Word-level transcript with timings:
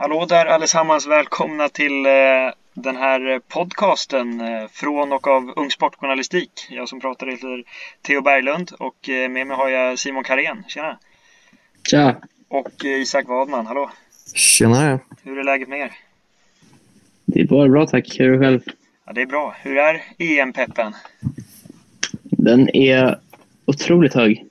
Hallå 0.00 0.26
där 0.26 0.46
allesammans! 0.46 1.06
Välkomna 1.06 1.68
till 1.68 2.06
eh, 2.06 2.12
den 2.82 2.96
här 2.96 3.40
podcasten 3.48 4.40
eh, 4.40 4.68
från 4.72 5.12
och 5.12 5.26
av 5.26 5.52
Ung 5.56 5.70
Sportjournalistik. 5.70 6.50
Jag 6.70 6.88
som 6.88 7.00
pratar 7.00 7.26
heter 7.26 7.64
Theo 8.02 8.20
Berglund 8.20 8.70
och 8.78 9.08
eh, 9.08 9.28
med 9.30 9.46
mig 9.46 9.56
har 9.56 9.68
jag 9.68 9.98
Simon 9.98 10.24
Karén. 10.24 10.64
Tjena! 10.68 10.98
Tja! 11.90 12.16
Och 12.48 12.84
Isak 12.84 13.28
Wadman. 13.28 13.66
Hallå! 13.66 13.90
Tjenare! 14.34 14.98
Hur 15.22 15.38
är 15.38 15.44
läget 15.44 15.68
med 15.68 15.78
er? 15.80 15.92
Det 17.26 17.40
är 17.40 17.46
bara 17.46 17.68
bra 17.68 17.86
tack. 17.86 18.16
Hur 18.20 18.26
är 18.28 18.32
det 18.32 18.38
själv? 18.38 18.60
Ja, 19.06 19.12
det 19.12 19.22
är 19.22 19.26
bra. 19.26 19.54
Hur 19.62 19.76
är 19.78 20.02
EM-peppen? 20.18 20.92
Den 22.22 22.68
är 22.76 23.20
otroligt 23.64 24.14
hög. 24.14 24.44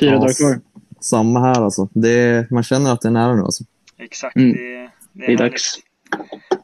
Fyra 0.00 0.10
Ja, 0.10 0.18
dagar 0.18 0.32
kvar. 0.38 0.60
Samma 1.00 1.40
här 1.40 1.62
alltså. 1.64 1.88
Det, 1.92 2.50
man 2.50 2.62
känner 2.62 2.92
att 2.92 3.00
det 3.00 3.08
är 3.08 3.12
nära 3.12 3.34
nu 3.34 3.42
alltså. 3.42 3.64
Exakt, 3.98 4.36
Mm. 4.36 4.52
det, 4.52 4.58
det 4.58 4.90
Det 5.12 5.20
är, 5.20 5.22
är 5.22 5.26
härligt. 5.26 5.38
dags. 5.38 5.78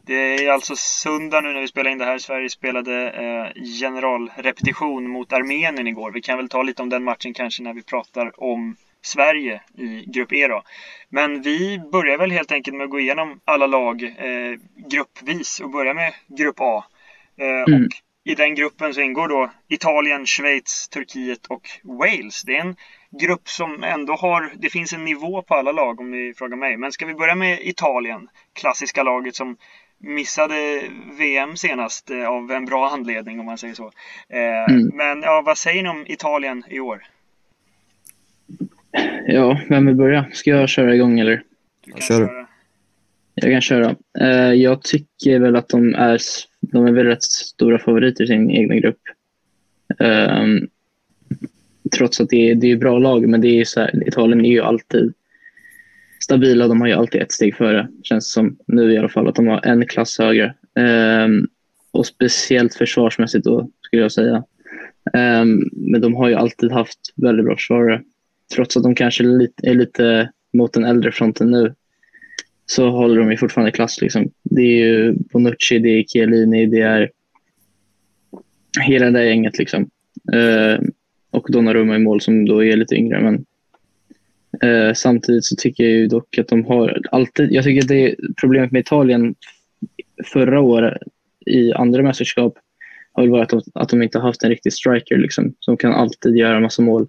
Det 0.07 0.15
är 0.45 0.51
alltså 0.51 0.77
söndag 0.77 1.41
nu 1.41 1.53
när 1.53 1.61
vi 1.61 1.69
spelar 1.69 1.91
in 1.91 1.99
det 1.99 2.05
här. 2.05 2.19
Sverige 2.19 2.51
spelade 2.51 3.11
eh, 3.11 3.63
generalrepetition 3.81 5.09
mot 5.11 5.33
Armenien 5.33 5.87
igår. 5.87 6.11
Vi 6.13 6.21
kan 6.21 6.37
väl 6.37 6.49
ta 6.49 6.63
lite 6.63 6.83
om 6.83 6.89
den 6.89 7.05
matchen 7.05 7.35
kanske 7.35 7.63
när 7.63 7.75
vi 7.75 7.83
pratar 7.83 8.43
om 8.43 8.77
Sverige 9.03 9.61
i 9.79 10.05
Grupp 10.07 10.33
E 10.33 10.49
då. 10.49 10.63
Men 11.09 11.43
vi 11.43 11.79
börjar 11.93 12.19
väl 12.19 12.31
helt 12.31 12.53
enkelt 12.53 12.77
med 12.77 12.85
att 12.85 12.91
gå 12.91 13.01
igenom 13.01 13.41
alla 13.45 13.67
lag 13.67 14.03
eh, 14.03 14.59
gruppvis 14.91 15.61
och 15.61 15.71
börja 15.71 15.95
med 15.95 16.13
Grupp 16.39 16.61
A. 16.61 16.85
Eh, 17.39 17.75
Mm. 17.75 17.85
Och 17.85 17.91
i 18.25 18.35
den 18.35 18.55
gruppen 18.55 18.95
så 18.95 19.01
ingår 19.01 19.29
då 19.29 19.51
Italien, 19.69 20.27
Schweiz, 20.27 20.89
Turkiet 20.89 21.47
och 21.47 21.63
Wales. 21.83 22.43
Det 22.43 22.57
är 22.57 22.61
en 22.61 22.77
grupp 23.21 23.49
som 23.49 23.85
ändå 23.85 24.13
har, 24.15 24.53
det 24.57 24.69
finns 24.71 24.93
en 24.93 25.05
nivå 25.05 25.43
på 25.43 25.55
alla 25.55 25.73
lag 25.73 26.01
om 26.01 26.11
ni 26.11 26.35
frågar 26.37 26.57
mig. 26.57 26.77
Men 26.77 26.93
ska 26.93 27.07
vi 27.07 27.15
börja 27.15 27.35
med 27.35 27.59
Italien, 27.63 28.29
klassiska 28.53 29.03
laget 29.03 29.37
som 29.37 29.57
missade 29.99 30.83
VM 31.19 31.57
senast 31.57 32.11
eh, 32.11 32.29
av 32.29 32.51
en 32.51 32.65
bra 32.65 32.89
anledning 32.89 33.41
om 33.41 33.47
man 33.47 33.59
säger 33.59 33.75
så. 33.75 33.93
Eh, 34.29 34.73
Mm. 34.75 34.91
Men 34.97 35.23
ja, 35.23 35.43
vad 35.47 35.59
säger 35.59 35.83
ni 35.83 35.89
om 35.89 36.05
Italien 36.07 36.65
i 36.69 36.81
år? 36.81 37.03
Ja, 39.27 39.61
vem 39.69 39.87
vill 39.87 39.95
börja? 39.95 40.27
Ska 40.33 40.51
jag 40.51 40.69
köra 40.69 40.95
igång 40.95 41.21
eller? 41.21 41.43
Du 41.85 41.91
kan 41.93 42.01
Ja, 42.01 42.07
kör. 42.07 42.27
köra. 42.27 42.47
Jag 43.35 43.51
kan 43.53 43.61
köra. 43.61 43.97
Eh, 44.21 44.53
jag 44.55 44.83
tycker 44.83 45.39
väl 45.39 45.57
att 45.57 45.69
de 45.69 45.95
är, 45.95 46.19
de 46.73 46.87
är 46.87 46.93
väl 46.93 47.07
rätt 47.07 47.23
stora 47.23 47.79
favoriter 47.79 48.25
i 48.25 48.27
sin 48.27 48.51
egna 48.51 48.75
grupp. 48.75 49.01
Um, 49.99 50.69
trots 51.97 52.21
att 52.21 52.29
det 52.29 52.51
är, 52.51 52.55
det 52.55 52.71
är 52.71 52.77
bra 52.77 52.99
lag, 52.99 53.29
men 53.29 53.41
det 53.41 53.61
är 53.61 53.65
så 53.65 53.81
här, 53.81 54.09
Italien 54.09 54.45
är 54.45 54.51
ju 54.51 54.61
alltid 54.61 55.13
stabila. 56.23 56.69
De 56.69 56.81
har 56.81 56.89
ju 56.89 56.95
alltid 56.95 57.23
ett 57.23 57.33
steg 57.33 57.57
före, 57.57 57.89
känns 58.03 58.27
det 58.27 58.33
som 58.33 58.57
nu 58.67 58.93
i 58.93 58.99
alla 58.99 59.09
fall. 59.09 59.29
Att 59.29 59.35
de 59.35 59.47
har 59.47 59.67
en 59.67 59.87
klass 59.87 60.19
högre. 60.19 60.55
Um, 61.25 61.49
och 61.91 62.07
speciellt 62.07 62.75
försvarsmässigt 62.75 63.45
då, 63.45 63.71
skulle 63.81 64.03
jag 64.03 64.13
säga. 64.13 64.45
Um, 65.15 65.71
men 65.73 66.01
de 66.01 66.15
har 66.15 66.29
ju 66.29 66.35
alltid 66.35 66.73
haft 66.73 66.99
väldigt 67.17 67.47
bra 67.47 67.57
försvarare. 67.57 68.03
Trots 68.55 68.77
att 68.77 68.83
de 68.83 68.95
kanske 68.95 69.25
är 69.25 69.39
lite, 69.39 69.67
är 69.67 69.75
lite 69.75 70.31
mot 70.53 70.73
den 70.73 70.85
äldre 70.85 71.13
fronten 71.13 71.51
nu 71.51 71.75
så 72.71 72.91
håller 72.91 73.21
de 73.21 73.31
ju 73.31 73.37
fortfarande 73.37 73.73
klass. 73.73 74.01
Liksom. 74.01 74.31
Det 74.43 74.63
är 74.63 74.87
ju 74.87 75.13
Bonucci, 75.13 75.79
det 75.79 75.89
är 75.89 76.03
Chiellini, 76.03 76.67
det 76.67 76.81
är 76.81 77.11
hela 78.81 79.07
det 79.07 79.13
där 79.13 79.25
gänget. 79.25 79.59
Liksom. 79.59 79.91
Eh, 80.33 80.81
och 81.31 81.47
Donnarumma 81.49 81.97
i 81.97 81.99
mål 81.99 82.21
som 82.21 82.47
då 82.47 82.65
är 82.65 82.77
lite 82.77 82.95
yngre. 82.95 83.21
Men 83.21 83.45
eh, 84.63 84.95
samtidigt 84.95 85.45
så 85.45 85.57
tycker 85.57 85.85
jag 85.85 85.93
ju 85.93 86.07
dock 86.07 86.39
att 86.39 86.49
de 86.49 86.65
har 86.65 87.01
alltid... 87.11 87.53
Jag 87.53 87.65
tycker 87.65 87.83
att 87.83 87.89
det 87.89 88.11
är 88.11 88.17
problemet 88.41 88.73
med 88.73 88.81
Italien 88.81 89.35
förra 90.25 90.61
året 90.61 91.03
i 91.47 91.73
andra 91.73 92.03
mästerskap 92.03 92.59
har 93.13 93.23
väl 93.23 93.31
varit 93.31 93.53
att 93.53 93.65
de, 93.65 93.71
att 93.75 93.89
de 93.89 94.03
inte 94.03 94.19
har 94.19 94.27
haft 94.27 94.43
en 94.43 94.51
riktig 94.51 94.73
striker 94.73 95.17
liksom, 95.17 95.55
som 95.61 95.77
kan 95.77 95.93
alltid 95.93 96.37
göra 96.37 96.61
massa 96.61 96.83
mål. 96.83 97.07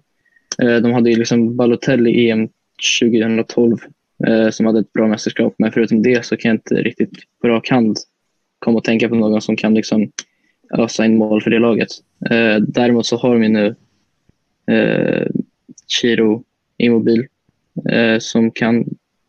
Eh, 0.62 0.76
de 0.76 0.92
hade 0.92 1.10
ju 1.10 1.16
liksom 1.16 1.56
Balotelli 1.56 2.10
i 2.10 2.30
EM 2.30 2.48
2012 3.00 3.76
eh, 4.26 4.50
som 4.50 4.66
hade 4.66 4.80
ett 4.80 4.92
bra 4.92 5.08
mästerskap. 5.08 5.54
Men 5.58 5.72
förutom 5.72 6.02
det 6.02 6.26
så 6.26 6.36
kan 6.36 6.48
jag 6.48 6.56
inte 6.56 6.74
riktigt 6.74 7.12
på 7.40 7.48
rak 7.48 7.70
hand 7.70 7.96
komma 8.58 8.78
och 8.78 8.84
tänka 8.84 9.08
på 9.08 9.14
någon 9.14 9.42
som 9.42 9.56
kan 9.56 9.74
liksom 9.74 10.12
ösa 10.78 11.04
in 11.04 11.16
mål 11.16 11.42
för 11.42 11.50
det 11.50 11.58
laget. 11.58 11.88
Eh, 12.30 12.56
däremot 12.56 13.06
så 13.06 13.16
har 13.16 13.36
vi 13.36 13.48
nu 13.48 13.74
eh, 14.66 15.26
Chiro 15.86 16.44
Immobil 16.76 17.26
eh, 17.90 18.18
som 18.18 18.50
kan 18.50 18.84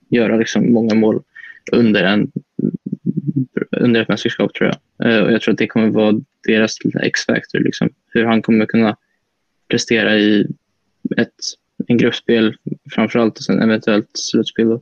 göra 0.10 0.38
liksom 0.38 0.74
många 0.74 0.96
mål 0.96 1.24
under, 1.72 2.04
en, 2.04 2.32
under 3.72 4.02
ett 4.02 4.08
mästerskap 4.08 4.54
tror 4.54 4.70
jag. 4.70 5.10
Eh, 5.10 5.24
och 5.24 5.32
jag 5.32 5.42
tror 5.42 5.52
att 5.52 5.58
det 5.58 5.68
kommer 5.68 5.90
vara 5.90 6.22
deras 6.48 6.78
X-factor. 7.04 7.60
Liksom. 7.60 7.90
Hur 8.08 8.26
han 8.26 8.42
kommer 8.42 8.66
kunna 8.66 8.98
prestera 9.68 10.18
i 10.18 10.48
ett, 11.18 11.34
en 11.88 11.98
gruppspel 11.98 12.56
framförallt 12.92 13.38
och 13.38 13.44
sen 13.44 13.62
eventuellt 13.62 14.10
slutspel. 14.14 14.70
Då. 14.70 14.82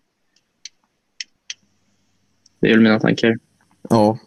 Det 2.60 2.68
är 2.68 2.72
väl 2.72 2.82
mina 2.82 3.00
tankar. 3.00 3.38
Ja. 3.90 4.18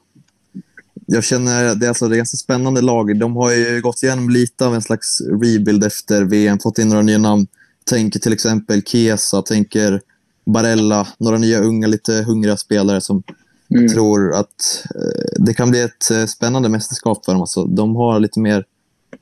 Jag 1.06 1.24
känner, 1.24 1.74
det 1.74 1.86
är 1.86 1.88
alltså 1.88 2.08
det 2.08 2.14
är 2.14 2.16
ganska 2.16 2.36
spännande 2.36 2.80
lag. 2.80 3.18
De 3.18 3.36
har 3.36 3.52
ju 3.52 3.80
gått 3.80 4.02
igenom 4.02 4.30
lite 4.30 4.66
av 4.66 4.74
en 4.74 4.82
slags 4.82 5.20
rebuild 5.20 5.84
efter 5.84 6.24
VM, 6.24 6.58
fått 6.58 6.78
in 6.78 6.88
några 6.88 7.02
nya 7.02 7.18
namn. 7.18 7.46
Tänker 7.90 8.20
till 8.20 8.32
exempel 8.32 8.82
Chiesa, 8.82 9.42
tänker 9.42 10.00
Barella, 10.46 11.08
några 11.18 11.38
nya 11.38 11.58
unga, 11.58 11.86
lite 11.86 12.12
hungriga 12.12 12.56
spelare 12.56 13.00
som 13.00 13.22
Mm. 13.70 13.82
jag 13.82 13.92
tror 13.94 14.34
att 14.34 14.84
eh, 14.94 15.44
det 15.44 15.54
kan 15.54 15.70
bli 15.70 15.80
ett 15.80 16.10
eh, 16.10 16.24
spännande 16.26 16.68
mästerskap 16.68 17.24
för 17.24 17.32
dem. 17.32 17.40
Alltså, 17.40 17.64
de 17.64 17.96
har 17.96 18.20
lite 18.20 18.40
mer 18.40 18.64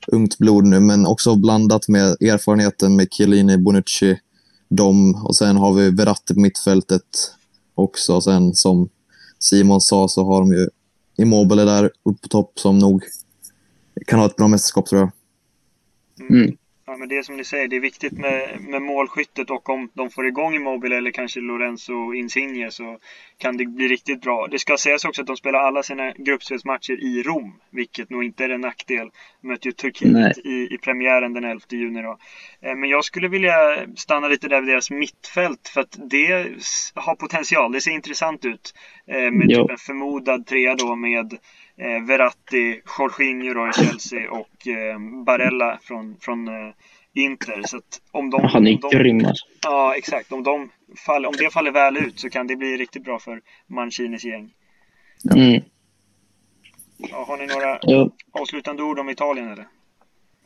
ungt 0.07 0.37
blod 0.37 0.65
nu, 0.65 0.79
men 0.79 1.05
också 1.05 1.35
blandat 1.35 1.87
med 1.87 2.05
erfarenheten 2.21 2.95
med 2.95 3.07
Chiellini, 3.11 3.57
Bonucci, 3.57 4.19
dem 4.69 5.15
och 5.25 5.35
sen 5.35 5.57
har 5.57 5.73
vi 5.73 5.89
Verratti 5.89 6.33
på 6.33 6.39
mittfältet 6.39 7.01
också. 7.75 8.15
Och 8.15 8.23
sen 8.23 8.53
som 8.53 8.89
Simon 9.39 9.81
sa 9.81 10.07
så 10.07 10.25
har 10.25 10.39
de 10.39 10.53
ju 10.53 10.69
Immobile 11.17 11.63
där 11.63 11.91
uppe 12.03 12.21
på 12.21 12.27
topp 12.27 12.59
som 12.59 12.79
nog 12.79 13.03
kan 14.07 14.19
ha 14.19 14.25
ett 14.25 14.35
bra 14.35 14.47
mästerskap 14.47 14.85
tror 14.85 15.01
jag. 15.01 15.11
Mm. 16.29 16.55
Ja, 16.85 16.97
men 16.97 17.09
det 17.09 17.17
är 17.17 17.21
som 17.23 17.37
ni 17.37 17.43
säger, 17.43 17.67
det 17.67 17.75
är 17.75 17.79
viktigt 17.79 18.13
med, 18.13 18.61
med 18.61 18.81
målskyttet 18.81 19.49
och 19.49 19.69
om 19.69 19.89
de 19.93 20.09
får 20.09 20.27
igång 20.27 20.55
Immobile 20.55 20.97
eller 20.97 21.11
kanske 21.11 21.39
Lorenzo 21.39 22.13
Insigne 22.13 22.71
så 22.71 22.99
kan 23.37 23.57
det 23.57 23.65
bli 23.65 23.87
riktigt 23.87 24.21
bra. 24.21 24.47
Det 24.47 24.59
ska 24.59 24.77
sägas 24.77 25.05
också 25.05 25.21
att 25.21 25.27
de 25.27 25.37
spelar 25.37 25.59
alla 25.59 25.83
sina 25.83 26.11
gruppspelsmatcher 26.11 26.93
i 27.03 27.23
Rom, 27.23 27.59
vilket 27.71 28.09
nog 28.09 28.23
inte 28.23 28.43
är 28.45 28.49
en 28.49 28.61
nackdel. 28.61 29.09
De 29.41 29.47
möter 29.47 29.65
ju 29.65 29.71
Turkiet 29.71 30.37
i, 30.37 30.73
i 30.73 30.77
premiären 30.77 31.33
den 31.33 31.43
11 31.43 31.61
juni 31.69 32.01
då. 32.01 32.17
Eh, 32.61 32.75
Men 32.75 32.89
jag 32.89 33.03
skulle 33.03 33.27
vilja 33.27 33.85
stanna 33.95 34.27
lite 34.27 34.47
där 34.47 34.61
vid 34.61 34.69
deras 34.69 34.91
mittfält 34.91 35.67
för 35.73 35.81
att 35.81 35.97
det 36.09 36.47
har 36.93 37.15
potential. 37.15 37.71
Det 37.71 37.81
ser 37.81 37.91
intressant 37.91 38.45
ut. 38.45 38.73
eh, 39.07 39.31
Med 39.31 39.49
typ 39.49 39.69
en 39.71 39.77
förmodad 39.77 40.45
trea 40.45 40.75
då 40.75 40.95
med 40.95 41.37
eh, 41.77 42.05
Verratti, 42.07 42.81
Jorginho 42.97 43.53
då 43.53 43.69
i 43.69 43.73
Chelsea 43.73 44.31
och 44.31 44.67
eh, 44.67 45.23
Barella 45.25 45.79
från, 45.81 46.17
från 46.19 46.47
eh, 46.47 46.73
Inter. 47.13 47.61
Så 47.67 47.77
att 47.77 48.01
om 48.11 48.29
de, 48.29 48.41
Han 48.43 48.67
är 48.67 48.73
om 48.73 48.79
de, 48.91 48.97
grym 48.97 49.25
alltså. 49.25 49.45
Ja, 49.63 49.95
exakt. 49.97 50.31
Om, 50.31 50.43
de 50.43 50.69
fall, 51.05 51.25
om 51.25 51.33
det 51.37 51.53
faller 51.53 51.71
väl 51.71 51.97
ut 51.97 52.19
så 52.19 52.29
kan 52.29 52.47
det 52.47 52.55
bli 52.55 52.77
riktigt 52.77 53.03
bra 53.03 53.19
för 53.19 53.41
Mancinis 53.67 54.23
gäng. 54.25 54.49
Mm. 55.35 55.61
Ja, 56.97 57.23
har 57.27 57.37
ni 57.37 57.45
några 57.47 57.79
Ja. 57.81 58.11
avslutande 58.31 58.83
ord 58.83 58.99
om 58.99 59.09
Italien 59.09 59.47
eller? 59.51 59.67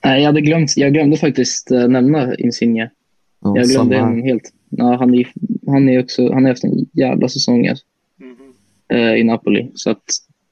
Nej, 0.05 0.19
jag, 0.21 0.25
hade 0.25 0.41
glömt, 0.41 0.77
jag 0.77 0.93
glömde 0.93 1.17
faktiskt 1.17 1.71
eh, 1.71 1.87
nämna 1.87 2.35
Insigne. 2.35 2.91
Ja, 3.41 3.53
Jag 3.57 3.67
glömde 3.67 3.99
honom 3.99 4.23
helt. 4.23 4.53
Ja, 4.69 4.95
han, 4.97 5.15
är, 5.15 5.31
han, 5.67 5.89
är 5.89 6.03
också, 6.03 6.33
han 6.33 6.43
har 6.43 6.51
haft 6.51 6.63
en 6.63 6.85
jävla 6.93 7.29
säsong 7.29 7.67
alltså, 7.67 7.85
Mhm. 8.19 8.53
eh, 8.89 9.15
i 9.15 9.23
Napoli. 9.23 9.71
Så 9.75 9.91
att 9.91 10.03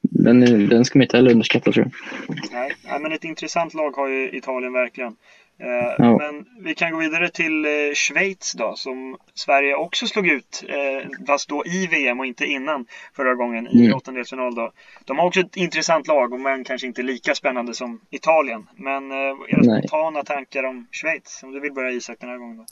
den, 0.09 0.69
den 0.69 0.85
ska 0.85 0.99
man 0.99 1.03
inte 1.03 1.17
heller 1.17 1.31
underskatta 1.31 1.71
tror 1.71 1.85
jag. 1.85 2.35
Nej, 2.51 2.71
nej, 2.83 2.99
men 2.99 3.11
ett 3.11 3.23
intressant 3.23 3.73
lag 3.73 3.91
har 3.91 4.07
ju 4.07 4.37
Italien 4.37 4.73
verkligen. 4.73 5.15
Eh, 5.59 5.95
ja. 5.97 6.17
Men 6.17 6.45
vi 6.59 6.75
kan 6.75 6.91
gå 6.91 6.99
vidare 6.99 7.29
till 7.29 7.65
eh, 7.65 7.71
Schweiz 7.93 8.53
då, 8.53 8.73
som 8.75 9.17
Sverige 9.33 9.75
också 9.75 10.07
slog 10.07 10.27
ut, 10.27 10.63
eh, 10.67 11.25
fast 11.27 11.49
då 11.49 11.63
i 11.65 11.87
VM 11.87 12.19
och 12.19 12.25
inte 12.25 12.45
innan 12.45 12.85
förra 13.15 13.35
gången 13.35 13.67
i 13.67 13.85
mm. 13.85 13.97
åttondelsfinal. 13.97 14.55
Då. 14.55 14.71
De 15.05 15.19
har 15.19 15.27
också 15.27 15.39
ett 15.39 15.55
intressant 15.55 16.07
lag, 16.07 16.39
men 16.39 16.63
kanske 16.63 16.87
inte 16.87 17.03
lika 17.03 17.35
spännande 17.35 17.73
som 17.73 18.01
Italien. 18.09 18.67
Men 18.75 19.11
era 19.11 19.63
spontana 19.63 20.23
tankar 20.23 20.63
om 20.63 20.87
Schweiz? 20.91 21.41
Om 21.43 21.51
du 21.51 21.59
vill 21.59 21.73
börja 21.73 21.91
Isak 21.91 22.17
den 22.19 22.29
här 22.29 22.37
gången. 22.37 22.57
Då. 22.57 22.65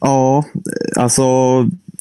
Ja, 0.00 0.44
alltså 0.96 1.22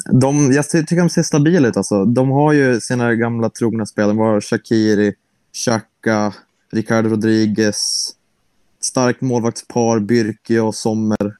de, 0.05 0.51
jag 0.51 0.69
tycker 0.69 0.95
de 0.95 1.09
ser 1.09 1.23
stabila 1.23 1.67
ut. 1.67 1.77
Alltså. 1.77 2.05
De 2.05 2.29
har 2.29 2.53
ju 2.53 2.81
sina 2.81 3.15
gamla 3.15 3.49
trogna 3.49 3.85
spelare. 3.85 4.11
De 4.11 4.17
har 4.17 4.41
Shakiri, 4.41 5.13
Xhaka, 5.53 6.33
Ricardo 6.71 7.09
Rodriguez, 7.09 8.09
starkt 8.81 9.21
målvaktspar, 9.21 9.99
Byrke 9.99 10.59
och 10.59 10.75
Sommer. 10.75 11.37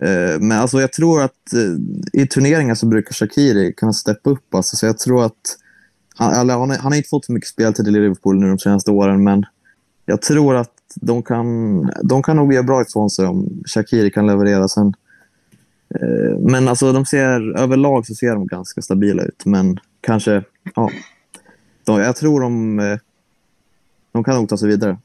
Eh, 0.00 0.40
men 0.40 0.52
alltså 0.52 0.80
jag 0.80 0.92
tror 0.92 1.22
att 1.22 1.52
eh, 1.52 2.20
i 2.22 2.26
turneringar 2.26 2.74
så 2.74 2.86
brukar 2.86 3.12
Shakiri 3.12 3.72
kunna 3.72 3.92
steppa 3.92 4.30
upp. 4.30 4.54
Alltså, 4.54 4.76
så 4.76 4.86
jag 4.86 4.98
tror 4.98 5.24
att 5.24 5.56
han, 6.14 6.50
han, 6.50 6.70
han 6.70 6.80
har 6.80 6.94
inte 6.94 7.08
fått 7.08 7.24
så 7.24 7.32
mycket 7.32 7.48
speltid 7.48 7.88
i 7.88 7.90
Liverpool 7.90 8.40
nu 8.40 8.48
de 8.48 8.58
senaste 8.58 8.90
åren, 8.90 9.24
men 9.24 9.44
jag 10.06 10.22
tror 10.22 10.56
att 10.56 10.72
de 10.94 11.22
kan, 11.22 11.46
de 12.02 12.22
kan 12.22 12.36
nog 12.36 12.52
göra 12.52 12.62
bra 12.62 12.82
ifrån 12.82 13.10
sig 13.10 13.26
om 13.26 13.62
Shakiri 13.66 14.10
kan 14.10 14.26
leverera. 14.26 14.68
Sen, 14.68 14.94
Eh, 15.94 16.38
men 16.38 16.68
alltså 16.68 16.92
de 16.92 17.04
ser, 17.04 17.58
överlag 17.58 18.06
så 18.06 18.14
ser 18.14 18.34
de 18.34 18.46
ganska 18.46 18.82
stabila 18.82 19.22
ut, 19.22 19.44
men 19.44 19.78
kanske, 20.00 20.42
ja. 20.74 20.90
De, 21.84 22.00
jag 22.00 22.16
tror 22.16 22.40
de, 22.40 22.78
eh, 22.78 22.98
de 24.12 24.24
kan 24.24 24.34
nog 24.34 24.48
ta 24.48 24.56
sig 24.56 24.68
vidare 24.68 24.98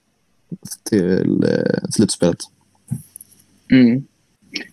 till 0.89 1.44
eh, 1.44 1.89
slutspelet. 1.89 2.39
Mm. 3.72 4.04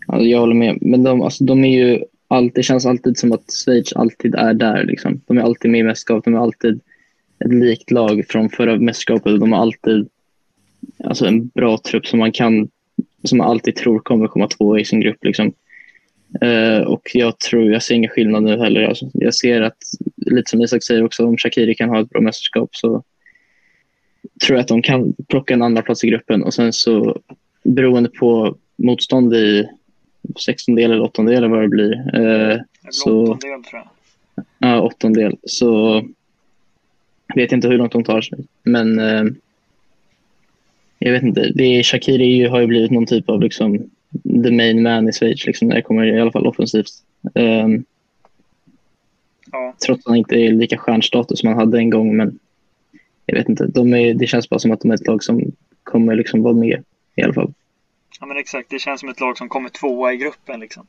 Alltså, 0.06 0.26
jag 0.26 0.40
håller 0.40 0.54
med. 0.54 0.78
Men 0.80 1.02
de, 1.02 1.22
alltså, 1.22 1.44
de 1.44 1.64
är 1.64 1.78
ju 1.78 2.04
alltid, 2.28 2.54
det 2.54 2.62
känns 2.62 2.86
alltid 2.86 3.18
som 3.18 3.32
att 3.32 3.52
Schweiz 3.64 3.92
alltid 3.92 4.34
är 4.34 4.54
där. 4.54 4.84
Liksom. 4.84 5.20
De 5.26 5.38
är 5.38 5.42
alltid 5.42 5.70
med 5.70 5.80
i 5.80 5.82
mästerskapet. 5.82 6.24
De 6.24 6.34
är 6.34 6.38
alltid 6.38 6.80
ett 7.38 7.54
likt 7.54 7.90
lag 7.90 8.24
från 8.28 8.50
förra 8.50 8.76
mästerskapet. 8.76 9.40
De 9.40 9.52
har 9.52 9.60
alltid 9.60 10.08
alltså, 11.04 11.26
en 11.26 11.46
bra 11.46 11.78
trupp 11.78 12.06
som 12.06 12.18
man 12.18 12.32
kan 12.32 12.68
som 13.24 13.38
man 13.38 13.50
alltid 13.50 13.76
tror 13.76 13.98
kommer 13.98 14.26
komma 14.26 14.48
två 14.48 14.78
i 14.78 14.84
sin 14.84 15.00
grupp. 15.00 15.24
Liksom. 15.24 15.52
Uh, 16.44 16.80
och 16.80 17.10
jag 17.14 17.38
tror, 17.38 17.72
jag 17.72 17.82
ser 17.82 17.94
ingen 17.94 18.10
skillnad 18.10 18.42
nu 18.42 18.58
heller. 18.58 18.82
Alltså, 18.82 19.10
jag 19.14 19.34
ser 19.34 19.62
att, 19.62 19.76
lite 20.16 20.50
som 20.50 20.62
Isak 20.62 20.82
säger 20.82 21.04
också, 21.04 21.26
om 21.26 21.36
Shakiri 21.36 21.74
kan 21.74 21.88
ha 21.88 22.00
ett 22.00 22.10
bra 22.10 22.20
mästerskap 22.20 22.76
så 22.76 23.02
tror 24.46 24.56
jag 24.56 24.60
att 24.60 24.68
de 24.68 24.82
kan 24.82 25.14
plocka 25.28 25.54
en 25.54 25.62
andra 25.62 25.82
plats 25.82 26.04
i 26.04 26.08
gruppen 26.08 26.42
och 26.42 26.54
sen 26.54 26.72
så 26.72 27.20
beroende 27.62 28.08
på 28.08 28.56
motstånd 28.76 29.34
i 29.34 29.68
16 30.44 30.74
del 30.74 30.92
eller 30.92 31.02
8 31.02 31.22
del 31.22 31.34
eller 31.34 31.48
vad 31.48 31.62
det 31.62 31.68
blir. 31.68 31.92
Eh, 31.92 32.58
så, 32.90 33.22
åttondel 33.22 33.64
tror 33.64 33.82
jag. 33.82 33.88
Ja, 34.58 34.80
åttondel. 34.80 35.36
Så 35.44 36.02
vet 37.34 37.52
inte 37.52 37.68
hur 37.68 37.78
långt 37.78 37.92
de 37.92 38.04
tar 38.04 38.20
sig. 38.20 38.38
Men 38.62 38.98
eh, 38.98 39.24
jag 40.98 41.12
vet 41.12 41.22
inte. 41.22 41.52
Det 41.54 41.64
är, 41.64 41.82
Shakiri 41.82 42.44
har 42.44 42.60
ju 42.60 42.66
blivit 42.66 42.90
någon 42.90 43.06
typ 43.06 43.28
av 43.28 43.40
liksom, 43.40 43.90
the 44.44 44.50
main 44.50 44.82
man 44.82 45.08
i 45.08 45.12
Schweiz 45.12 45.46
liksom, 45.46 45.68
när 45.68 45.76
det 45.76 45.82
kommer 45.82 46.04
i 46.04 46.20
alla 46.20 46.32
fall 46.32 46.46
offensivt. 46.46 46.90
Eh, 47.34 47.68
ja. 49.52 49.74
Trots 49.86 50.00
att 50.00 50.10
han 50.10 50.16
inte 50.16 50.34
är 50.34 50.52
lika 50.52 50.78
stjärnstatus 50.78 51.40
som 51.40 51.48
han 51.48 51.58
hade 51.58 51.78
en 51.78 51.90
gång. 51.90 52.16
Men 52.16 52.38
jag 53.26 53.36
vet 53.36 53.48
inte, 53.48 53.66
de 53.66 53.94
är, 53.94 54.14
det 54.14 54.26
känns 54.26 54.48
bara 54.48 54.60
som 54.60 54.72
att 54.72 54.80
de 54.80 54.90
är 54.90 54.94
ett 54.94 55.06
lag 55.06 55.22
som 55.22 55.42
kommer 55.82 56.16
liksom 56.16 56.42
vara 56.42 56.54
med 56.54 56.84
i 57.14 57.22
alla 57.22 57.34
fall. 57.34 57.52
Ja 58.20 58.26
men 58.26 58.36
exakt, 58.36 58.70
det 58.70 58.78
känns 58.78 59.00
som 59.00 59.08
ett 59.08 59.20
lag 59.20 59.38
som 59.38 59.48
kommer 59.48 59.68
tvåa 59.68 60.12
i 60.12 60.16
gruppen 60.16 60.60
liksom. 60.60 60.86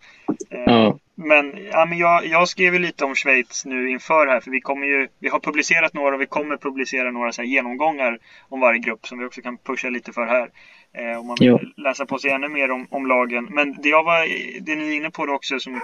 Eh, 0.49 0.59
ja. 0.65 0.99
Men, 1.21 1.67
ja, 1.71 1.85
men 1.85 1.97
jag, 1.97 2.25
jag 2.25 2.47
skrev 2.47 2.73
ju 2.73 2.79
lite 2.79 3.05
om 3.05 3.15
Schweiz 3.15 3.65
nu 3.65 3.89
inför 3.89 4.27
här 4.27 4.39
för 4.39 4.51
vi 4.51 4.61
kommer 4.61 4.87
ju, 4.87 5.07
vi 5.19 5.29
har 5.29 5.39
publicerat 5.39 5.93
några 5.93 6.15
och 6.15 6.21
vi 6.21 6.25
kommer 6.25 6.57
publicera 6.57 7.11
några 7.11 7.31
så 7.31 7.43
genomgångar 7.43 8.19
om 8.49 8.59
varje 8.59 8.79
grupp 8.79 9.07
som 9.07 9.19
vi 9.19 9.25
också 9.25 9.41
kan 9.41 9.57
pusha 9.57 9.89
lite 9.89 10.13
för 10.13 10.25
här. 10.25 10.49
Eh, 10.93 11.19
om 11.19 11.27
man 11.27 11.37
vill 11.39 11.47
jo. 11.47 11.59
läsa 11.77 12.05
på 12.05 12.19
sig 12.19 12.31
ännu 12.31 12.49
mer 12.49 12.71
om, 12.71 12.87
om 12.89 13.07
lagen. 13.07 13.47
Men 13.51 13.81
det 13.81 13.89
jag 13.89 14.03
var, 14.03 14.27
det 14.61 14.75
ni 14.75 14.87
är 14.87 14.95
inne 14.95 15.11
på 15.11 15.23
också 15.23 15.59
som 15.59 15.75
eh, 15.75 15.81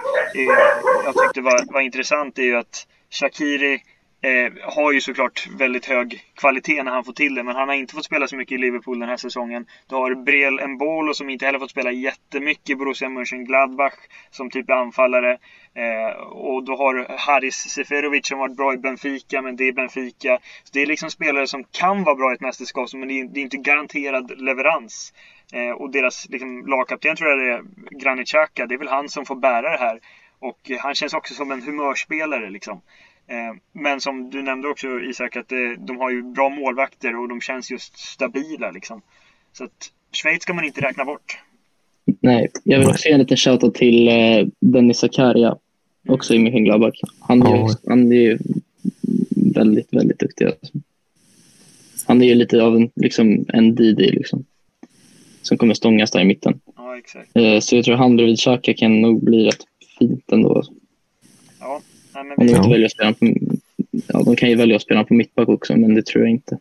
jag 1.04 1.14
tyckte 1.14 1.40
var, 1.40 1.72
var 1.72 1.80
intressant 1.80 2.38
är 2.38 2.42
ju 2.42 2.56
att 2.56 2.86
Shakiri 3.10 3.82
Eh, 4.20 4.52
har 4.62 4.92
ju 4.92 5.00
såklart 5.00 5.46
väldigt 5.58 5.86
hög 5.86 6.24
kvalitet 6.34 6.82
när 6.82 6.92
han 6.92 7.04
får 7.04 7.12
till 7.12 7.34
det, 7.34 7.42
men 7.42 7.56
han 7.56 7.68
har 7.68 7.74
inte 7.74 7.94
fått 7.94 8.04
spela 8.04 8.28
så 8.28 8.36
mycket 8.36 8.54
i 8.54 8.58
Liverpool 8.58 8.98
den 8.98 9.08
här 9.08 9.16
säsongen. 9.16 9.66
Du 9.88 9.94
har 9.94 10.14
Brel 10.14 10.68
Mbolo 10.68 11.14
som 11.14 11.30
inte 11.30 11.46
heller 11.46 11.58
fått 11.58 11.70
spela 11.70 11.92
jättemycket 11.92 12.70
i 12.70 12.74
Borussia 12.74 13.08
Mönchengladbach 13.08 13.94
som 14.30 14.50
typ 14.50 14.70
anfallare. 14.70 15.38
Eh, 15.74 16.16
och 16.20 16.64
då 16.64 16.76
har 16.76 17.16
Haris 17.18 17.56
Seferovic 17.56 18.26
som 18.26 18.38
varit 18.38 18.56
bra 18.56 18.74
i 18.74 18.76
Benfica, 18.76 19.42
men 19.42 19.56
det 19.56 19.68
är 19.68 19.72
Benfica. 19.72 20.38
Så 20.64 20.70
det 20.72 20.82
är 20.82 20.86
liksom 20.86 21.10
spelare 21.10 21.46
som 21.46 21.64
kan 21.64 22.04
vara 22.04 22.14
bra 22.14 22.32
i 22.32 22.34
ett 22.34 22.40
mästerskap, 22.40 22.92
men 22.92 23.08
det 23.08 23.20
är, 23.20 23.24
det 23.24 23.40
är 23.40 23.44
inte 23.44 23.56
garanterad 23.56 24.40
leverans. 24.40 25.12
Eh, 25.52 25.70
och 25.70 25.90
deras 25.90 26.28
liksom, 26.28 26.66
lagkapten 26.66 27.16
tror 27.16 27.30
jag 27.30 27.38
det 27.38 27.52
är 27.52 27.62
Granit 28.00 28.28
Xhaka. 28.28 28.66
Det 28.66 28.74
är 28.74 28.78
väl 28.78 28.88
han 28.88 29.08
som 29.08 29.26
får 29.26 29.36
bära 29.36 29.70
det 29.70 29.78
här. 29.78 30.00
Och 30.38 30.70
eh, 30.70 30.78
han 30.78 30.94
känns 30.94 31.14
också 31.14 31.34
som 31.34 31.50
en 31.50 31.62
humörspelare 31.62 32.50
liksom. 32.50 32.80
Eh, 33.26 33.56
men 33.72 34.00
som 34.00 34.30
du 34.30 34.42
nämnde 34.42 34.68
också 34.68 35.00
Isak, 35.00 35.36
att 35.36 35.52
de 35.78 35.96
har 35.96 36.10
ju 36.10 36.22
bra 36.22 36.48
målvakter 36.48 37.16
och 37.20 37.28
de 37.28 37.40
känns 37.40 37.70
just 37.70 37.98
stabila 37.98 38.70
liksom. 38.70 39.02
Så 39.52 39.64
att 39.64 39.92
Schweiz 40.12 40.42
ska 40.42 40.54
man 40.54 40.64
inte 40.64 40.80
räkna 40.80 41.04
bort. 41.04 41.38
Nej, 42.20 42.48
jag 42.64 42.78
vill 42.78 42.88
också 42.88 43.08
ge 43.08 43.14
en 43.14 43.20
liten 43.20 43.36
shoutout 43.36 43.74
till 43.74 44.08
eh, 44.08 44.46
Dennis 44.60 44.98
Zakaria, 44.98 45.56
också 46.08 46.34
i 46.34 46.38
Mönchengladbach. 46.38 47.00
Han, 47.20 47.42
är, 47.42 47.88
han 47.88 48.12
är 48.12 48.16
ju 48.16 48.38
väldigt, 49.54 49.94
väldigt 49.94 50.18
duktig. 50.18 50.44
Alltså. 50.44 50.72
Han 52.06 52.22
är 52.22 52.26
ju 52.26 52.34
lite 52.34 52.62
av 52.62 52.76
en, 52.76 52.90
liksom, 52.94 53.44
en 53.48 53.74
Didi 53.74 54.10
liksom, 54.10 54.44
som 55.42 55.58
kommer 55.58 55.74
stångas 55.74 56.10
där 56.10 56.20
i 56.20 56.24
mitten. 56.24 56.60
Ja, 56.76 56.98
exakt. 56.98 57.36
Eh, 57.36 57.60
så 57.60 57.76
jag 57.76 57.84
tror 57.84 57.96
han 57.96 58.16
bredvid 58.16 58.38
Xhaka 58.38 58.74
kan 58.74 59.00
nog 59.00 59.24
bli 59.24 59.44
rätt 59.44 59.64
fint 59.98 60.32
ändå. 60.32 60.62
Ja, 61.60 61.80
Nej, 62.22 62.34
Om 62.36 62.46
de 62.46 62.56
inte 62.56 62.68
väljer 62.68 62.86
att 62.86 62.92
spela 62.92 63.12
på, 63.12 63.34
ja, 64.06 64.22
de 64.22 64.36
kan 64.36 64.48
ju 64.48 64.56
välja 64.56 64.76
att 64.76 64.82
spela 64.82 65.04
på 65.04 65.14
mittback 65.14 65.48
också, 65.48 65.76
men 65.76 65.94
det 65.94 66.06
tror 66.06 66.24
jag 66.24 66.30
inte. 66.30 66.58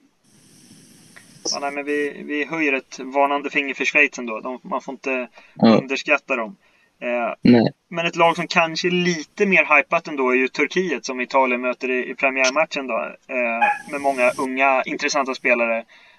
Ja, 1.52 1.60
nej, 1.60 1.72
men 1.72 1.86
vi, 1.86 2.24
vi 2.26 2.46
höjer 2.46 2.74
ett 2.74 3.00
varnande 3.00 3.50
finger 3.50 3.74
för 3.74 3.86
Schweiz 3.86 4.20
ändå. 4.20 4.40
De, 4.40 4.60
man 4.64 4.82
får 4.82 4.94
inte 4.94 5.28
ja. 5.56 5.68
underskatta 5.68 6.36
dem. 6.36 6.56
Eh, 7.00 7.64
men 7.90 8.06
ett 8.06 8.16
lag 8.16 8.36
som 8.36 8.48
kanske 8.48 8.88
är 8.88 8.92
lite 8.92 9.46
mer 9.46 9.78
hypat 9.78 10.08
ändå 10.08 10.30
är 10.30 10.36
ju 10.36 10.48
Turkiet 10.48 11.06
som 11.06 11.22
Italien 11.22 11.62
möter 11.62 11.92
i, 11.92 12.12
i 12.12 12.16
premiärmatchen 12.16 12.88
då. 12.88 13.16
Eh, 13.28 13.92
med 13.92 14.02
många 14.02 14.32
unga 14.38 14.84
intressanta 14.86 15.36
spelare. 15.36 15.78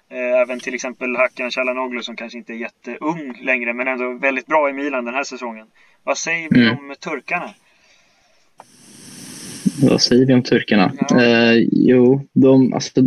Eh, 0.09 0.41
även 0.41 0.59
till 0.59 0.73
exempel 0.73 1.15
Hakan 1.15 1.51
Calhanoglu 1.51 2.03
som 2.03 2.15
kanske 2.15 2.37
inte 2.37 2.53
är 2.53 2.57
jätteung 2.57 3.37
längre 3.41 3.73
men 3.73 3.87
ändå 3.87 4.13
väldigt 4.13 4.47
bra 4.47 4.69
i 4.69 4.73
Milan 4.73 5.05
den 5.05 5.13
här 5.13 5.23
säsongen. 5.23 5.67
Vad 6.03 6.17
säger 6.17 6.49
vi 6.51 6.67
mm. 6.67 6.77
om 6.77 6.95
turkarna? 6.99 7.53
Vad 9.81 10.01
säger 10.01 10.25
vi 10.25 10.33
om 10.33 10.43
turkarna? 10.43 10.93
Ja. 11.09 11.23
Eh, 11.23 11.67
jo, 11.71 12.21
de, 12.33 12.73
alltså, 12.73 13.01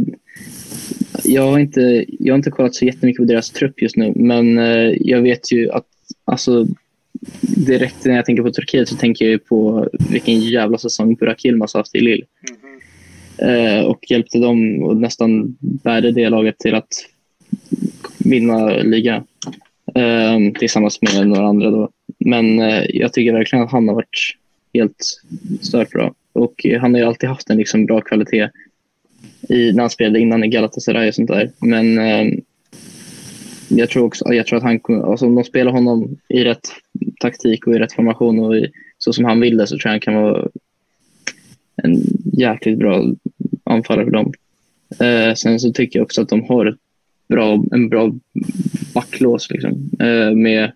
jag, 1.24 1.42
har 1.42 1.58
inte, 1.58 2.04
jag 2.08 2.34
har 2.34 2.38
inte 2.38 2.50
kollat 2.50 2.74
så 2.74 2.84
jättemycket 2.84 3.18
på 3.18 3.32
deras 3.32 3.50
trupp 3.50 3.82
just 3.82 3.96
nu, 3.96 4.12
men 4.16 4.58
eh, 4.58 4.92
jag 5.00 5.22
vet 5.22 5.52
ju 5.52 5.70
att 5.70 5.86
alltså, 6.24 6.66
direkt 7.40 8.04
när 8.04 8.16
jag 8.16 8.24
tänker 8.24 8.42
på 8.42 8.50
Turkiet 8.50 8.88
så 8.88 8.96
tänker 8.96 9.30
jag 9.30 9.44
på 9.44 9.88
vilken 10.10 10.40
jävla 10.40 10.78
säsong 10.78 11.14
Burak 11.14 11.44
Yilmaz 11.44 11.74
haft 11.74 11.94
i 11.94 12.00
Lille. 12.00 12.24
Mm. 12.50 13.78
Eh, 13.78 13.84
och 13.84 14.10
hjälpte 14.10 14.38
dem 14.38 14.82
och 14.82 14.96
nästan 14.96 15.56
bärde 15.60 16.12
det 16.12 16.28
laget 16.28 16.58
till 16.58 16.74
att 16.74 17.06
vinna 18.18 18.68
liga 18.68 19.24
eh, 19.94 20.38
tillsammans 20.58 21.02
med 21.02 21.28
några 21.28 21.46
andra. 21.46 21.70
Då. 21.70 21.90
Men 22.18 22.60
eh, 22.60 22.84
jag 22.88 23.12
tycker 23.12 23.32
verkligen 23.32 23.64
att 23.64 23.72
han 23.72 23.88
har 23.88 23.94
varit 23.94 24.36
helt 24.74 25.22
stört 25.60 25.90
bra. 25.90 26.14
Och 26.32 26.66
han 26.80 26.94
har 26.94 27.00
ju 27.00 27.06
alltid 27.06 27.28
haft 27.28 27.50
en 27.50 27.56
liksom 27.56 27.86
bra 27.86 28.00
kvalitet 28.00 28.48
i, 29.48 29.72
när 29.72 29.80
han 29.80 29.90
spelade 29.90 30.20
innan 30.20 30.44
i 30.44 30.48
Galatasaray 30.48 31.08
och 31.08 31.14
sånt 31.14 31.28
där. 31.28 31.50
Men 31.58 31.98
eh, 31.98 32.38
jag 33.68 33.90
tror 33.90 34.04
också 34.04 34.34
jag 34.34 34.46
tror 34.46 34.56
att 34.56 34.62
han 34.62 34.80
alltså 35.04 35.26
om 35.26 35.34
de 35.34 35.44
spelar 35.44 35.72
honom 35.72 36.18
i 36.28 36.44
rätt 36.44 36.68
taktik 37.20 37.66
och 37.66 37.74
i 37.74 37.78
rätt 37.78 37.92
formation 37.92 38.38
och 38.38 38.56
i, 38.56 38.70
så 38.98 39.12
som 39.12 39.24
han 39.24 39.40
vill 39.40 39.56
det 39.56 39.66
så 39.66 39.78
tror 39.78 39.82
jag 39.84 39.90
han 39.90 40.00
kan 40.00 40.14
vara 40.14 40.48
en 41.76 42.02
jäkligt 42.32 42.78
bra 42.78 43.04
anfallare 43.64 44.04
för 44.04 44.12
dem. 44.12 44.32
Eh, 45.00 45.34
sen 45.34 45.60
så 45.60 45.72
tycker 45.72 45.98
jag 45.98 46.04
också 46.04 46.22
att 46.22 46.28
de 46.28 46.42
har 46.42 46.76
bra, 47.28 47.64
en 47.72 47.88
bra 47.88 48.12
backlås 48.94 49.50
liksom, 49.50 49.90
eh, 50.00 50.30
med 50.30 50.72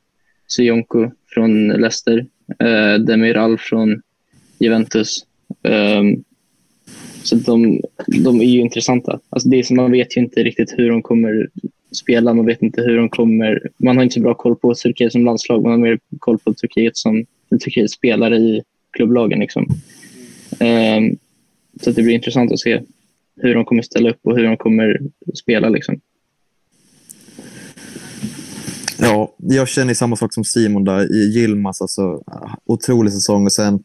Sionko 0.56 1.10
från 1.28 1.68
Leicester, 1.68 2.26
eh, 2.58 2.94
Demiral 2.94 3.58
från 3.58 4.02
Juventus 4.58 5.26
Um, 5.62 6.24
så 7.22 7.36
de, 7.36 7.80
de 8.06 8.40
är 8.40 8.44
ju 8.44 8.60
intressanta. 8.60 9.20
Alltså 9.30 9.48
det 9.48 9.58
är 9.58 9.62
som 9.62 9.76
man 9.76 9.92
vet 9.92 10.16
ju 10.16 10.20
inte 10.20 10.42
riktigt 10.42 10.74
hur 10.76 10.90
de 10.90 11.02
kommer 11.02 11.48
spela. 11.92 12.34
Man 12.34 12.46
vet 12.46 12.62
inte 12.62 12.82
hur 12.82 12.96
de 12.96 13.08
kommer. 13.08 13.68
Man 13.76 13.96
har 13.96 14.04
inte 14.04 14.14
så 14.14 14.20
bra 14.20 14.34
koll 14.34 14.56
på 14.56 14.74
Turkiet 14.74 15.12
som 15.12 15.24
landslag. 15.24 15.62
Man 15.62 15.72
har 15.72 15.78
mer 15.78 15.98
koll 16.18 16.38
på 16.38 16.54
Turkiet 16.54 16.96
som 16.96 17.24
Turkiet 17.50 17.90
spelare 17.90 18.36
i 18.36 18.62
klubblagen. 18.92 19.38
Liksom. 19.40 19.62
Um, 20.60 21.18
så 21.80 21.90
det 21.90 22.02
blir 22.02 22.14
intressant 22.14 22.52
att 22.52 22.60
se 22.60 22.80
hur 23.36 23.54
de 23.54 23.64
kommer 23.64 23.82
ställa 23.82 24.10
upp 24.10 24.20
och 24.22 24.36
hur 24.36 24.44
de 24.44 24.56
kommer 24.56 25.00
spela. 25.34 25.68
Liksom. 25.68 26.00
Ja, 28.98 29.34
jag 29.38 29.68
känner 29.68 29.94
samma 29.94 30.16
sak 30.16 30.34
som 30.34 30.44
Simon 30.44 30.84
där 30.84 31.14
i 31.14 31.38
Yilmaz. 31.38 31.80
Alltså, 31.80 32.22
otrolig 32.64 33.12
säsong 33.12 33.44
och 33.44 33.52
sen 33.52 33.84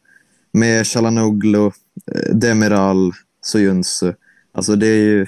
med 0.51 0.87
Chalanoglu, 0.87 1.65
eh, 1.65 2.35
Demiral, 2.35 3.11
Soyuncu. 3.41 4.13
Alltså 4.51 4.75
det 4.75 4.87
är 4.87 5.03
ju... 5.03 5.27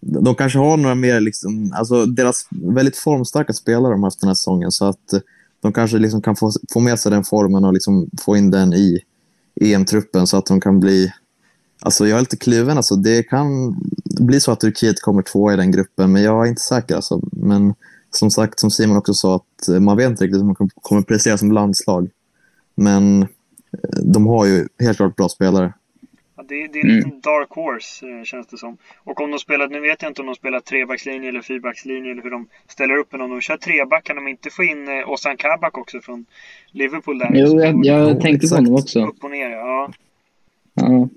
De 0.00 0.34
kanske 0.34 0.58
har 0.58 0.76
några 0.76 0.94
mer, 0.94 1.20
liksom, 1.20 1.72
alltså 1.74 2.06
deras 2.06 2.48
väldigt 2.50 2.96
formstarka 2.96 3.52
spelare 3.52 3.92
de 3.92 4.02
har 4.02 4.06
haft 4.06 4.20
den 4.20 4.28
här 4.28 4.34
säsongen 4.34 4.70
så 4.70 4.84
att 4.84 5.12
eh, 5.12 5.20
de 5.60 5.72
kanske 5.72 5.98
liksom 5.98 6.22
kan 6.22 6.36
få, 6.36 6.52
få 6.72 6.80
med 6.80 6.98
sig 7.00 7.12
den 7.12 7.24
formen 7.24 7.64
och 7.64 7.72
liksom 7.72 8.10
få 8.20 8.36
in 8.36 8.50
den 8.50 8.72
i 8.72 9.00
EM-truppen 9.60 10.26
så 10.26 10.36
att 10.36 10.46
de 10.46 10.60
kan 10.60 10.80
bli... 10.80 11.12
Alltså 11.80 12.06
jag 12.06 12.16
är 12.16 12.20
lite 12.20 12.36
kluven. 12.36 12.76
Alltså 12.76 12.96
det 12.96 13.22
kan 13.22 13.76
bli 14.20 14.40
så 14.40 14.52
att 14.52 14.60
Turkiet 14.60 15.00
kommer 15.00 15.22
två 15.22 15.52
i 15.52 15.56
den 15.56 15.70
gruppen, 15.70 16.12
men 16.12 16.22
jag 16.22 16.46
är 16.46 16.48
inte 16.48 16.60
säker. 16.60 16.96
Alltså. 16.96 17.20
Men 17.32 17.74
som 18.10 18.30
sagt, 18.30 18.60
som 18.60 18.70
Simon 18.70 18.96
också 18.96 19.14
sa, 19.14 19.36
att 19.36 19.68
eh, 19.68 19.80
man 19.80 19.96
vet 19.96 20.10
inte 20.10 20.24
riktigt 20.24 20.40
hur 20.40 20.46
man 20.46 20.70
kommer 20.82 21.02
prestera 21.02 21.38
som 21.38 21.52
landslag. 21.52 22.10
Men 22.74 23.26
de 24.02 24.26
har 24.26 24.46
ju 24.46 24.68
helt 24.80 24.96
klart 24.96 25.16
bra 25.16 25.28
spelare. 25.28 25.72
Ja, 26.36 26.44
det, 26.48 26.68
det, 26.68 26.78
är 26.78 26.84
en 26.84 26.94
liten 26.94 27.10
mm. 27.10 27.20
dark 27.20 27.50
horse 27.50 28.08
eh, 28.08 28.24
känns 28.24 28.46
det 28.46 28.58
som. 28.58 28.76
Och 29.04 29.20
om 29.20 29.30
de 29.30 29.38
spelar, 29.38 29.68
nu 29.68 29.80
vet 29.80 30.02
jag 30.02 30.10
inte 30.10 30.20
om 30.22 30.26
de 30.26 30.34
spelar 30.34 30.60
trebackslinje 30.60 31.28
eller 31.28 31.42
fyrbackslinje 31.42 32.10
eller 32.10 32.22
hur 32.22 32.30
de 32.30 32.48
ställer 32.66 32.96
upp. 32.96 33.12
Men 33.12 33.20
om 33.20 33.30
de 33.30 33.40
kör 33.40 33.56
treback 33.56 34.04
kan 34.04 34.16
de 34.16 34.28
inte 34.28 34.50
få 34.50 34.64
in 34.64 34.88
eh, 34.88 35.10
Ozan 35.10 35.36
Kabak 35.36 35.78
också 35.78 36.00
från 36.00 36.26
Liverpool 36.70 37.18
där? 37.18 37.30
Jo, 37.32 37.60
jag, 37.60 37.84
jag 37.84 38.20
tänkte 38.20 38.48
på 38.48 38.54
honom 38.54 38.74
också. 38.74 39.06
Upp 39.06 39.24
och 39.24 39.30
ner, 39.30 39.50
ja. 39.50 39.92
ja. 40.74 41.08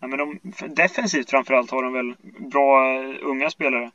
ja 0.00 0.06
men 0.06 0.18
de, 0.18 0.38
defensivt 0.74 1.30
framförallt 1.30 1.70
har 1.70 1.82
de 1.82 1.92
väl 1.92 2.14
bra 2.50 3.02
unga 3.22 3.50
spelare. 3.50 3.90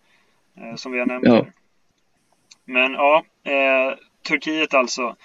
Eh, 0.58 0.76
som 0.76 0.92
vi 0.92 1.00
har 1.00 1.06
nämnt. 1.06 1.26
Ja. 1.26 1.46
Men 2.66 2.92
ja, 2.92 3.24
eh, 3.44 3.98
Turkiet 4.28 4.74
alltså. 4.74 5.16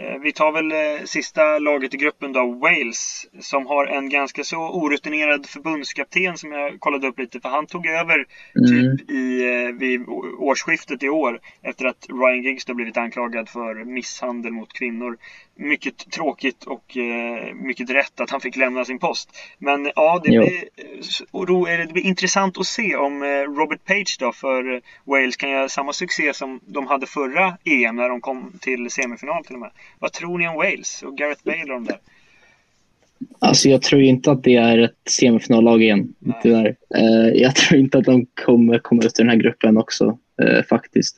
Eh, 0.00 0.18
vi 0.22 0.32
tar 0.32 0.52
väl 0.52 0.72
eh, 0.72 1.04
sista 1.04 1.58
laget 1.58 1.94
i 1.94 1.96
gruppen 1.96 2.32
då, 2.32 2.46
Wales, 2.46 3.26
som 3.40 3.66
har 3.66 3.86
en 3.86 4.08
ganska 4.08 4.44
så 4.44 4.56
orutinerad 4.56 5.46
förbundskapten 5.46 6.36
som 6.36 6.52
jag 6.52 6.80
kollade 6.80 7.08
upp 7.08 7.18
lite, 7.18 7.40
för 7.40 7.48
han 7.48 7.66
tog 7.66 7.86
över 7.86 8.14
mm. 8.14 8.96
typ 8.96 9.10
i, 9.10 9.44
eh, 9.44 9.78
vid 9.78 10.08
årsskiftet 10.38 11.02
i 11.02 11.08
år 11.08 11.40
efter 11.62 11.84
att 11.84 12.06
Ryan 12.08 12.42
Giggs 12.42 12.64
då 12.64 12.74
blivit 12.74 12.96
anklagad 12.96 13.48
för 13.48 13.84
misshandel 13.84 14.52
mot 14.52 14.72
kvinnor. 14.72 15.18
Mycket 15.58 16.10
tråkigt 16.10 16.64
och 16.64 16.96
mycket 17.54 17.90
rätt 17.90 18.20
att 18.20 18.30
han 18.30 18.40
fick 18.40 18.56
lämna 18.56 18.84
sin 18.84 18.98
post. 18.98 19.30
Men 19.58 19.90
ja, 19.96 20.20
det 20.24 20.30
blir, 20.30 21.86
det 21.86 21.92
blir 21.92 22.06
intressant 22.06 22.58
att 22.58 22.66
se 22.66 22.96
om 22.96 23.24
Robert 23.24 23.84
Page 23.84 24.16
då 24.20 24.32
för 24.32 24.80
Wales 25.04 25.36
kan 25.36 25.50
göra 25.50 25.68
samma 25.68 25.92
succé 25.92 26.34
som 26.34 26.60
de 26.66 26.86
hade 26.86 27.06
förra 27.06 27.56
EM 27.64 27.96
när 27.96 28.08
de 28.08 28.20
kom 28.20 28.52
till 28.60 28.90
semifinal 28.90 29.44
till 29.44 29.54
och 29.54 29.60
med. 29.60 29.70
Vad 29.98 30.12
tror 30.12 30.38
ni 30.38 30.48
om 30.48 30.54
Wales 30.54 31.02
och 31.02 31.16
Gareth 31.16 31.40
Bale 31.44 31.62
och 31.62 31.68
de 31.68 31.84
där? 31.84 31.98
Alltså 33.38 33.68
jag 33.68 33.82
tror 33.82 34.02
inte 34.02 34.30
att 34.30 34.42
det 34.42 34.56
är 34.56 34.78
ett 34.78 35.10
semifinallag 35.10 35.82
igen, 35.82 36.14
tyvärr. 36.42 36.76
Uh, 36.96 37.28
jag 37.34 37.54
tror 37.54 37.80
inte 37.80 37.98
att 37.98 38.04
de 38.04 38.26
kommer 38.26 38.78
komma 38.78 39.02
ut 39.02 39.20
ur 39.20 39.24
den 39.24 39.28
här 39.28 39.36
gruppen 39.36 39.76
också, 39.76 40.18
faktiskt. 40.68 41.16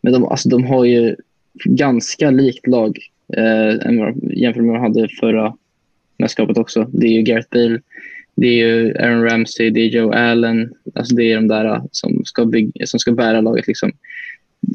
Men 0.00 0.12
de, 0.12 0.24
alltså, 0.24 0.48
de 0.48 0.64
har 0.64 0.84
ju 0.84 1.16
ganska 1.64 2.30
likt 2.30 2.66
lag 2.66 2.98
eh, 3.32 4.12
jämfört 4.36 4.62
med 4.62 4.72
vad 4.72 4.74
de 4.74 4.82
hade 4.82 5.08
förra 5.08 5.54
mästerskapet 6.18 6.58
också. 6.58 6.90
Det 6.92 7.06
är 7.06 7.12
ju 7.12 7.22
Gareth 7.22 7.48
Bale, 7.50 7.80
det 8.36 8.46
är 8.46 8.66
ju 8.66 8.96
Aaron 8.96 9.24
Ramsey, 9.24 9.70
det 9.70 9.80
är 9.80 9.88
Joe 9.88 10.12
Allen. 10.12 10.72
Alltså 10.94 11.14
det 11.14 11.32
är 11.32 11.36
de 11.36 11.48
där 11.48 11.64
eh, 11.64 11.82
som 11.90 12.24
ska, 12.24 12.44
bygga, 12.44 12.86
som 12.86 13.00
ska 13.00 13.12
bära 13.12 13.40
laget. 13.40 13.66
Liksom. 13.66 13.92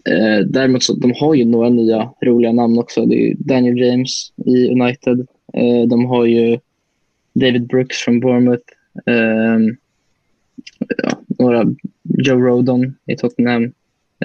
Eh, 0.05 0.45
däremot 0.45 0.83
så 0.83 0.93
de 0.93 1.13
har 1.15 1.35
ju 1.35 1.45
några 1.45 1.69
nya 1.69 2.09
roliga 2.21 2.51
namn 2.51 2.79
också. 2.79 3.05
Det 3.05 3.15
är 3.15 3.35
Daniel 3.39 3.77
James 3.77 4.33
i 4.45 4.67
United. 4.69 5.27
Eh, 5.53 5.87
de 5.89 6.05
har 6.05 6.25
ju 6.25 6.59
David 7.33 7.67
Brooks 7.67 7.97
från 7.97 8.19
Bournemouth. 8.19 8.63
Eh, 9.05 9.59
ja, 11.03 11.21
några 11.39 11.65
Joe 12.03 12.39
Rodon 12.39 12.95
i 13.05 13.15
Tottenham. 13.15 13.71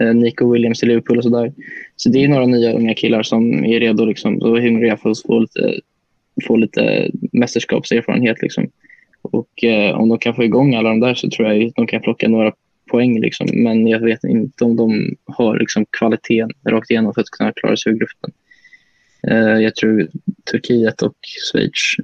Eh, 0.01 0.15
Nico 0.15 0.53
Williams 0.53 0.83
i 0.83 0.87
Liverpool 0.87 1.19
och 1.19 1.25
sådär. 1.25 1.53
Så 1.97 2.09
det 2.09 2.25
är 2.25 2.29
några 2.29 2.47
nya 2.47 2.73
unga 2.73 2.95
killar 2.95 3.23
som 3.23 3.65
är 3.65 3.81
redo 3.81 4.05
liksom, 4.05 4.39
och 4.43 4.63
hungriga 4.63 4.97
för 4.97 5.11
att 5.11 5.23
få 5.23 5.39
lite, 5.39 5.81
få 6.47 6.57
lite 6.57 7.11
mästerskapserfarenhet. 7.33 8.43
Liksom. 8.43 8.71
Och 9.23 9.65
eh, 9.65 10.01
om 10.01 10.09
de 10.09 10.19
kan 10.19 10.35
få 10.35 10.45
igång 10.45 10.75
alla 10.75 10.89
de 10.89 11.01
där 11.01 11.15
så 11.15 11.31
tror 11.31 11.49
jag 11.49 11.67
att 11.67 11.75
de 11.75 11.87
kan 11.87 12.03
plocka 12.03 12.29
några 12.29 12.53
poäng. 12.91 13.21
Liksom. 13.21 13.47
Men 13.53 13.87
jag 13.87 14.01
vet 14.01 14.25
inte 14.25 14.65
om 14.65 14.77
de 14.77 15.17
har 15.25 15.59
liksom, 15.59 15.87
kvaliteten 15.91 16.51
rakt 16.65 16.91
igenom 16.91 17.15
för 17.15 17.21
att 17.21 17.31
kunna 17.31 17.53
klara 17.53 17.77
sig 17.77 17.93
ur 17.93 17.97
gruppen. 17.97 18.31
Eh, 19.29 19.63
jag 19.63 19.75
tror 19.75 20.09
Turkiet 20.51 21.03
och 21.03 21.17
Schweiz 21.53 21.97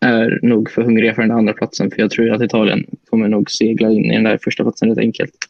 är 0.00 0.38
nog 0.42 0.70
för 0.70 0.82
hungriga 0.82 1.14
för 1.14 1.22
den 1.22 1.30
andra 1.30 1.52
platsen 1.52 1.90
för 1.90 2.00
jag 2.00 2.10
tror 2.10 2.30
att 2.30 2.42
Italien 2.42 2.86
kommer 3.10 3.28
nog 3.28 3.50
segla 3.50 3.90
in 3.90 4.04
i 4.04 4.14
den 4.14 4.24
där 4.24 4.38
första 4.44 4.62
platsen 4.62 4.88
rätt 4.88 4.98
enkelt. 4.98 5.48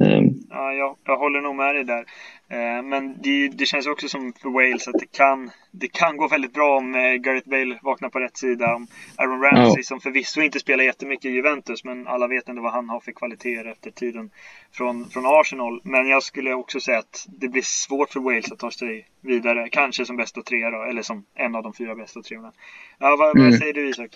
Um, 0.00 0.46
ja, 0.50 0.72
jag, 0.72 0.96
jag 1.04 1.16
håller 1.16 1.40
nog 1.40 1.56
med 1.56 1.74
dig 1.74 1.84
där. 1.84 2.04
Eh, 2.48 2.82
men 2.82 3.22
det, 3.22 3.48
det, 3.48 3.66
känns 3.66 3.86
också 3.86 4.08
som 4.08 4.32
för 4.32 4.50
Wales 4.50 4.88
att 4.88 4.98
det 5.00 5.12
kan, 5.12 5.50
det 5.70 5.88
kan 5.88 6.16
gå 6.16 6.28
väldigt 6.28 6.52
bra 6.52 6.76
om 6.76 6.94
eh, 6.94 7.12
Gareth 7.12 7.48
Bale 7.48 7.78
vaknar 7.82 8.08
på 8.08 8.20
rätt 8.20 8.36
sida. 8.36 8.74
Om 8.74 8.86
Aaron 9.16 9.42
Ramsey 9.42 9.80
oh. 9.80 9.82
som 9.82 10.00
förvisso 10.00 10.40
inte 10.40 10.60
spelar 10.60 10.84
jättemycket 10.84 11.24
i 11.24 11.28
Juventus 11.34 11.84
men 11.84 12.06
alla 12.06 12.26
vet 12.26 12.48
ändå 12.48 12.62
vad 12.62 12.72
han 12.72 12.88
har 12.88 13.00
för 13.00 13.12
kvaliteter 13.12 13.70
efter 13.70 13.90
tiden 13.90 14.30
från, 14.72 15.08
från 15.10 15.26
Arsenal. 15.26 15.80
Men 15.84 16.08
jag 16.08 16.22
skulle 16.22 16.54
också 16.54 16.80
säga 16.80 16.98
att 16.98 17.26
det 17.28 17.48
blir 17.48 17.62
svårt 17.62 18.10
för 18.10 18.20
Wales 18.20 18.52
att 18.52 18.58
ta 18.58 18.70
sig 18.70 19.08
vidare. 19.20 19.68
Kanske 19.68 20.06
som 20.06 20.16
bästa 20.16 20.42
trea 20.42 20.70
då, 20.70 20.82
eller 20.82 21.02
som 21.02 21.24
en 21.34 21.54
av 21.54 21.62
de 21.62 21.72
fyra 21.72 21.94
bästa 21.94 22.22
treorna. 22.22 22.52
Ja, 22.98 23.16
vad, 23.18 23.36
mm. 23.36 23.50
vad 23.50 23.58
säger 23.58 23.72
du 23.72 23.88
Isak? 23.88 24.10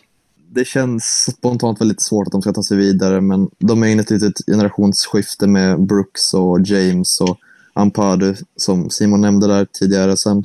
Det 0.51 0.65
känns 0.65 1.37
spontant 1.37 1.81
väldigt 1.81 2.03
svårt 2.03 2.27
att 2.27 2.33
de 2.33 2.43
ska 2.43 2.53
ta 2.53 2.63
sig 2.63 2.77
vidare, 2.77 3.21
men 3.21 3.51
de 3.59 3.83
är 3.83 3.87
inne 3.87 4.03
i 4.03 4.05
ett 4.05 4.11
litet 4.11 4.47
generationsskifte 4.47 5.47
med 5.47 5.81
Brooks 5.81 6.35
och 6.35 6.61
James 6.61 7.21
och 7.21 7.39
Ampadu 7.73 8.35
som 8.57 8.91
Simon 8.91 9.21
nämnde 9.21 9.47
där 9.47 9.65
tidigare. 9.65 10.17
Sen, 10.17 10.45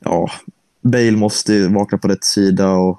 ja, 0.00 0.30
Bale 0.80 1.16
måste 1.16 1.52
ju 1.52 1.68
vakna 1.68 1.98
på 1.98 2.08
rätt 2.08 2.24
sida 2.24 2.70
och, 2.70 2.98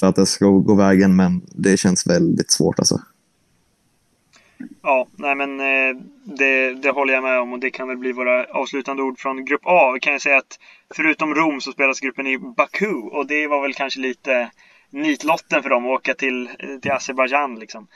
för 0.00 0.06
att 0.06 0.16
det 0.16 0.26
ska 0.26 0.46
gå 0.46 0.74
vägen, 0.74 1.16
men 1.16 1.42
det 1.46 1.76
känns 1.76 2.06
väldigt 2.06 2.50
svårt 2.50 2.78
alltså. 2.78 3.00
Ja, 4.82 5.06
nej 5.16 5.34
men 5.34 5.60
eh, 5.60 6.02
det, 6.24 6.74
det 6.74 6.90
håller 6.90 7.14
jag 7.14 7.22
med 7.22 7.40
om 7.40 7.52
och 7.52 7.58
det 7.58 7.70
kan 7.70 7.88
väl 7.88 7.96
bli 7.96 8.12
våra 8.12 8.44
avslutande 8.44 9.02
ord 9.02 9.18
från 9.18 9.44
Grupp 9.44 9.62
A. 9.64 9.92
Vi 9.94 10.00
kan 10.00 10.12
ju 10.12 10.18
säga 10.18 10.38
att 10.38 10.58
förutom 10.94 11.34
Rom 11.34 11.60
så 11.60 11.72
spelas 11.72 12.00
gruppen 12.00 12.26
i 12.26 12.38
Baku 12.38 12.92
och 12.92 13.26
det 13.26 13.46
var 13.46 13.62
väl 13.62 13.74
kanske 13.74 14.00
lite 14.00 14.50
nitlotten 14.94 15.62
för 15.62 15.70
dem 15.70 15.84
att 15.84 15.90
åka 15.90 16.14
till, 16.14 16.48
till 16.82 16.92
Azerbajdzjan 16.92 17.58
liksom. 17.58 17.86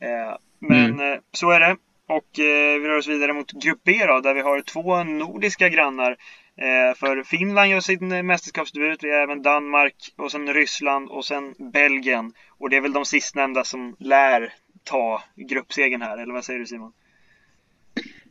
Eh, 0.00 0.36
men 0.58 1.00
mm. 1.00 1.20
så 1.32 1.50
är 1.50 1.60
det. 1.60 1.76
Och 2.06 2.38
eh, 2.38 2.80
vi 2.80 2.88
rör 2.88 2.98
oss 2.98 3.08
vidare 3.08 3.32
mot 3.32 3.52
Grupp 3.52 3.80
B 3.84 4.06
då, 4.06 4.20
där 4.20 4.34
vi 4.34 4.40
har 4.40 4.60
två 4.60 5.04
nordiska 5.04 5.68
grannar. 5.68 6.10
Eh, 6.56 6.96
för 6.96 7.22
Finland 7.22 7.70
gör 7.70 7.80
sin 7.80 8.26
mästerskapsdebut, 8.26 9.02
vi 9.02 9.10
har 9.10 9.22
även 9.22 9.42
Danmark 9.42 9.94
och 10.16 10.32
sen 10.32 10.54
Ryssland 10.54 11.08
och 11.08 11.24
sen 11.24 11.54
Belgien. 11.72 12.32
Och 12.58 12.70
det 12.70 12.76
är 12.76 12.80
väl 12.80 12.92
de 12.92 13.04
sistnämnda 13.04 13.64
som 13.64 13.96
lär 13.98 14.52
ta 14.84 15.22
gruppsegen 15.36 16.02
här, 16.02 16.18
eller 16.18 16.32
vad 16.32 16.44
säger 16.44 16.60
du 16.60 16.66
Simon? 16.66 16.92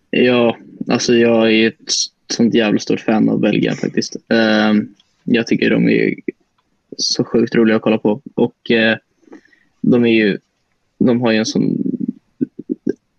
Ja, 0.10 0.58
alltså 0.88 1.14
jag 1.14 1.54
är 1.54 1.68
ett 1.68 1.92
sånt 2.28 2.54
jävla 2.54 2.80
stort 2.80 3.00
fan 3.00 3.30
av 3.30 3.40
Belgien 3.40 3.76
faktiskt. 3.76 4.16
Jag 5.24 5.48
tycker 5.48 5.70
de 5.70 5.90
är 5.90 6.16
så 6.98 7.24
sjukt 7.24 7.56
roliga 7.56 7.76
att 7.76 7.82
kolla 7.82 7.98
på 7.98 8.22
och 8.34 8.72
eh, 8.72 8.98
de 9.82 10.06
är 10.06 10.14
ju, 10.14 10.38
de 10.98 11.22
har 11.22 11.32
ju 11.32 11.38
en 11.38 11.46
sån 11.46 11.78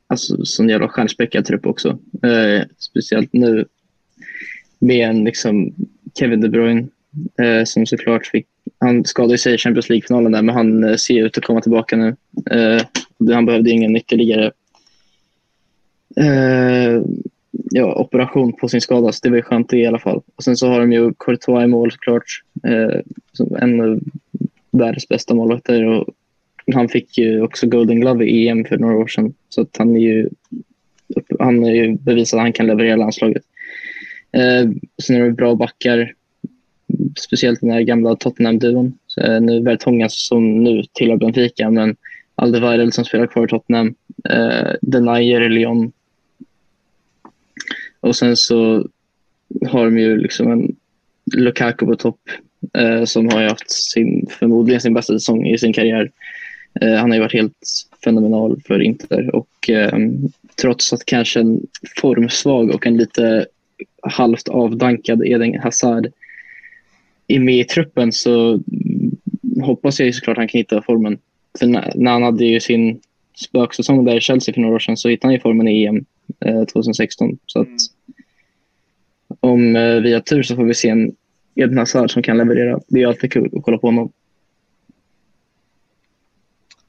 alltså, 0.07 0.45
sån 0.45 0.69
jävla 0.69 0.89
stjärnspäckad 0.89 1.45
trupp 1.45 1.67
också. 1.67 1.99
Eh, 2.23 2.67
speciellt 2.79 3.33
nu 3.33 3.65
med 4.79 5.09
en 5.09 5.25
liksom 5.25 5.75
Kevin 6.19 6.41
De 6.41 6.49
Bruyne 6.49 6.89
eh, 7.43 7.65
som 7.65 7.87
såklart 7.87 8.27
fick, 8.27 8.47
han 8.79 9.05
skadade 9.05 9.39
sig 9.39 9.55
i 9.55 9.59
Champions 9.59 9.89
League-finalen 9.89 10.33
där 10.33 10.43
men 10.43 10.55
han 10.55 10.85
eh, 10.85 10.97
ser 10.97 11.25
ut 11.25 11.39
att 11.39 11.45
komma 11.45 11.61
tillbaka 11.61 11.97
nu. 11.97 12.17
Eh, 12.51 12.83
han 13.35 13.47
behövde 13.47 13.71
ingen 13.71 13.97
ytterligare 13.97 14.53
eh, 16.17 17.03
ja, 17.51 17.95
operation 17.95 18.53
på 18.53 18.69
sin 18.69 18.81
skada, 18.81 19.13
så 19.13 19.21
det 19.23 19.31
var 19.31 19.41
skönt 19.41 19.73
i 19.73 19.87
alla 19.87 19.99
fall. 19.99 20.23
Och 20.37 20.45
sen 20.45 20.57
så 20.57 20.69
har 20.69 20.81
de 20.81 20.93
ju 20.93 21.13
Courtois 21.19 21.65
i 21.65 21.67
mål 21.67 21.93
såklart, 21.93 22.25
eh, 22.65 23.01
som 23.33 23.57
en 23.57 23.81
av 23.81 24.01
världens 24.71 25.09
bästa 25.09 25.35
målvakter. 25.35 25.85
Och 25.85 26.09
han 26.75 26.89
fick 26.89 27.19
ju 27.19 27.43
också 27.43 27.67
Golden 27.67 28.01
Glove 28.01 28.25
i 28.25 28.49
EM 28.49 28.65
för 28.65 28.79
några 28.79 28.97
år 28.97 29.07
sedan. 29.07 29.35
Så 29.49 29.61
att 29.61 29.77
han 29.79 29.97
är 29.97 30.01
ju 30.01 30.29
han 31.39 31.65
är 31.65 31.75
ju 31.75 31.95
bevisat 31.95 32.39
att 32.39 32.43
han 32.43 32.53
kan 32.53 32.67
leverera 32.67 32.97
landslaget. 32.97 33.43
Eh, 34.33 34.71
sen 35.03 35.17
är 35.17 35.25
det 35.25 35.31
bra 35.31 35.55
backar, 35.55 36.13
speciellt 37.19 37.61
den 37.61 37.71
här 37.71 37.81
gamla 37.81 38.17
Tottenham-duon. 38.17 38.93
Eh, 39.21 39.41
nu 39.41 39.61
Vertonga 39.61 40.09
som 40.09 40.65
nu 40.65 40.83
tillhör 40.93 41.17
Benfica, 41.17 41.71
men 41.71 41.97
Alderweireld 42.35 42.95
som 42.95 43.05
spelar 43.05 43.27
kvar 43.27 43.45
i 43.45 43.49
Tottenham, 43.49 43.95
eh, 44.31 44.73
Denier, 44.83 45.49
Lyon. 45.49 45.93
Och 48.01 48.17
sen 48.17 48.37
så 48.37 48.87
har 49.69 49.85
de 49.85 49.99
ju 49.99 50.17
liksom 50.17 50.53
en 50.53 50.77
Lukaku 51.37 51.87
på 51.87 51.97
topp 51.97 52.21
eh, 52.79 53.05
som 53.05 53.29
har 53.29 53.43
haft 53.43 53.71
sin, 53.71 54.27
förmodligen 54.31 54.81
sin 54.81 54.95
bästa 54.95 55.13
säsong 55.13 55.47
i 55.47 55.59
sin 55.59 55.73
karriär. 55.73 56.11
Eh, 56.81 56.95
han 56.95 57.11
har 57.11 57.17
ju 57.17 57.21
varit 57.21 57.33
helt 57.33 57.67
fenomenal 58.05 58.61
för 58.67 58.83
Inter 58.83 59.35
och 59.35 59.71
eh, 59.71 59.99
trots 60.61 60.93
att 60.93 61.05
kanske 61.05 61.41
en 61.41 61.61
formsvag 61.97 62.71
och 62.71 62.87
en 62.87 62.97
lite 62.97 63.47
halvt 64.03 64.49
avdankad 64.49 65.27
Eden 65.27 65.61
Hazard 65.61 66.13
är 67.29 67.41
med 67.41 67.59
i 67.59 67.65
truppen 67.65 68.13
så 68.13 68.61
hoppas 69.63 70.01
jag 70.01 70.07
ju 70.07 70.13
såklart 70.13 70.35
att 70.35 70.41
han 70.41 70.49
kan 70.49 70.59
hitta 70.59 70.83
formen. 70.83 71.19
För 71.59 71.67
när 71.67 72.11
han 72.11 72.23
hade 72.23 72.45
ju 72.45 72.61
sin 72.61 73.01
spöksäsong 73.35 74.05
där 74.05 74.17
i 74.17 74.21
Chelsea 74.21 74.55
för 74.55 74.61
några 74.61 74.75
år 74.75 74.79
sedan 74.79 74.97
så 74.97 75.09
hittade 75.09 75.27
han 75.27 75.35
ju 75.35 75.41
formen 75.41 75.69
i 75.69 75.85
EM 75.85 76.05
2016. 76.73 77.39
Så 77.47 77.61
att 77.61 77.67
mm. 77.67 77.79
om 79.41 79.77
eh, 79.77 80.01
vi 80.01 80.13
har 80.13 80.21
tur 80.21 80.43
så 80.43 80.57
får 80.57 80.65
vi 80.65 80.75
se 80.75 80.89
en 80.89 81.17
Eden 81.55 81.79
Hazard 81.79 82.11
som 82.11 82.23
kan 82.23 82.37
leverera. 82.37 82.81
Det 82.89 83.03
är 83.03 83.07
alltid 83.07 83.33
kul 83.33 83.51
att 83.57 83.65
kolla 83.65 83.79
på 83.79 83.87
honom. 83.87 84.13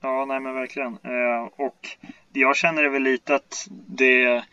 Ja, 0.01 0.25
nej 0.25 0.39
men 0.39 0.53
verkligen. 0.53 0.93
Eh, 0.93 1.65
och 1.65 1.87
jag 2.33 2.55
känner 2.55 2.89
väl 2.89 3.03
lite 3.03 3.35
att 3.35 3.67
det 3.87 4.43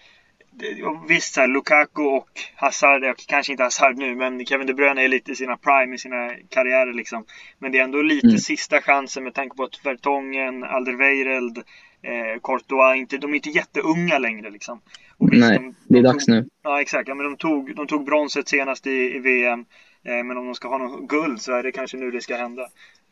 Visst, 1.09 1.35
så 1.35 1.41
här, 1.41 1.49
Lukaku 1.49 2.03
och 2.03 2.29
Hazard, 2.55 3.03
kanske 3.27 3.53
inte 3.53 3.63
Hazard 3.63 3.97
nu, 3.97 4.15
men 4.15 4.47
Kevin 4.47 4.67
De 4.67 4.75
Bruyne 4.75 5.05
är 5.05 5.09
lite 5.09 5.33
i 5.33 5.37
sina 5.37 5.57
prime 5.57 5.95
i 5.95 5.99
sina 5.99 6.31
karriärer 6.49 6.93
liksom. 6.93 7.25
Men 7.59 7.73
det 7.73 7.79
är 7.79 7.85
ändå 7.85 8.03
lite 8.03 8.27
mm. 8.27 8.39
sista 8.39 8.81
chansen 8.81 9.25
med 9.25 9.35
tanke 9.35 9.57
på 9.57 9.63
att 9.63 9.87
Vertongen, 9.87 10.65
Alderweireld, 10.65 11.63
eh, 12.03 12.41
Courtois, 12.43 12.97
inte, 12.97 13.19
de 13.19 13.31
är 13.31 13.35
inte 13.35 13.51
jätteunga 13.51 14.19
längre 14.19 14.51
liksom. 14.51 14.81
Visst, 15.19 15.41
Nej, 15.41 15.59
de, 15.59 15.65
de 15.65 15.75
det 15.89 15.99
är 15.99 16.03
dags 16.03 16.27
tog, 16.27 16.35
nu. 16.35 16.49
Ja, 16.63 16.81
exakt. 16.81 17.09
Ja, 17.09 17.15
men 17.15 17.25
de, 17.25 17.37
tog, 17.37 17.77
de 17.77 17.87
tog 17.87 18.05
bronset 18.05 18.49
senast 18.49 18.87
i, 18.87 18.91
i 18.91 19.19
VM. 19.19 19.65
Eh, 20.05 20.25
men 20.25 20.37
om 20.37 20.47
de 20.47 20.55
ska 20.55 20.69
ha 20.69 20.79
något 20.79 21.09
guld 21.09 21.41
så 21.41 21.53
är 21.53 21.63
det 21.63 21.73
kanske 21.73 21.97
nu 21.97 22.11
det 22.11 22.21
ska 22.21 22.37
hända. 22.37 22.63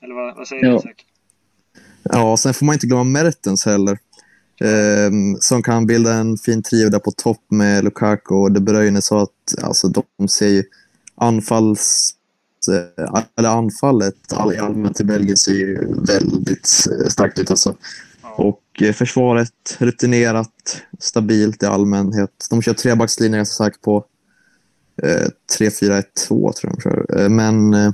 Eller 0.03 0.15
vad, 0.15 0.37
vad 0.37 0.49
säger 0.49 0.71
du 0.71 0.77
Isak? 0.77 1.07
Ja, 2.03 2.37
sen 2.37 2.55
får 2.55 2.67
man 2.67 2.73
inte 2.73 2.87
glömma 2.87 3.05
Mertens 3.05 3.67
heller. 3.67 3.99
Eh, 4.61 5.11
som 5.41 5.63
kan 5.63 5.87
bilda 5.87 6.15
en 6.15 6.37
fin 6.37 6.63
trio 6.63 6.89
där 6.89 6.99
på 6.99 7.11
topp 7.11 7.43
med 7.51 7.85
Lukaku 7.85 8.35
och 8.35 8.53
De 8.53 8.61
Bruyne. 8.61 9.03
Så 9.03 9.19
att 9.19 9.63
alltså, 9.63 9.89
de 9.89 10.29
ser 10.29 10.49
ju 10.49 10.65
anfalls... 11.15 12.13
Eh, 12.69 13.23
eller 13.37 13.49
anfallet 13.49 14.33
all, 14.33 14.59
allmänt 14.59 15.01
i 15.01 15.05
Belgien 15.05 15.37
ser 15.37 15.53
ju 15.53 15.75
väldigt 16.07 16.69
eh, 16.91 17.09
starkt 17.09 17.39
ut. 17.39 17.51
Alltså. 17.51 17.77
Och 18.37 18.61
försvaret 18.79 19.77
rutinerat, 19.79 20.83
stabilt 20.99 21.63
i 21.63 21.67
allmänhet. 21.67 22.47
De 22.51 22.63
kör 22.63 22.75
trebackslinje 22.75 23.37
ganska 23.37 23.65
säkert 23.65 23.81
på. 23.81 24.05
Eh, 25.03 25.29
3-4-1-2 25.59 26.03
tror 26.29 26.55
jag 26.63 26.73
de 26.73 26.81
kör. 26.83 27.21
Eh, 27.21 27.29
men 27.29 27.75
eh, 27.75 27.91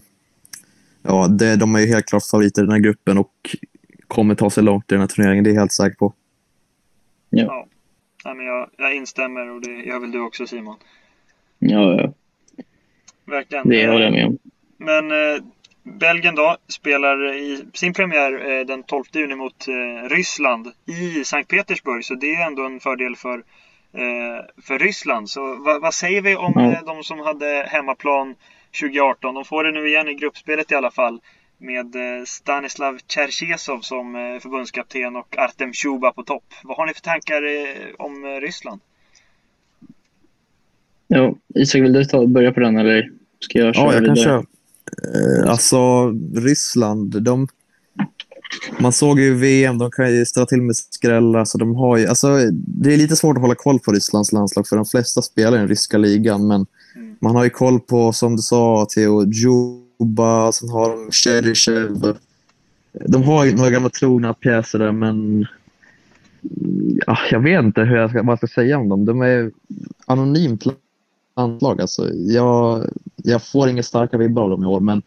ja, 1.02 1.28
det, 1.28 1.56
de 1.56 1.74
är 1.74 1.80
ju 1.80 1.86
helt 1.86 2.06
klart 2.06 2.26
favoriter 2.30 2.62
i 2.62 2.64
den 2.64 2.72
här 2.72 2.78
gruppen 2.78 3.18
och 3.18 3.56
kommer 4.08 4.34
ta 4.34 4.50
sig 4.50 4.62
långt 4.62 4.92
i 4.92 4.94
den 4.94 5.00
här 5.00 5.08
turneringen, 5.08 5.44
det 5.44 5.50
är 5.50 5.54
jag 5.54 5.60
helt 5.60 5.72
säker 5.72 5.96
på. 5.96 6.14
Ja. 7.30 7.42
ja. 7.42 7.66
ja 8.24 8.34
men 8.34 8.46
jag, 8.46 8.70
jag 8.78 8.96
instämmer 8.96 9.50
och 9.50 9.60
det 9.60 9.70
gör 9.70 10.00
väl 10.00 10.10
du 10.10 10.20
också 10.20 10.46
Simon? 10.46 10.76
Ja, 11.58 12.00
ja. 12.00 12.12
Verkligen. 13.24 13.68
Det 13.68 13.88
håller 13.88 14.04
jag 14.04 14.12
med 14.12 14.26
om. 14.26 14.38
Men 14.76 15.10
eh, 15.10 15.42
Belgien 15.82 16.34
då 16.34 16.56
spelar 16.68 17.34
i 17.34 17.64
sin 17.74 17.92
premiär 17.92 18.50
eh, 18.50 18.66
den 18.66 18.82
12 18.82 19.04
juni 19.12 19.34
mot 19.34 19.68
eh, 19.68 20.08
Ryssland 20.08 20.72
i 20.86 21.24
Sankt 21.24 21.50
Petersburg. 21.50 22.04
Så 22.04 22.14
det 22.14 22.34
är 22.34 22.46
ändå 22.46 22.66
en 22.66 22.80
fördel 22.80 23.16
för, 23.16 23.38
eh, 23.92 24.62
för 24.62 24.78
Ryssland. 24.78 25.30
Så 25.30 25.54
vad, 25.54 25.82
vad 25.82 25.94
säger 25.94 26.22
vi 26.22 26.36
om 26.36 26.52
mm. 26.58 26.84
de 26.86 27.02
som 27.02 27.18
hade 27.18 27.66
hemmaplan 27.68 28.34
2018? 28.80 29.34
De 29.34 29.44
får 29.44 29.64
det 29.64 29.72
nu 29.72 29.88
igen 29.88 30.08
i 30.08 30.14
gruppspelet 30.14 30.72
i 30.72 30.74
alla 30.74 30.90
fall 30.90 31.20
med 31.58 31.96
Stanislav 32.28 32.98
Cherchesov 33.08 33.80
som 33.80 34.38
förbundskapten 34.42 35.16
och 35.16 35.38
Artem 35.38 35.72
Shuba 35.72 36.12
på 36.12 36.22
topp. 36.22 36.44
Vad 36.62 36.76
har 36.76 36.86
ni 36.86 36.94
för 36.94 37.00
tankar 37.00 37.42
om 37.98 38.40
Ryssland? 38.40 38.80
Ja, 41.08 41.34
Isak, 41.54 41.82
vill 41.82 41.92
du 41.92 42.04
ta, 42.04 42.26
börja 42.26 42.52
på 42.52 42.60
den 42.60 42.76
eller 42.76 43.10
ska 43.40 43.58
jag 43.58 43.74
köra 43.74 43.84
Ja, 43.84 43.92
jag 43.92 44.00
vidare? 44.00 44.16
kan 44.16 44.24
köra. 44.24 44.44
Eh, 45.14 45.50
alltså, 45.50 46.10
Ryssland, 46.34 47.22
de... 47.22 47.48
Man 48.78 48.92
såg 48.92 49.20
ju 49.20 49.34
VM, 49.34 49.78
de 49.78 49.90
kan 49.90 50.14
ju 50.14 50.24
ställa 50.24 50.46
till 50.46 50.62
med 50.62 50.76
skrällar. 50.76 51.38
Alltså, 51.38 51.58
de 51.58 51.74
har 51.74 51.96
ju, 51.96 52.06
alltså, 52.06 52.38
det 52.52 52.94
är 52.94 52.96
lite 52.96 53.16
svårt 53.16 53.36
att 53.36 53.42
hålla 53.42 53.54
koll 53.54 53.78
på 53.80 53.92
Rysslands 53.92 54.32
landslag, 54.32 54.68
för 54.68 54.76
de 54.76 54.84
flesta 54.84 55.22
spelar 55.22 55.56
i 55.56 55.60
den 55.60 55.68
ryska 55.68 55.98
ligan. 55.98 56.46
Men 56.46 56.66
mm. 56.96 57.16
man 57.20 57.36
har 57.36 57.44
ju 57.44 57.50
koll 57.50 57.80
på, 57.80 58.12
som 58.12 58.36
du 58.36 58.42
sa, 58.42 58.86
Theo, 58.94 59.24
Juba, 59.24 60.52
sen 60.52 60.68
har 60.68 60.90
de 60.90 61.10
Cheryshev. 61.10 62.16
De 62.92 63.22
har 63.22 63.44
ju 63.44 63.56
några 63.56 63.70
gamla 63.70 63.88
trogna 63.88 64.34
pjäser 64.34 64.78
där, 64.78 64.92
men 64.92 65.46
ja, 67.06 67.18
jag 67.30 67.40
vet 67.40 67.64
inte 67.64 67.80
hur 67.80 67.96
jag 67.96 68.10
ska, 68.10 68.22
vad 68.22 68.32
jag 68.32 68.38
ska 68.38 68.46
säga 68.46 68.78
om 68.78 68.88
dem. 68.88 69.04
De 69.04 69.20
är 69.20 69.50
anonymt 70.06 70.64
landslag. 71.36 71.80
Alltså, 71.80 72.10
jag, 72.14 72.86
jag 73.16 73.42
får 73.42 73.68
inga 73.68 73.82
starka 73.82 74.18
vibbar 74.18 74.42
av 74.42 74.50
dem 74.50 74.62
i 74.62 74.66
år, 74.66 74.80
men 74.80 75.02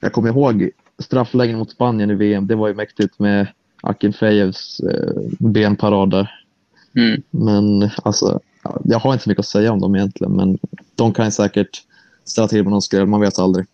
jag 0.00 0.12
kommer 0.12 0.28
ihåg 0.28 0.70
straffläggningen 0.98 1.58
mot 1.58 1.70
Spanien 1.70 2.10
i 2.10 2.14
VM. 2.14 2.46
Det 2.46 2.54
var 2.54 2.68
ju 2.68 2.74
mäktigt 2.74 3.18
med 3.18 3.46
Akinfejevs 3.82 4.80
eh, 4.80 5.22
benparader. 5.38 6.30
Mm. 6.96 7.22
Men 7.30 7.90
alltså, 8.02 8.40
jag 8.84 8.98
har 8.98 9.12
inte 9.12 9.24
så 9.24 9.30
mycket 9.30 9.40
att 9.40 9.46
säga 9.46 9.72
om 9.72 9.80
dem 9.80 9.96
egentligen, 9.96 10.36
men 10.36 10.58
de 10.94 11.12
kan 11.12 11.32
säkert 11.32 11.82
ställa 12.24 12.48
till 12.48 12.62
med 12.62 12.70
någon 12.70 12.82
skräll. 12.82 13.06
Man 13.06 13.20
vet 13.20 13.38
aldrig. 13.38 13.66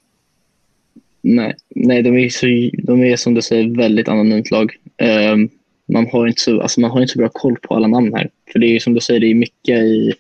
Nej, 1.23 1.55
nej 1.69 2.03
de, 2.03 2.19
är 2.19 2.29
så, 2.29 2.47
de 2.83 3.05
är 3.05 3.17
som 3.17 3.35
du 3.35 3.43
säger 3.43 3.77
väldigt 3.77 4.09
anonymt 4.09 4.51
lag. 4.51 4.77
Um, 5.33 5.49
man, 5.87 6.07
har 6.13 6.27
inte 6.27 6.41
så, 6.41 6.61
alltså 6.61 6.81
man 6.81 6.91
har 6.91 7.01
inte 7.01 7.13
så 7.13 7.19
bra 7.19 7.29
koll 7.33 7.57
på 7.63 7.75
alla 7.75 7.87
namn 7.87 8.15
här. 8.15 8.31
För 8.53 8.59
det 8.59 8.67
är 8.67 8.81
som 8.81 8.95
du 8.95 9.01
säger, 9.01 9.21
det 9.21 9.31
är 9.31 9.35
mycket 9.35 9.79
i 9.79 10.13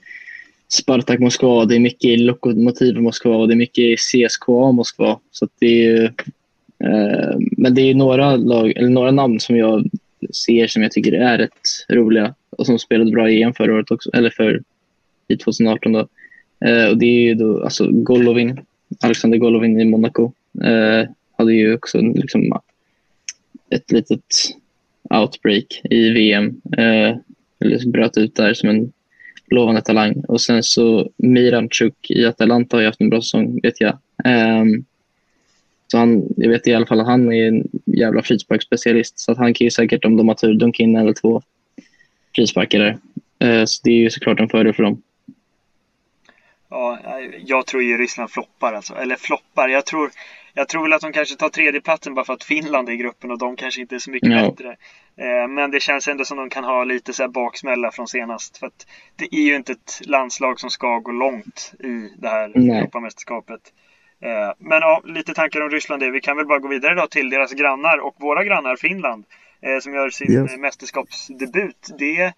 Spartak 0.68 1.20
Moskva, 1.20 1.64
det 1.64 1.74
är 1.74 1.80
mycket 1.80 2.04
i 2.04 2.16
Lokomotiv 2.16 3.00
Moskva 3.00 3.36
och 3.36 3.48
det 3.48 3.54
är 3.54 3.56
mycket 3.56 3.78
i 3.78 3.96
CSKA 3.96 4.72
Moskva. 4.72 5.18
Så 5.30 5.48
det 5.58 5.86
är, 5.86 6.04
eh, 6.84 7.36
men 7.38 7.74
det 7.74 7.82
är 7.82 7.94
några, 7.94 8.36
lag, 8.36 8.72
eller 8.76 8.88
några 8.88 9.10
namn 9.10 9.40
som 9.40 9.56
jag 9.56 9.90
ser 10.32 10.66
som 10.66 10.82
jag 10.82 10.92
tycker 10.92 11.12
är 11.12 11.38
rätt 11.38 11.86
roliga 11.88 12.34
och 12.50 12.66
som 12.66 12.78
spelade 12.78 13.10
bra 13.10 13.30
i 13.30 13.42
EM 13.42 13.54
förra 13.54 13.74
året 13.74 13.90
också, 13.90 14.10
eller 14.14 14.30
för 14.30 14.62
i 15.28 15.36
2018 15.36 15.92
då. 15.92 16.08
Eh, 16.64 16.88
och 16.88 16.98
det 16.98 17.06
är 17.06 17.20
ju 17.20 17.34
då 17.34 17.64
alltså 17.64 17.88
Golovin, 17.90 18.60
Alexander 19.00 19.38
Golovin 19.38 19.80
i 19.80 19.84
Monaco. 19.84 20.32
Eh, 20.64 21.08
hade 21.38 21.54
ju 21.54 21.74
också 21.74 22.00
liksom 22.00 22.60
ett 23.70 23.92
litet 23.92 24.24
outbreak 25.10 25.80
i 25.90 26.10
VM. 26.10 26.60
Eh, 26.78 27.16
eller 27.60 27.90
bröt 27.90 28.16
ut 28.16 28.36
där 28.36 28.54
som 28.54 28.68
en 28.68 28.92
lovande 29.46 29.82
talang. 29.82 30.24
Och 30.28 30.40
sen 30.40 30.62
så 30.62 31.10
Miranchuk 31.16 32.10
i 32.10 32.26
Atalanta 32.26 32.76
har 32.76 32.80
ju 32.80 32.86
haft 32.86 33.00
en 33.00 33.10
bra 33.10 33.20
säsong, 33.20 33.60
vet 33.62 33.80
jag. 33.80 33.98
Um, 34.24 34.84
så 35.86 35.98
han, 35.98 36.28
jag 36.36 36.50
vet 36.50 36.66
i 36.66 36.74
alla 36.74 36.86
fall 36.86 37.00
att 37.00 37.06
han 37.06 37.32
är 37.32 37.48
en 37.48 37.68
jävla 37.84 38.22
frisparksspecialist. 38.22 39.18
Så 39.18 39.32
att 39.32 39.38
han 39.38 39.54
kan 39.54 39.64
ju 39.64 39.70
säkert, 39.70 40.04
om 40.04 40.16
de 40.16 40.28
har 40.28 40.34
tur, 40.34 40.54
dunka 40.54 40.82
in 40.82 40.96
en 40.96 41.02
eller 41.02 41.12
två 41.12 41.42
frisparkar 42.34 42.78
där. 42.78 42.98
Uh, 43.44 43.64
så 43.64 43.80
det 43.84 43.90
är 43.90 43.98
ju 43.98 44.10
såklart 44.10 44.40
en 44.40 44.48
fördel 44.48 44.74
för 44.74 44.82
dem. 44.82 45.02
Ja, 46.70 46.98
jag 47.46 47.66
tror 47.66 47.82
ju 47.82 47.98
Ryssland 47.98 48.30
floppar 48.30 48.72
alltså. 48.72 48.94
Eller 48.94 49.16
floppar. 49.16 49.68
Jag 49.68 49.86
tror, 49.86 50.10
jag 50.54 50.68
tror 50.68 50.82
väl 50.82 50.92
att 50.92 51.00
de 51.00 51.12
kanske 51.12 51.36
tar 51.36 51.48
tredjeplatsen 51.48 52.14
bara 52.14 52.24
för 52.24 52.32
att 52.32 52.44
Finland 52.44 52.88
är 52.88 52.92
i 52.92 52.96
gruppen 52.96 53.30
och 53.30 53.38
de 53.38 53.56
kanske 53.56 53.80
inte 53.80 53.94
är 53.94 53.98
så 53.98 54.10
mycket 54.10 54.32
ja. 54.32 54.50
bättre. 54.50 54.76
Eh, 55.16 55.48
men 55.48 55.70
det 55.70 55.80
känns 55.80 56.08
ändå 56.08 56.24
som 56.24 56.36
de 56.36 56.50
kan 56.50 56.64
ha 56.64 56.84
lite 56.84 57.12
så 57.12 57.28
baksmälla 57.28 57.90
från 57.90 58.08
senast. 58.08 58.58
För 58.58 58.66
att 58.66 58.86
det 59.16 59.34
är 59.34 59.40
ju 59.40 59.56
inte 59.56 59.72
ett 59.72 60.00
landslag 60.04 60.60
som 60.60 60.70
ska 60.70 60.98
gå 60.98 61.12
långt 61.12 61.74
i 61.78 62.14
det 62.18 62.28
här 62.28 62.52
Nej. 62.54 62.78
Europamästerskapet. 62.78 63.60
Eh, 64.22 64.52
men 64.58 64.80
ja, 64.80 65.02
lite 65.04 65.34
tankar 65.34 65.60
om 65.60 65.70
Ryssland. 65.70 66.02
Vi 66.02 66.20
kan 66.20 66.36
väl 66.36 66.46
bara 66.46 66.58
gå 66.58 66.68
vidare 66.68 66.94
då 66.94 67.06
till 67.06 67.30
deras 67.30 67.52
grannar 67.52 67.98
och 67.98 68.14
våra 68.18 68.44
grannar 68.44 68.76
Finland. 68.76 69.24
Eh, 69.62 69.78
som 69.80 69.94
gör 69.94 70.10
sin 70.10 70.32
yes. 70.32 70.56
mästerskapsdebut. 70.56 71.90
Det, 71.98 72.32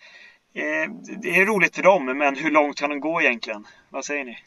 det 1.23 1.31
är 1.31 1.47
roligt 1.47 1.77
för 1.77 1.83
dem, 1.83 2.05
men 2.05 2.37
hur 2.37 2.51
långt 2.51 2.77
kan 2.79 2.91
de 2.91 3.01
gå 3.01 3.23
egentligen? 3.23 3.67
Vad 3.91 4.05
säger 4.05 4.25
ni? 4.25 4.39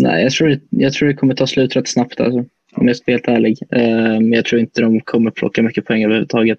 Nej, 0.00 0.22
jag 0.22 0.32
tror, 0.32 0.60
jag 0.70 0.92
tror 0.92 1.08
det 1.08 1.14
kommer 1.14 1.34
ta 1.34 1.46
slut 1.46 1.76
rätt 1.76 1.88
snabbt. 1.88 2.20
Alltså, 2.20 2.44
om 2.72 2.88
jag 2.88 2.96
ska 2.96 3.12
vara 3.12 3.16
helt 3.16 3.28
ärlig. 3.28 3.58
Eh, 3.70 4.20
men 4.20 4.32
jag 4.32 4.44
tror 4.44 4.60
inte 4.60 4.80
de 4.80 5.00
kommer 5.00 5.30
plocka 5.30 5.62
mycket 5.62 5.84
poäng 5.84 6.04
överhuvudtaget. 6.04 6.58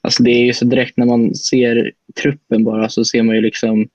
Alltså 0.00 0.22
det 0.22 0.30
är 0.30 0.44
ju 0.44 0.52
så 0.52 0.64
direkt 0.64 0.96
när 0.96 1.06
man 1.06 1.34
ser 1.34 1.92
truppen 2.22 2.64
bara 2.64 2.88
så 2.88 3.04
ser 3.04 3.22
man 3.22 3.36
ju 3.36 3.40
liksom, 3.40 3.88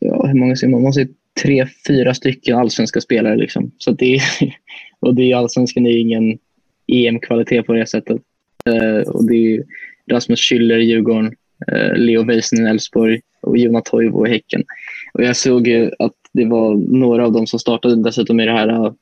ja 0.00 0.26
hur 0.26 0.38
många 0.38 0.56
ser 0.56 0.68
man? 0.68 0.82
Man 0.82 0.92
ser 0.92 1.08
tre, 1.42 1.66
fyra 1.86 2.14
stycken 2.14 2.58
allsvenska 2.58 3.00
spelare 3.00 3.36
liksom. 3.36 3.72
Så 3.78 3.90
det 3.90 4.14
är, 4.14 4.22
och 5.00 5.14
det 5.14 5.32
är 5.32 5.36
allsvenskan 5.36 5.86
är 5.86 5.98
ingen 5.98 6.38
EM-kvalitet 6.86 7.62
på 7.62 7.72
det 7.72 7.86
sättet. 7.86 8.22
Uh, 8.68 9.00
och 9.00 9.28
det 9.28 9.34
är 9.34 9.62
Rasmus 10.10 10.40
Schüller 10.40 10.78
i 10.78 10.84
Djurgården, 10.84 11.34
uh, 11.72 11.96
Leo 11.96 12.24
Weisen 12.24 12.66
i 12.66 12.70
Elfsborg 12.70 13.20
och 13.40 13.58
Jona 13.58 13.80
Toivo 13.80 14.26
i 14.26 14.30
Häcken. 14.30 14.64
Och 15.12 15.22
jag 15.24 15.36
såg 15.36 15.68
ju 15.68 15.90
att 15.98 16.17
det 16.38 16.46
var 16.46 16.74
några 16.76 17.24
av 17.24 17.32
dem 17.32 17.46
som 17.46 17.58
startade 17.58 18.02
dessutom 18.02 18.40
i 18.40 18.46
det 18.46 18.52
här 18.52 18.68
eh, 18.68 18.92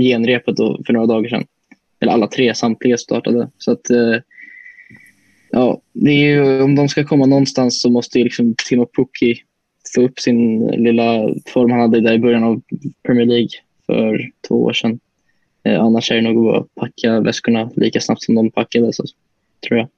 genrepet 0.00 0.56
då, 0.56 0.80
för 0.86 0.92
några 0.92 1.06
dagar 1.06 1.28
sedan. 1.28 1.46
Eller 2.00 2.12
alla 2.12 2.26
tre, 2.26 2.54
samtliga 2.54 2.98
startade. 2.98 3.48
Så 3.58 3.72
att 3.72 3.90
eh, 3.90 4.16
ja, 5.50 5.80
det 5.92 6.10
är 6.10 6.26
ju, 6.26 6.62
om 6.62 6.74
de 6.74 6.88
ska 6.88 7.04
komma 7.04 7.26
någonstans 7.26 7.82
så 7.82 7.90
måste 7.90 8.18
ju 8.18 8.24
liksom 8.24 8.54
Timo 8.68 8.86
Pukki 8.86 9.36
få 9.94 10.02
upp 10.02 10.20
sin 10.20 10.66
lilla 10.66 11.34
form 11.46 11.70
han 11.70 11.80
hade 11.80 12.00
där 12.00 12.12
i 12.12 12.18
början 12.18 12.44
av 12.44 12.62
Premier 13.02 13.26
League 13.26 13.48
för 13.86 14.30
två 14.48 14.64
år 14.64 14.72
sedan. 14.72 15.00
Eh, 15.64 15.80
annars 15.80 16.10
är 16.10 16.14
det 16.14 16.22
nog 16.22 16.48
att 16.48 16.74
packa 16.74 17.20
väskorna 17.20 17.70
lika 17.76 18.00
snabbt 18.00 18.22
som 18.22 18.34
de 18.34 18.50
packade, 18.50 18.92
så, 18.92 19.04
tror 19.68 19.78
jag. 19.78 19.88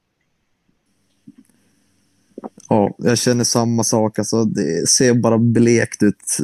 Ja, 2.69 2.95
jag 2.97 3.17
känner 3.17 3.43
samma 3.43 3.83
sak. 3.83 4.19
Alltså, 4.19 4.43
det 4.43 4.89
ser 4.89 5.13
bara 5.13 5.37
blekt 5.37 6.03
ut. 6.03 6.37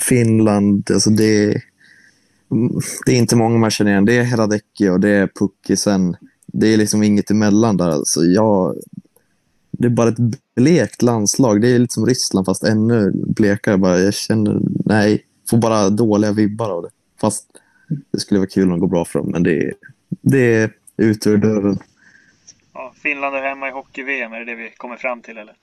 Finland, 0.00 0.90
alltså 0.90 1.10
det, 1.10 1.62
det 3.06 3.12
är 3.12 3.16
inte 3.16 3.36
många 3.36 3.58
man 3.58 3.70
känner 3.70 3.90
igen. 3.90 4.04
Det 4.04 4.16
är 4.16 4.36
Radecki 4.36 4.88
och 4.88 5.00
det 5.00 5.08
är 5.08 5.26
Pukki. 5.38 5.76
Sen, 5.76 6.16
det 6.46 6.66
är 6.66 6.76
liksom 6.76 7.02
inget 7.02 7.30
emellan 7.30 7.76
där. 7.76 7.88
Alltså, 7.88 8.24
jag, 8.24 8.76
det 9.70 9.86
är 9.86 9.90
bara 9.90 10.08
ett 10.08 10.34
blekt 10.56 11.02
landslag. 11.02 11.60
Det 11.60 11.68
är 11.68 11.78
lite 11.78 11.94
som 11.94 12.06
Ryssland 12.06 12.46
fast 12.46 12.64
ännu 12.64 13.12
blekare. 13.14 13.78
Bara, 13.78 14.00
jag 14.00 14.14
känner, 14.14 14.60
nej, 14.84 15.24
får 15.50 15.58
bara 15.58 15.90
dåliga 15.90 16.32
vibbar 16.32 16.70
av 16.70 16.82
det. 16.82 16.90
Fast 17.20 17.46
det 18.12 18.20
skulle 18.20 18.40
vara 18.40 18.48
kul 18.48 18.68
om 18.68 18.74
det 18.74 18.80
går 18.80 18.88
bra 18.88 19.04
för 19.04 19.18
dem, 19.18 19.30
men 19.30 19.42
det 19.42 19.58
är, 19.62 19.72
det 20.22 20.54
är 20.54 20.70
ut 20.96 21.26
ur 21.26 21.36
dörren. 21.36 21.78
Ja, 22.76 22.92
Finland 23.02 23.36
är 23.36 23.42
hemma 23.42 23.68
i 23.68 23.70
hockey-VM, 23.70 24.32
är 24.32 24.38
det 24.38 24.44
det 24.44 24.54
vi 24.54 24.70
kommer 24.70 24.96
fram 24.96 25.22
till 25.22 25.38
eller? 25.38 25.54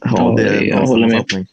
Ja, 0.00 0.34
det 0.36 0.48
är 0.48 0.62
jag 0.62 0.86
håller 0.86 1.08
med. 1.08 1.46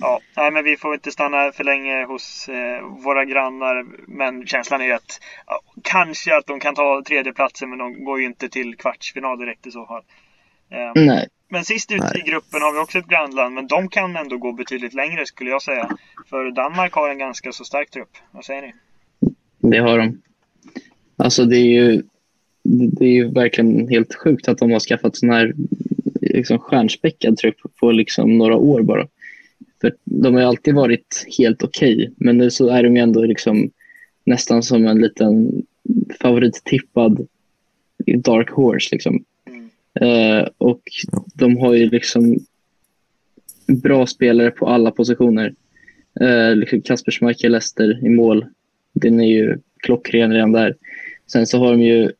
Ja, 0.00 0.20
nej, 0.36 0.50
men 0.50 0.64
vi 0.64 0.76
får 0.76 0.94
inte 0.94 1.10
stanna 1.10 1.52
för 1.52 1.64
länge 1.64 2.04
hos 2.04 2.48
eh, 2.48 2.82
våra 3.04 3.24
grannar. 3.24 3.86
Men 4.06 4.46
känslan 4.46 4.80
är 4.82 4.94
att 4.94 5.20
ja, 5.46 5.60
kanske 5.82 6.36
att 6.36 6.46
de 6.46 6.60
kan 6.60 6.74
ta 6.74 7.02
tredjeplatsen, 7.06 7.70
men 7.70 7.78
de 7.78 8.04
går 8.04 8.20
ju 8.20 8.26
inte 8.26 8.48
till 8.48 8.76
kvartsfinal 8.76 9.38
direkt 9.38 9.66
i 9.66 9.70
så 9.70 9.86
fall. 9.86 10.02
Eh, 10.70 11.04
nej. 11.04 11.28
Men 11.48 11.64
sist 11.64 11.92
ut 11.92 12.02
i 12.14 12.30
gruppen 12.30 12.62
har 12.62 12.72
vi 12.72 12.78
också 12.78 12.98
ett 12.98 13.08
grannland, 13.08 13.54
men 13.54 13.66
de 13.66 13.88
kan 13.88 14.16
ändå 14.16 14.38
gå 14.38 14.52
betydligt 14.52 14.94
längre 14.94 15.26
skulle 15.26 15.50
jag 15.50 15.62
säga. 15.62 15.96
För 16.30 16.50
Danmark 16.50 16.92
har 16.92 17.08
en 17.08 17.18
ganska 17.18 17.52
så 17.52 17.64
stark 17.64 17.90
trupp. 17.90 18.10
Vad 18.30 18.44
säger 18.44 18.62
ni? 18.62 18.74
Det 19.58 19.78
har 19.78 19.98
de. 19.98 20.22
Alltså 21.16 21.44
det 21.44 21.56
är 21.56 21.82
ju, 21.82 22.02
det 22.68 23.04
är 23.04 23.10
ju 23.10 23.30
verkligen 23.30 23.88
helt 23.88 24.14
sjukt 24.14 24.48
att 24.48 24.58
de 24.58 24.70
har 24.70 24.80
skaffat 24.80 25.16
sån 25.16 25.30
här 25.30 25.54
liksom 26.20 26.58
stjärnspäckad 26.58 27.36
trupp 27.36 27.56
på 27.80 27.92
liksom 27.92 28.38
några 28.38 28.56
år 28.56 28.82
bara. 28.82 29.08
För 29.80 29.94
de 30.04 30.34
har 30.34 30.40
ju 30.40 30.46
alltid 30.46 30.74
varit 30.74 31.26
helt 31.38 31.62
okej, 31.62 31.94
okay, 31.94 32.10
men 32.16 32.38
nu 32.38 32.50
så 32.50 32.68
är 32.68 32.82
de 32.82 32.96
ju 32.96 33.02
ändå 33.02 33.24
liksom 33.24 33.70
nästan 34.24 34.62
som 34.62 34.86
en 34.86 34.98
liten 34.98 35.62
favorittippad 36.20 37.26
dark 38.18 38.50
horse. 38.50 38.88
Liksom. 38.92 39.24
Uh, 40.02 40.48
och 40.58 40.82
de 41.34 41.56
har 41.56 41.74
ju 41.74 41.90
liksom 41.90 42.38
bra 43.66 44.06
spelare 44.06 44.50
på 44.50 44.66
alla 44.66 44.90
positioner. 44.90 45.54
Uh, 46.20 46.56
liksom 46.56 46.82
Kasper 46.82 47.12
Schmeichel, 47.12 47.52
Leicester 47.52 48.06
i 48.06 48.08
mål. 48.08 48.46
Den 48.92 49.20
är 49.20 49.28
ju 49.28 49.58
klockren 49.76 50.32
redan 50.32 50.52
där. 50.52 50.76
Sen 51.26 51.46
så 51.46 51.58
har 51.58 51.72
de 51.72 51.82
ju 51.82 52.12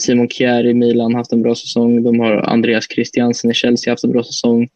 Simon 0.00 0.28
Kjär 0.28 0.66
i 0.66 0.74
Milan 0.74 1.14
haft 1.14 1.32
en 1.32 1.42
bra 1.42 1.54
säsong. 1.54 2.02
De 2.02 2.20
har 2.20 2.36
Andreas 2.36 2.88
Christiansen 2.88 3.50
i 3.50 3.54
Chelsea 3.54 3.92
haft 3.92 4.04
en 4.04 4.12
bra 4.12 4.24
säsong. 4.24 4.68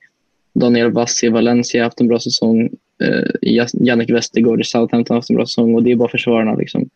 Daniel 0.54 0.92
Vassi 0.92 1.26
i 1.26 1.30
Valencia 1.30 1.84
haft 1.84 2.00
en 2.00 2.08
bra 2.08 2.18
säsong. 2.18 2.70
Uh, 3.02 3.66
Jannik 3.72 4.10
Westergaard 4.10 4.60
i 4.60 4.64
Southampton 4.64 5.14
har 5.14 5.18
haft 5.18 5.30
en 5.30 5.36
bra 5.36 5.46
säsong 5.46 5.74
och 5.74 5.82
det 5.82 5.90
är 5.92 5.96
bara 5.96 6.08
försvararna. 6.08 6.54
Liksom. 6.54 6.88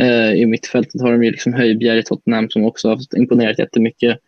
Uh, 0.00 0.34
I 0.34 0.46
mittfältet 0.46 1.00
har 1.00 1.12
de 1.12 1.24
ju 1.24 1.30
liksom 1.30 1.54
Höjbjerg 1.54 1.98
i 1.98 2.02
Tottenham 2.02 2.50
som 2.50 2.64
också 2.64 2.88
har 2.88 2.98
imponerat 3.16 3.58
jättemycket. 3.58 4.18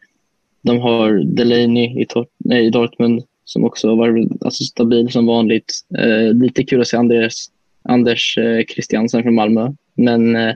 De 0.63 0.79
har 0.79 1.23
Delaney 1.25 2.03
i, 2.03 2.07
nej, 2.39 2.67
i 2.67 2.71
Dortmund 2.71 3.23
som 3.45 3.65
också 3.65 3.89
har 3.89 3.97
varit 3.97 4.29
alltså, 4.41 4.65
stabil 4.65 5.11
som 5.11 5.27
vanligt. 5.27 5.73
Eh, 5.99 6.35
lite 6.35 6.65
kul 6.65 6.81
att 6.81 6.89
se 6.89 6.97
Anders, 6.97 7.35
Anders 7.83 8.39
eh, 8.39 8.65
Christiansen 8.65 9.23
från 9.23 9.35
Malmö. 9.35 9.73
Men 9.95 10.37
eh, 10.37 10.55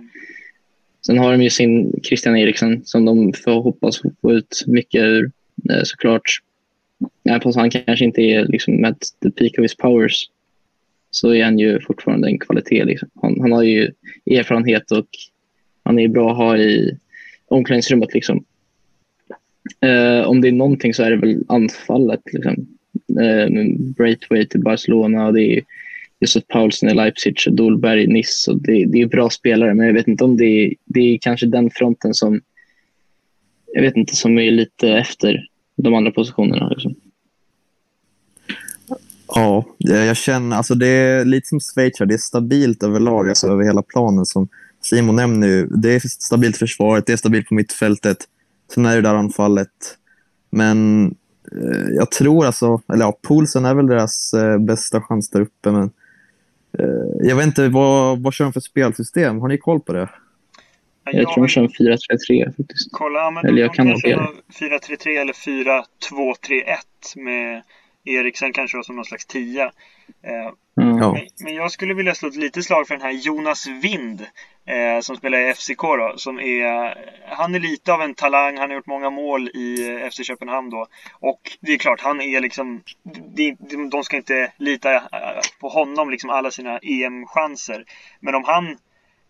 sen 1.07 1.19
har 1.19 1.33
de 1.33 1.43
ju 1.43 1.51
sin 1.51 2.01
Christian 2.03 2.37
Eriksen 2.37 2.85
som 2.85 3.05
de 3.05 3.33
får 3.33 3.63
hoppas 3.63 4.03
få 4.21 4.33
ut 4.33 4.65
mycket 4.67 5.03
ur 5.03 5.31
eh, 5.71 5.83
såklart. 5.83 6.43
Även 7.25 7.41
fast 7.41 7.59
han 7.59 7.71
kanske 7.71 8.05
inte 8.05 8.23
är 8.23 8.45
liksom 8.45 8.85
at 8.85 8.99
the 9.23 9.31
peak 9.31 9.53
of 9.59 9.63
his 9.63 9.77
powers 9.77 10.31
så 11.11 11.35
är 11.35 11.45
han 11.45 11.59
ju 11.59 11.81
fortfarande 11.81 12.29
en 12.29 12.39
kvalitet. 12.39 12.85
Liksom. 12.85 13.09
Han, 13.23 13.41
han 13.41 13.53
har 13.53 13.63
ju 13.63 13.91
erfarenhet 14.31 14.91
och 14.91 15.09
han 15.83 15.99
är 15.99 16.09
bra 16.09 16.31
att 16.31 16.37
ha 16.37 16.57
i 16.57 16.99
omklädningsrummet. 17.49 18.15
Liksom. 18.15 18.45
Eh, 19.81 20.23
om 20.27 20.41
det 20.41 20.49
är 20.49 20.53
någonting 20.53 20.95
så 20.95 21.03
är 21.03 21.11
det 21.11 21.17
väl 21.17 21.45
anfallet. 21.49 22.21
Liksom. 22.33 22.67
Eh, 23.21 23.49
Braithwaite 23.97 24.51
till 24.51 24.61
Barcelona 24.61 25.27
och 25.27 25.35
det 25.35 25.43
är 25.43 25.63
Josef 26.21 26.45
Paulsen 26.49 26.89
i 26.89 26.95
Leipzig 26.95 27.37
och 27.47 27.53
Dolberg 27.53 28.05
i 28.05 28.07
Nice. 28.07 28.51
Och 28.51 28.63
det, 28.63 28.85
det 28.85 29.03
är 29.03 29.07
bra 29.07 29.31
spelare, 29.31 29.75
men 29.75 29.87
jag 29.87 29.95
vet 29.95 30.09
inte 30.09 30.25
om 30.25 30.37
det 30.37 30.45
är, 30.45 30.75
det 30.85 31.01
är 31.01 31.19
kanske 31.19 31.47
den 31.47 31.71
fronten 31.71 32.15
som 32.15 32.41
jag 33.73 33.83
vet 33.83 33.97
inte, 33.97 34.17
som 34.17 34.39
är 34.39 34.51
lite 34.51 34.89
efter 34.89 35.47
de 35.77 35.95
andra 35.95 36.11
positionerna. 36.11 36.69
Liksom. 36.69 36.95
Ja, 39.27 39.65
eh, 39.91 40.05
jag 40.05 40.17
känner, 40.17 40.57
alltså 40.57 40.75
det 40.75 40.87
är 40.87 41.25
lite 41.25 41.49
som 41.49 41.61
Schweiz, 41.61 41.99
det 41.99 42.15
är 42.15 42.19
stabilt 42.19 42.83
överlag, 42.83 43.29
alltså 43.29 43.47
över 43.47 43.65
hela 43.65 43.83
planen. 43.83 44.27
Som 44.27 44.49
Simon 44.81 45.17
nämner 45.17 45.47
ju, 45.47 45.67
det 45.67 45.95
är 45.95 46.01
stabilt 46.09 46.57
försvaret, 46.57 47.07
det 47.07 47.13
är 47.13 47.17
stabilt 47.17 47.49
på 47.49 47.55
mittfältet. 47.55 48.19
Sen 48.75 48.87
är 48.87 48.97
det 48.97 49.03
där 49.03 49.15
anfallet. 49.15 49.69
Men 50.51 51.07
eh, 51.53 51.89
jag 51.91 52.11
tror 52.11 52.47
alltså, 52.47 52.83
eller 52.93 53.05
ja, 53.05 53.19
Poulsen 53.23 53.65
är 53.65 53.75
väl 53.75 53.87
deras 53.87 54.35
eh, 54.35 54.59
bästa 54.59 55.01
chans 55.01 55.31
där 55.31 55.41
uppe. 55.41 55.71
Men 55.71 55.91
jag 57.21 57.37
vet 57.37 57.47
inte, 57.47 57.69
vad, 57.69 58.23
vad 58.23 58.35
kör 58.35 58.45
de 58.45 58.53
för 58.53 58.61
spelsystem? 58.61 59.41
Har 59.41 59.49
ni 59.49 59.59
koll 59.59 59.81
på 59.81 59.93
det? 59.93 60.09
Jag, 61.05 61.15
jag 61.15 61.33
tror 61.33 61.45
de 61.45 61.49
kör 61.49 61.63
4-3-3 61.63 62.57
faktiskt. 62.57 62.89
Kolla, 62.93 63.31
men 63.31 63.47
eller 63.47 63.63
jag 63.63 63.75
kan 63.75 63.87
kanske 63.87 64.17
4-3-3 64.61 65.21
eller 65.21 65.33
4-2-3-1 65.33 67.17
med 67.17 67.63
Eriksen 68.11 68.53
kanske 68.53 68.77
då 68.77 68.83
som 68.83 68.97
någon 68.97 69.05
slags 69.05 69.27
tia. 69.27 69.65
Eh, 70.23 70.85
mm. 70.85 70.97
men, 70.99 71.27
men, 71.45 71.55
jag 71.55 71.71
skulle 71.71 71.95
vilja 71.95 72.15
slå 72.15 72.29
ett 72.29 72.37
litet 72.37 72.65
slag 72.65 72.89
för 72.89 72.95
den 72.95 73.03
här 73.03 73.13
Jonas 73.13 73.67
Wind 73.67 74.27
eh, 74.67 75.01
som 75.01 75.17
spelar 75.17 75.39
i 75.39 75.55
FCK 75.55 75.83
då. 75.83 76.15
Som 76.17 76.41
är, 76.41 76.95
han 77.29 77.55
är 77.55 77.61
lite 77.61 77.93
av 77.93 78.03
en 78.03 78.15
talang. 78.15 78.59
Han 78.59 78.71
har 78.71 78.77
gjort 78.77 78.87
många 78.87 79.11
mål 79.11 79.49
i 79.49 79.89
eh, 79.91 80.11
FC 80.11 80.27
Köpenhamn 80.27 80.71
då. 80.71 80.87
Och 81.21 81.41
det 81.61 81.73
är 81.73 81.79
klart, 81.79 82.01
han 82.01 82.21
är 82.21 82.41
liksom... 82.41 82.83
De, 83.37 83.57
de 83.91 84.05
ska 84.05 84.17
inte 84.17 84.53
lita 84.57 84.95
eh, 84.95 85.01
på 85.61 85.69
honom, 85.69 86.11
liksom 86.11 86.31
alla 86.31 86.51
sina 86.51 86.79
EM-chanser. 86.79 87.85
Men 88.21 88.35
om 88.35 88.45
han 88.45 88.77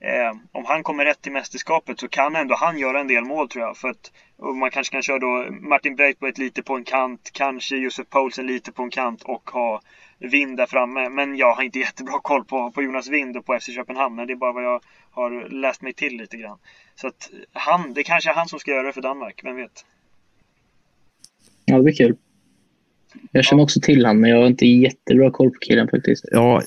Eh, 0.04 0.36
om 0.52 0.64
han 0.64 0.82
kommer 0.82 1.04
rätt 1.04 1.22
till 1.22 1.32
mästerskapet 1.32 2.00
så 2.00 2.08
kan 2.08 2.36
ändå 2.36 2.54
han 2.54 2.78
göra 2.78 3.00
en 3.00 3.08
del 3.08 3.24
mål 3.24 3.48
tror 3.48 3.64
jag. 3.64 3.76
För 3.76 3.88
att 3.88 4.12
man 4.60 4.70
kanske 4.70 4.92
kan 4.92 5.02
köra 5.02 5.18
då 5.18 5.46
Martin 5.50 5.96
Breitbart 5.96 6.38
lite 6.38 6.62
på 6.62 6.76
en 6.76 6.84
kant, 6.84 7.30
kanske 7.32 7.76
Josef 7.76 8.08
Paulsen 8.08 8.46
lite 8.46 8.72
på 8.72 8.82
en 8.82 8.90
kant 8.90 9.22
och 9.22 9.50
ha 9.50 9.80
Vind 10.18 10.56
där 10.56 10.66
framme. 10.66 11.08
Men 11.08 11.36
jag 11.36 11.54
har 11.54 11.62
inte 11.62 11.78
jättebra 11.86 12.20
koll 12.22 12.44
på, 12.44 12.70
på 12.70 12.82
Jonas 12.82 13.08
Vind 13.08 13.36
och 13.36 13.46
på 13.46 13.58
FC 13.60 13.74
Köpenhamn. 13.74 14.26
Det 14.26 14.32
är 14.32 14.36
bara 14.36 14.52
vad 14.52 14.64
jag 14.64 14.82
har 15.10 15.48
läst 15.48 15.82
mig 15.82 15.92
till 15.92 16.16
lite 16.16 16.36
grann. 16.36 16.58
Så 16.94 17.06
att 17.06 17.30
han, 17.52 17.94
det 17.94 18.02
kanske 18.02 18.30
är 18.30 18.34
han 18.34 18.48
som 18.48 18.58
ska 18.58 18.70
göra 18.70 18.86
det 18.86 18.92
för 18.92 19.02
Danmark, 19.02 19.40
vem 19.44 19.56
vet? 19.56 19.84
Ja, 21.64 21.76
det 21.76 21.82
blir 21.82 21.94
kul. 21.94 22.16
Jag 23.32 23.44
känner 23.44 23.60
ja. 23.60 23.64
också 23.64 23.80
till 23.80 24.06
han, 24.06 24.20
men 24.20 24.30
jag 24.30 24.38
har 24.38 24.46
inte 24.46 24.66
jättebra 24.66 25.30
koll 25.30 25.50
på 25.50 25.58
killen 25.58 25.88
faktiskt. 25.88 26.24
Ja, 26.30 26.62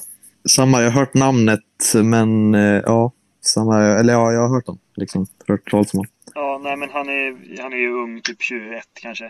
samma. 0.50 0.82
Jag 0.82 0.92
har 0.92 1.00
hört 1.00 1.14
namnet, 1.14 1.60
men 2.04 2.56
eh, 2.56 2.82
ja, 2.86 3.12
samma. 3.46 3.80
Eller 3.80 4.14
ja, 4.14 4.32
jag 4.32 4.42
har 4.42 4.50
hört 4.50 4.68
honom. 4.68 4.80
Liksom, 4.96 5.28
hört 5.48 5.72
talas 5.72 5.94
om 5.94 5.98
honom. 5.98 6.12
Ja, 6.36 6.60
nej, 6.64 6.78
men 6.78 6.90
han 6.90 7.10
är, 7.10 7.62
han 7.62 7.74
är 7.74 7.78
ju 7.78 7.94
ung, 7.94 8.22
typ 8.22 8.42
21 8.42 8.84
kanske. 8.94 9.26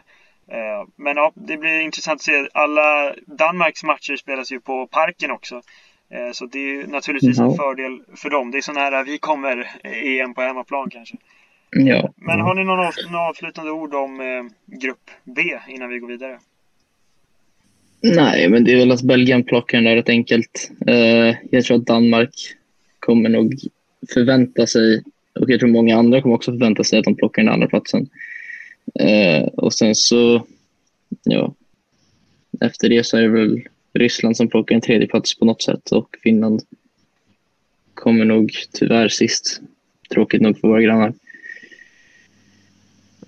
Eh, 0.47 0.87
men 0.95 1.17
ja, 1.17 1.31
det 1.35 1.57
blir 1.57 1.79
intressant 1.81 2.15
att 2.15 2.21
se. 2.21 2.47
Alla 2.53 3.15
Danmarks 3.25 3.83
matcher 3.83 4.15
spelas 4.15 4.51
ju 4.51 4.59
på 4.59 4.87
Parken 4.87 5.31
också. 5.31 5.61
Eh, 6.09 6.31
så 6.31 6.45
det 6.45 6.59
är 6.59 6.87
naturligtvis 6.87 7.39
en 7.39 7.55
fördel 7.55 8.01
för 8.15 8.29
dem. 8.29 8.51
Det 8.51 8.57
är 8.57 8.61
sån 8.61 8.77
här, 8.77 9.03
vi 9.03 9.17
kommer 9.17 9.71
EM 9.83 10.33
på 10.33 10.41
hemmaplan 10.41 10.89
kanske. 10.89 11.17
Ja. 11.71 12.13
Men 12.15 12.41
har 12.41 12.55
ni 12.55 12.63
någon 12.63 13.15
avslutande 13.15 13.71
ord 13.71 13.93
om 13.93 14.19
eh, 14.19 14.77
grupp 14.79 15.11
B 15.23 15.41
innan 15.67 15.89
vi 15.89 15.99
går 15.99 16.07
vidare? 16.07 16.39
Nej, 18.03 18.49
men 18.49 18.63
det 18.63 18.73
är 18.73 18.77
väl 18.77 18.91
att 18.91 19.01
Belgien 19.01 19.43
plockar 19.43 19.77
den 19.77 19.85
där 19.85 19.95
rätt 19.95 20.09
enkelt. 20.09 20.71
Uh, 20.89 21.35
jag 21.51 21.63
tror 21.63 21.77
att 21.77 21.85
Danmark 21.85 22.33
kommer 22.99 23.29
nog 23.29 23.53
förvänta 24.09 24.67
sig, 24.67 25.03
och 25.39 25.49
jag 25.49 25.59
tror 25.59 25.69
många 25.69 25.97
andra 25.97 26.21
kommer 26.21 26.35
också 26.35 26.51
förvänta 26.51 26.83
sig 26.83 26.99
att 26.99 27.05
de 27.05 27.15
plockar 27.15 27.43
den 27.43 27.53
andra 27.53 27.67
platsen. 27.67 28.09
Uh, 29.01 29.47
och 29.47 29.73
sen 29.73 29.95
så, 29.95 30.45
ja, 31.23 31.53
efter 32.61 32.89
det 32.89 33.05
så 33.05 33.17
är 33.17 33.21
det 33.21 33.27
väl 33.27 33.61
Ryssland 33.93 34.37
som 34.37 34.47
plockar 34.47 34.75
en 34.75 34.81
tredje 34.81 35.07
plats 35.07 35.39
på 35.39 35.45
något 35.45 35.61
sätt 35.61 35.91
och 35.91 36.15
Finland 36.23 36.61
kommer 37.93 38.25
nog 38.25 38.51
tyvärr 38.71 39.07
sist. 39.07 39.61
Tråkigt 40.13 40.41
nog 40.41 40.59
för 40.59 40.67
våra 40.67 40.81
grannar. 40.81 41.13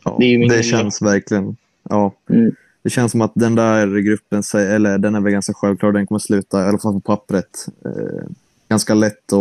Ja, 0.04 0.18
Det 0.20 0.48
det 0.48 0.64
känns 0.64 1.02
verkligen... 1.02 1.58
Ja. 1.90 2.16
Mm. 2.30 2.56
Det 2.82 2.90
känns 2.90 3.12
som 3.12 3.22
att 3.22 3.32
den 3.36 3.56
där 3.56 4.00
gruppen, 4.00 4.44
säger- 4.44 4.76
eller 4.76 4.98
den 4.98 5.16
är 5.16 5.22
väl 5.22 5.32
ganska 5.32 5.54
självklar, 5.54 5.92
den 5.92 6.08
kommer 6.08 6.20
sluta, 6.20 6.66
i 6.66 6.68
alla 6.68 6.78
fall 6.78 6.94
på 6.94 7.00
pappret, 7.00 7.68
eh, 7.86 8.30
ganska 8.70 8.94
lätt 8.94 9.34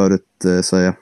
att 0.00 0.44
eh, 0.44 0.50
förutsäga. 0.50 0.94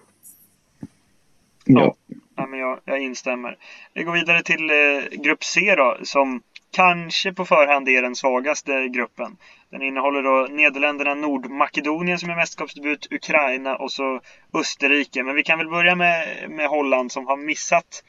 Ja. 1.64 1.94
Ja, 2.36 2.46
men 2.46 2.58
jag, 2.60 2.80
jag 2.84 2.98
instämmer. 2.98 3.56
Vi 3.94 4.04
går 4.04 4.12
vidare 4.12 4.42
till 4.42 4.70
eh, 4.70 5.20
grupp 5.22 5.44
C 5.44 5.74
då, 5.76 5.96
som 6.02 6.42
kanske 6.70 7.32
på 7.32 7.44
förhand 7.44 7.88
är 7.88 8.02
den 8.02 8.16
svagaste 8.16 8.88
gruppen. 8.88 9.36
Den 9.70 9.82
innehåller 9.82 10.22
då 10.22 10.46
Nederländerna, 10.50 11.14
Nordmakedonien 11.14 12.18
som 12.18 12.30
är 12.30 12.36
mästerskapsdebut, 12.36 13.12
Ukraina 13.12 13.76
och 13.76 13.92
så 13.92 14.20
Österrike. 14.54 15.22
Men 15.22 15.34
vi 15.34 15.42
kan 15.42 15.58
väl 15.58 15.68
börja 15.68 15.94
med, 15.94 16.50
med 16.50 16.68
Holland 16.68 17.12
som 17.12 17.26
har 17.26 17.36
missat 17.36 18.04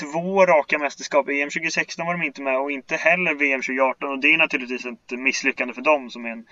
två 0.00 0.46
raka 0.46 0.78
mästerskap. 0.78 1.28
EM 1.28 1.50
2016 1.50 2.06
var 2.06 2.18
de 2.18 2.22
inte 2.26 2.42
med 2.42 2.60
och 2.60 2.70
inte 2.70 2.96
heller 2.96 3.34
VM 3.34 3.60
2018 3.60 4.10
och 4.10 4.18
det 4.18 4.34
är 4.34 4.38
naturligtvis 4.38 4.86
ett 4.86 5.18
misslyckande 5.18 5.74
för 5.74 5.82
dem 5.82 6.10
som 6.10 6.24
är 6.24 6.30
en, 6.30 6.46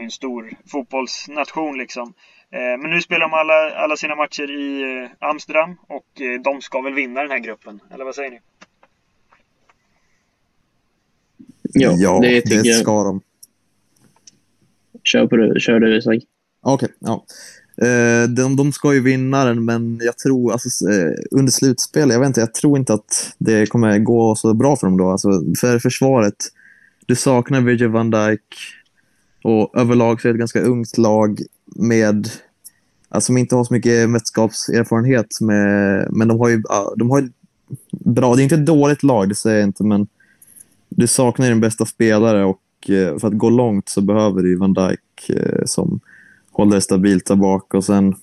en 0.00 0.10
stor 0.10 0.50
fotbollsnation 0.70 1.78
liksom. 1.78 2.14
Eh, 2.52 2.80
Men 2.80 2.90
nu 2.90 3.00
spelar 3.00 3.20
de 3.20 3.34
alla, 3.34 3.74
alla 3.74 3.96
sina 3.96 4.14
matcher 4.14 4.50
i 4.50 4.82
eh, 4.82 5.28
Amsterdam 5.28 5.76
och 5.88 6.20
eh, 6.20 6.40
de 6.44 6.60
ska 6.60 6.80
väl 6.80 6.94
vinna 6.94 7.22
den 7.22 7.30
här 7.30 7.38
gruppen, 7.38 7.80
eller 7.94 8.04
vad 8.04 8.14
säger 8.14 8.30
ni? 8.30 8.40
Ja, 11.74 12.20
det 12.20 12.40
tycker 12.40 12.68
jag. 12.68 12.80
ska 12.80 13.04
de. 13.04 13.20
Kör, 15.04 15.26
på 15.26 15.36
det, 15.36 15.60
kör 15.60 15.80
det 15.80 15.96
Isak. 15.96 16.22
Okej, 16.60 16.88
ja. 16.98 17.24
Eh, 17.82 18.28
de, 18.28 18.56
de 18.56 18.72
ska 18.72 18.94
ju 18.94 19.00
vinna 19.00 19.44
den, 19.44 19.64
men 19.64 20.00
jag 20.02 20.18
tror 20.18 20.52
alltså, 20.52 20.68
under 21.30 21.52
slutspel, 21.52 22.10
jag 22.10 22.20
vet 22.20 22.26
inte, 22.26 22.40
jag 22.40 22.54
tror 22.54 22.78
inte 22.78 22.94
att 22.94 23.34
det 23.38 23.66
kommer 23.66 23.98
gå 23.98 24.34
så 24.34 24.54
bra 24.54 24.76
för 24.76 24.86
dem 24.86 24.96
då. 24.96 25.10
Alltså, 25.10 25.28
för 25.60 25.78
försvaret, 25.78 26.36
du 27.06 27.16
saknar 27.16 27.60
Virgil 27.60 27.88
van 27.88 28.10
Dijk 28.10 28.40
och 29.44 29.78
överlag 29.78 30.20
så 30.20 30.28
är 30.28 30.32
det 30.32 30.36
ett 30.36 30.38
ganska 30.38 30.60
ungt 30.60 30.98
lag 30.98 31.40
med, 31.74 32.28
alltså, 33.08 33.26
som 33.26 33.38
inte 33.38 33.56
har 33.56 33.64
så 33.64 33.74
mycket 33.74 34.10
mästerskapserfarenhet, 34.10 35.40
med, 35.40 36.08
men 36.10 36.28
de 36.28 36.40
har 36.40 36.48
ju, 36.48 36.62
de 36.96 37.10
har 37.10 37.20
ju 37.20 37.30
bra, 37.90 38.34
det 38.34 38.42
är 38.42 38.44
inte 38.44 38.54
ett 38.54 38.66
dåligt 38.66 39.02
lag, 39.02 39.28
det 39.28 39.34
säger 39.34 39.58
jag 39.58 39.68
inte, 39.68 39.84
men 39.84 40.06
du 40.88 41.06
saknar 41.06 41.46
ju 41.46 41.50
den 41.50 41.60
bästa 41.60 41.86
spelare 41.86 42.44
och 42.44 42.90
eh, 42.90 43.18
för 43.18 43.28
att 43.28 43.38
gå 43.38 43.50
långt 43.50 43.88
så 43.88 44.00
behöver 44.00 44.42
du 44.42 44.48
ju 44.48 44.56
Van 44.56 44.72
Dijk 44.72 45.30
eh, 45.30 45.64
som 45.64 46.00
håller 46.52 46.74
det 46.74 46.80
stabilt 46.80 47.26
där 47.26 47.36
bak. 47.36 47.74
Och 47.74 47.84
sen 47.84 48.14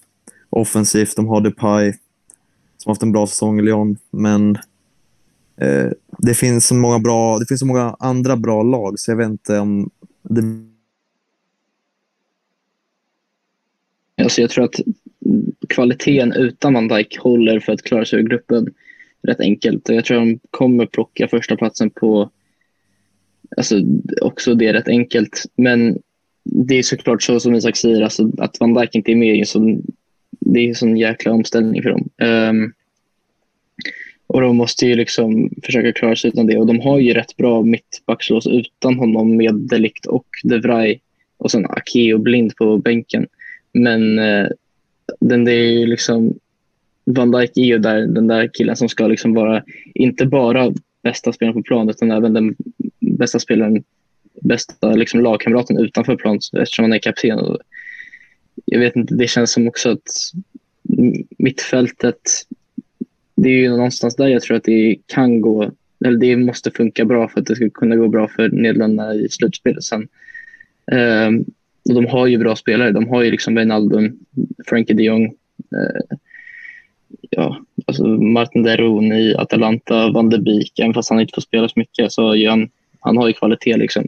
offensivt, 0.49 1.15
de 1.15 1.27
har 1.27 1.41
Depay 1.41 1.93
som 2.77 2.89
har 2.89 2.91
haft 2.91 3.03
en 3.03 3.11
bra 3.11 3.27
säsong 3.27 3.59
i 3.59 3.61
Lyon. 3.61 3.97
Men 4.11 4.55
eh, 5.57 5.91
det, 6.17 6.33
finns 6.33 6.67
så 6.67 6.75
många 6.75 6.99
bra, 6.99 7.39
det 7.39 7.45
finns 7.45 7.59
så 7.59 7.65
många 7.65 7.95
andra 7.99 8.37
bra 8.37 8.63
lag 8.63 8.99
så 8.99 9.11
jag 9.11 9.17
vet 9.17 9.29
inte 9.29 9.59
om 9.59 9.89
det... 10.23 10.41
Alltså 14.19 14.41
jag 14.41 14.49
tror 14.49 14.63
att 14.63 14.79
kvaliteten 15.69 16.33
utan 16.33 16.73
Van 16.73 16.87
Dijk 16.87 17.17
håller 17.17 17.59
för 17.59 17.73
att 17.73 17.81
klara 17.81 18.05
sig 18.05 18.19
ur 18.19 18.23
gruppen 18.23 18.73
rätt 19.21 19.39
enkelt. 19.39 19.89
Och 19.89 19.95
jag 19.95 20.05
tror 20.05 20.17
att 20.17 20.27
de 20.27 20.39
kommer 20.51 20.85
plocka 20.85 21.27
första 21.27 21.55
platsen 21.55 21.89
på 21.89 22.29
Alltså 23.57 23.75
också 24.21 24.53
det 24.53 24.67
är 24.67 24.73
rätt 24.73 24.87
enkelt. 24.87 25.43
Men 25.55 25.97
det 26.43 26.75
är 26.75 26.83
såklart 26.83 27.23
så 27.23 27.39
som 27.39 27.55
Isak 27.55 27.77
säger, 27.77 28.01
alltså, 28.01 28.31
att 28.37 28.59
Van 28.59 28.73
Dijk 28.73 28.95
inte 28.95 29.11
är 29.11 29.15
med 29.15 29.35
i 29.35 29.39
en 29.39 29.45
sån, 29.45 29.83
det 30.29 30.59
är 30.59 30.67
en 30.67 30.75
sån 30.75 30.97
jäkla 30.97 31.31
omställning 31.31 31.83
för 31.83 31.89
dem. 31.89 32.09
Um, 32.17 32.73
och 34.27 34.41
de 34.41 34.57
måste 34.57 34.85
ju 34.85 34.95
liksom 34.95 35.49
försöka 35.63 35.93
klara 35.93 36.15
sig 36.15 36.27
utan 36.27 36.47
det. 36.47 36.57
Och 36.57 36.67
de 36.67 36.79
har 36.79 36.99
ju 36.99 37.13
rätt 37.13 37.37
bra 37.37 37.63
mittbackslås 37.63 38.47
utan 38.47 38.95
honom 38.95 39.37
med 39.37 39.55
Delikt 39.55 40.05
och 40.05 40.27
De 40.43 40.59
Vrij 40.59 41.01
och 41.37 41.51
sen 41.51 41.65
Ake 41.65 42.13
och 42.13 42.19
Blind 42.19 42.55
på 42.55 42.77
bänken. 42.77 43.27
Men 43.73 44.19
eh, 44.19 44.47
den 45.19 45.45
det 45.45 45.51
är 45.51 45.79
ju 45.79 45.85
liksom 45.85 46.39
Van 47.05 47.31
Dijk 47.31 47.57
är 47.57 47.63
ju 47.63 47.77
där, 47.77 48.07
den 48.07 48.27
där 48.27 48.49
killen 48.53 48.75
som 48.75 48.89
ska 48.89 49.07
liksom 49.07 49.33
vara 49.33 49.63
inte 49.93 50.25
bara 50.25 50.73
bästa 51.03 51.33
spelaren 51.33 51.53
på 51.53 51.63
plan 51.63 51.89
utan 51.89 52.11
även 52.11 52.33
den 52.33 52.55
bästa 52.99 53.39
spelaren, 53.39 53.83
bästa 54.41 54.91
liksom 54.91 55.19
lagkamraten 55.19 55.77
utanför 55.79 56.15
plan 56.15 56.39
eftersom 56.53 56.83
han 56.83 56.93
är 56.93 56.99
kapten. 56.99 57.39
Och 57.39 57.57
jag 58.65 58.79
vet 58.79 58.95
inte, 58.95 59.15
det 59.15 59.27
känns 59.27 59.51
som 59.51 59.67
också 59.67 59.89
att 59.89 60.07
mittfältet, 61.37 62.21
det 63.35 63.49
är 63.49 63.53
ju 63.53 63.69
någonstans 63.69 64.15
där 64.15 64.27
jag 64.27 64.41
tror 64.41 64.57
att 64.57 64.63
det 64.63 64.95
kan 65.05 65.41
gå, 65.41 65.71
eller 66.05 66.17
det 66.17 66.37
måste 66.37 66.71
funka 66.71 67.05
bra 67.05 67.27
för 67.27 67.39
att 67.39 67.45
det 67.45 67.55
ska 67.55 67.69
kunna 67.69 67.95
gå 67.95 68.07
bra 68.07 68.27
för 68.27 68.49
Nederländerna 68.49 69.13
i 69.13 69.29
slutspelet 69.29 69.83
sen. 69.83 70.07
Um, 70.91 71.45
och 71.89 71.95
de 71.95 72.05
har 72.05 72.27
ju 72.27 72.37
bra 72.37 72.55
spelare. 72.55 72.91
De 72.91 73.07
har 73.07 73.23
ju 73.23 73.31
liksom 73.31 73.55
Wijnaldum, 73.55 74.19
Frankie 74.67 74.95
de 74.95 75.03
Jong, 75.03 75.25
eh, 75.25 76.17
ja, 77.29 77.57
alltså 77.85 78.07
Martin 78.07 78.63
Deron 78.63 79.13
i 79.13 79.35
Atalanta, 79.37 80.11
Van 80.11 80.29
de 80.29 80.37
Beek, 80.37 80.79
även 80.79 80.93
fast 80.93 81.09
han 81.09 81.19
inte 81.19 81.33
får 81.35 81.41
spela 81.41 81.69
så 81.69 81.79
mycket 81.79 82.11
så 82.11 82.47
han, 82.47 82.69
han 82.99 83.17
har 83.17 83.27
ju 83.27 83.33
kvalitet. 83.33 83.77
Liksom. 83.77 84.07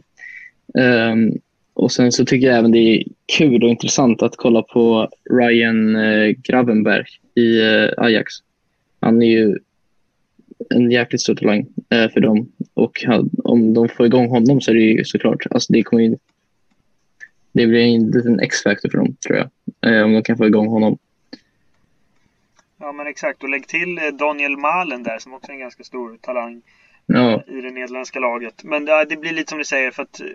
Um, 0.74 1.38
och 1.74 1.92
sen 1.92 2.12
så 2.12 2.24
tycker 2.24 2.46
jag 2.46 2.58
även 2.58 2.72
det 2.72 2.78
är 2.78 3.04
kul 3.38 3.64
och 3.64 3.70
intressant 3.70 4.22
att 4.22 4.36
kolla 4.36 4.62
på 4.62 5.08
Ryan 5.30 5.96
eh, 5.96 6.28
Gravenberg 6.28 7.04
i 7.34 7.60
eh, 7.60 7.88
Ajax. 7.96 8.32
Han 9.00 9.22
är 9.22 9.26
ju 9.26 9.58
en 10.70 10.90
jäkligt 10.90 11.20
stor 11.20 11.34
talang 11.34 11.66
eh, 11.90 12.10
för 12.10 12.20
dem 12.20 12.48
och 12.74 13.02
han, 13.06 13.30
om 13.44 13.74
de 13.74 13.88
får 13.88 14.06
igång 14.06 14.28
honom 14.28 14.60
så 14.60 14.70
är 14.70 14.74
det 14.74 14.80
ju 14.80 15.04
såklart, 15.04 15.46
alltså 15.50 15.72
det 15.72 15.82
kommer 15.82 16.02
ju, 16.02 16.16
det 17.52 17.66
blir 17.66 17.80
en 17.80 18.10
liten 18.10 18.40
X-factor 18.40 18.88
för 18.88 18.98
dem 18.98 19.16
tror 19.26 19.38
jag, 19.38 20.04
om 20.04 20.12
de 20.12 20.22
kan 20.22 20.36
få 20.36 20.46
igång 20.46 20.68
honom. 20.68 20.98
Ja 22.82 22.92
men 22.92 23.06
exakt 23.06 23.42
och 23.42 23.48
lägg 23.48 23.66
till 23.66 23.98
eh, 23.98 24.04
Daniel 24.04 24.56
Malen 24.56 25.02
där 25.02 25.18
som 25.18 25.34
också 25.34 25.50
är 25.50 25.54
en 25.54 25.60
ganska 25.60 25.84
stor 25.84 26.16
talang 26.20 26.62
ja. 27.06 27.42
i 27.46 27.60
det 27.60 27.70
nederländska 27.70 28.20
laget. 28.20 28.64
Men 28.64 28.84
det, 28.84 29.04
det, 29.04 29.16
blir 29.16 29.32
lite 29.32 29.50
som 29.50 29.58
du 29.58 29.64
säger 29.64 29.90
för 29.90 30.02
att 30.02 30.20
eh, 30.20 30.26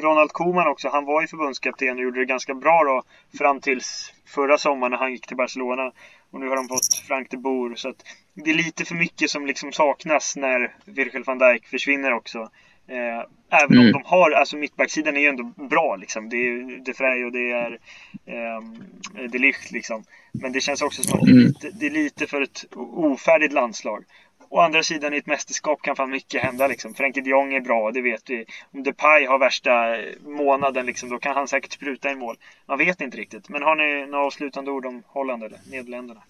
Ronald 0.00 0.32
Koeman 0.32 0.68
också, 0.68 0.88
han 0.88 1.04
var 1.04 1.20
ju 1.20 1.26
förbundskapten 1.26 1.96
och 1.96 2.02
gjorde 2.02 2.20
det 2.20 2.26
ganska 2.26 2.54
bra 2.54 2.84
då 2.84 3.02
fram 3.38 3.60
tills 3.60 4.12
förra 4.26 4.58
sommaren 4.58 4.90
när 4.90 4.98
han 4.98 5.12
gick 5.12 5.26
till 5.26 5.36
Barcelona. 5.36 5.92
Och 6.30 6.40
nu 6.40 6.48
har 6.48 6.56
de 6.56 6.68
fått 6.68 6.94
Frank 7.08 7.30
de 7.30 7.36
Boer 7.36 7.74
så 7.74 7.88
att 7.88 8.02
det 8.34 8.50
är 8.50 8.54
lite 8.54 8.84
för 8.84 8.94
mycket 8.94 9.30
som 9.30 9.46
liksom 9.46 9.72
saknas 9.72 10.36
när 10.36 10.74
Virgil 10.84 11.22
van 11.26 11.38
Dijk 11.38 11.66
försvinner 11.66 12.12
också. 12.12 12.50
Eh, 12.90 13.24
även 13.60 13.78
mm. 13.78 13.86
om 13.86 13.92
de 13.92 14.02
har, 14.04 14.30
alltså 14.30 14.56
mittbacksidan 14.56 15.16
är 15.16 15.20
ju 15.20 15.28
ändå 15.28 15.44
bra 15.68 15.96
liksom. 15.96 16.28
Det 16.28 16.36
är 16.36 16.84
De 16.84 16.94
Frey 16.94 17.24
och 17.24 17.32
det 17.32 17.50
är 17.50 17.78
eh, 18.26 19.28
De 19.28 19.38
Ligt 19.38 19.70
liksom. 19.70 20.04
Men 20.32 20.52
det 20.52 20.60
känns 20.60 20.82
också 20.82 21.02
som 21.02 21.18
att 21.18 21.26
det 21.26 21.30
är, 21.30 21.34
lite, 21.34 21.70
det 21.70 21.86
är 21.86 21.90
lite 21.90 22.26
för 22.26 22.42
ett 22.42 22.64
ofärdigt 22.96 23.52
landslag. 23.52 24.04
Å 24.48 24.60
andra 24.60 24.82
sidan 24.82 25.14
i 25.14 25.16
ett 25.16 25.26
mästerskap 25.26 25.82
kan 25.82 25.96
fan 25.96 26.10
mycket 26.10 26.42
hända 26.42 26.66
liksom. 26.66 26.94
Frenkie 26.94 27.22
de 27.22 27.30
Jong 27.30 27.54
är 27.54 27.60
bra, 27.60 27.90
det 27.90 28.02
vet 28.02 28.30
vi. 28.30 28.44
Om 28.72 28.82
Depay 28.82 29.26
har 29.26 29.38
värsta 29.38 29.96
månaden 30.24 30.86
liksom, 30.86 31.08
då 31.08 31.18
kan 31.18 31.34
han 31.34 31.48
säkert 31.48 31.72
spruta 31.72 32.10
i 32.10 32.14
mål. 32.14 32.36
Man 32.66 32.78
vet 32.78 33.00
inte 33.00 33.16
riktigt. 33.16 33.48
Men 33.48 33.62
har 33.62 33.76
ni 33.76 34.10
några 34.10 34.24
avslutande 34.24 34.70
ord 34.70 34.86
om 34.86 35.02
Holland 35.06 35.42
eller 35.42 35.58
Nederländerna? 35.70 36.20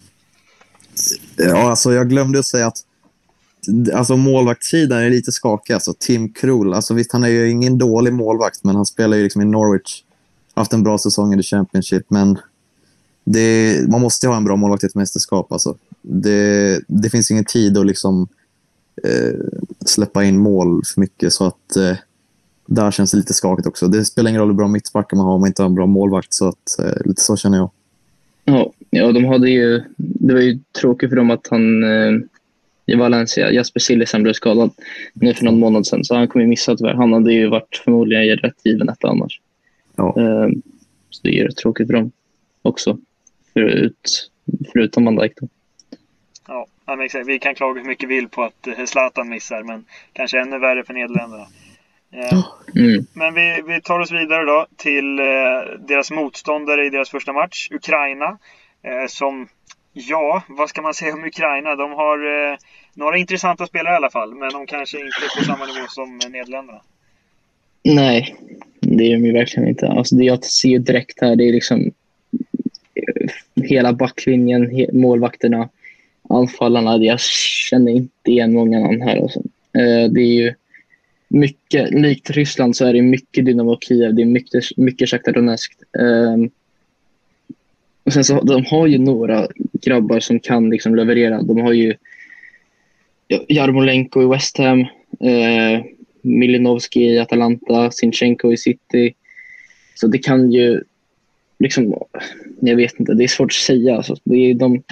Ja, 1.37 1.69
alltså 1.69 1.93
jag 1.93 2.09
glömde 2.09 2.39
att 2.39 2.45
säga 2.45 2.67
att 2.67 2.85
alltså 3.93 4.17
målvaktssidan 4.17 4.99
är 4.99 5.09
lite 5.09 5.31
skakig. 5.31 5.73
Alltså 5.73 5.93
Tim 5.99 6.33
Krul, 6.33 6.73
alltså 6.73 6.93
visst 6.93 7.11
han 7.11 7.23
är 7.23 7.27
ju 7.27 7.49
ingen 7.49 7.77
dålig 7.77 8.13
målvakt, 8.13 8.63
men 8.63 8.75
han 8.75 8.85
spelar 8.85 9.17
ju 9.17 9.23
liksom 9.23 9.41
i 9.41 9.45
Norwich. 9.45 10.03
Haft 10.53 10.73
en 10.73 10.83
bra 10.83 10.97
säsong 10.97 11.33
i 11.33 11.37
the 11.37 11.43
Championship, 11.43 12.05
men 12.07 12.37
det, 13.23 13.79
man 13.89 14.01
måste 14.01 14.27
ha 14.27 14.37
en 14.37 14.43
bra 14.43 14.55
målvakt 14.55 14.83
i 14.83 14.87
ett 14.87 14.95
mästerskap. 14.95 15.51
Alltså. 15.51 15.77
Det, 16.01 16.81
det 16.87 17.09
finns 17.09 17.31
ingen 17.31 17.45
tid 17.45 17.77
att 17.77 17.85
liksom, 17.85 18.27
eh, 19.03 19.39
släppa 19.85 20.23
in 20.23 20.37
mål 20.37 20.81
för 20.85 21.01
mycket, 21.01 21.33
så 21.33 21.45
att 21.45 21.75
eh, 21.75 21.97
där 22.65 22.91
känns 22.91 23.11
det 23.11 23.17
lite 23.17 23.33
skakigt 23.33 23.67
också. 23.67 23.87
Det 23.87 24.05
spelar 24.05 24.29
ingen 24.29 24.41
roll 24.41 24.49
hur 24.49 24.55
bra 24.55 24.67
mittbackar 24.67 25.17
man 25.17 25.25
har 25.25 25.33
om 25.33 25.41
man 25.41 25.47
inte 25.47 25.61
har 25.61 25.69
en 25.69 25.75
bra 25.75 25.85
målvakt, 25.85 26.33
så 26.33 26.47
att, 26.47 26.79
eh, 26.79 27.05
lite 27.05 27.21
så 27.21 27.37
känner 27.37 27.57
jag. 27.57 27.71
Ja, 28.45 28.73
ja, 28.89 29.11
de 29.11 29.25
hade 29.25 29.49
ju 29.49 29.83
det 29.97 30.33
var 30.33 30.41
ju 30.41 30.59
tråkigt 30.81 31.09
för 31.09 31.17
dem 31.17 31.31
att 31.31 31.47
han 31.49 31.83
eh, 31.83 32.21
i 32.91 32.95
Valencia, 32.95 33.51
Jasper 33.51 33.79
Cillisen 33.79 34.23
blev 34.23 34.33
skadad 34.33 34.71
nu 35.13 35.33
för 35.33 35.45
någon 35.45 35.59
månad 35.59 35.87
sedan, 35.87 36.03
så 36.03 36.15
han 36.15 36.27
kommer 36.27 36.45
missa 36.45 36.75
tyvärr. 36.77 36.93
Han 36.93 37.13
hade 37.13 37.33
ju 37.33 37.47
varit 37.47 37.81
förmodligen 37.83 38.37
rätt 38.37 38.55
given 38.63 38.89
ett 38.89 39.03
annars. 39.03 39.41
Ja. 39.95 40.15
Eh, 40.17 40.49
så 41.09 41.21
det 41.23 41.39
är 41.39 41.45
rätt 41.45 41.57
tråkigt 41.57 41.87
för 41.87 41.93
dem 41.93 42.11
också, 42.61 42.97
förut, 43.53 44.31
förutom 44.71 45.05
Van 45.05 45.15
Dijk. 45.15 45.33
Då. 45.41 45.47
Ja, 46.47 46.67
men 46.85 47.01
exakt. 47.01 47.27
Vi 47.27 47.39
kan 47.39 47.55
klaga 47.55 47.81
hur 47.81 47.87
mycket 47.87 48.09
vi 48.09 48.15
vill 48.15 48.27
på 48.27 48.43
att 48.43 48.67
eh, 48.67 48.85
Zlatan 48.85 49.29
missar, 49.29 49.63
men 49.63 49.85
kanske 50.13 50.39
ännu 50.39 50.59
värre 50.59 50.83
för 50.83 50.93
Nederländerna. 50.93 51.47
Eh, 52.11 52.43
Mm. 52.75 53.05
Men 53.13 53.33
vi, 53.33 53.63
vi 53.67 53.81
tar 53.81 53.99
oss 53.99 54.11
vidare 54.11 54.45
då 54.45 54.67
till 54.77 55.19
eh, 55.19 55.25
deras 55.87 56.11
motståndare 56.11 56.85
i 56.85 56.89
deras 56.89 57.09
första 57.09 57.33
match, 57.33 57.67
Ukraina. 57.71 58.37
Eh, 58.83 59.07
som, 59.07 59.47
ja, 59.93 60.43
vad 60.47 60.69
ska 60.69 60.81
man 60.81 60.93
säga 60.93 61.13
om 61.13 61.23
Ukraina? 61.23 61.75
De 61.75 61.91
har 61.91 62.17
eh, 62.51 62.57
några 62.93 63.17
intressanta 63.17 63.67
spelare 63.67 63.93
i 63.93 63.95
alla 63.95 64.09
fall, 64.09 64.35
men 64.35 64.49
de 64.49 64.65
kanske 64.67 64.97
inte 64.97 65.25
är 65.25 65.37
på 65.39 65.43
samma 65.45 65.65
nivå 65.65 65.87
som 65.89 66.19
Nederländerna. 66.31 66.81
Nej, 67.83 68.35
det 68.79 69.03
är 69.03 69.13
de 69.13 69.25
ju 69.25 69.33
verkligen 69.33 69.69
inte. 69.69 69.87
Alltså 69.87 70.15
det 70.15 70.23
jag 70.23 70.43
ser 70.45 70.69
ju 70.69 70.77
direkt 70.77 71.21
här, 71.21 71.35
det 71.35 71.43
är 71.49 71.53
liksom 71.53 71.91
eh, 72.95 73.31
hela 73.63 73.93
backlinjen, 73.93 74.71
he- 74.71 74.93
målvakterna, 74.93 75.69
anfallarna. 76.29 76.97
Jag 76.97 77.19
känner 77.69 77.91
inte 77.91 78.31
igen 78.31 78.53
många 78.53 78.79
namn 78.79 79.01
här. 79.01 79.17
Alltså. 79.17 79.39
Eh, 79.77 80.09
Det 80.11 80.21
är 80.21 80.33
ju 80.43 80.53
mycket, 81.27 81.91
likt 81.91 82.29
Ryssland 82.29 82.75
så 82.75 82.85
är 82.85 82.93
det 82.93 83.01
mycket 83.01 83.45
Dynamo 83.45 83.77
Kiev, 83.81 84.15
det 84.15 84.21
är 84.21 84.25
mycket, 84.25 84.63
mycket 84.77 85.09
Shakhtar 85.09 85.31
Donetsk. 85.31 85.73
Eh, 85.99 86.37
och 88.11 88.13
sen 88.13 88.23
så, 88.23 88.41
de 88.41 88.65
har 88.65 88.87
ju 88.87 88.97
några 88.97 89.47
grabbar 89.81 90.19
som 90.19 90.39
kan 90.39 90.69
liksom 90.69 90.95
leverera. 90.95 91.41
De 91.41 91.61
har 91.61 91.73
ju 91.73 91.93
Jarmolenko 93.47 94.23
i 94.23 94.25
West 94.25 94.57
Ham, 94.57 94.79
eh, 95.19 95.85
Milinovski 96.21 97.03
i 97.03 97.19
Atalanta, 97.19 97.91
Sinchenko 97.91 98.53
i 98.53 98.57
City. 98.57 99.13
Så 99.95 100.07
det 100.07 100.17
kan 100.17 100.51
ju 100.51 100.83
liksom, 101.59 101.95
jag 102.59 102.75
vet 102.75 102.99
inte, 102.99 103.13
det 103.13 103.23
är 103.23 103.27
svårt 103.27 103.51
att 103.51 103.65
säga. 103.65 103.97
Alltså, 103.97 104.15
det, 104.23 104.35
är 104.35 104.53
de, 104.53 104.83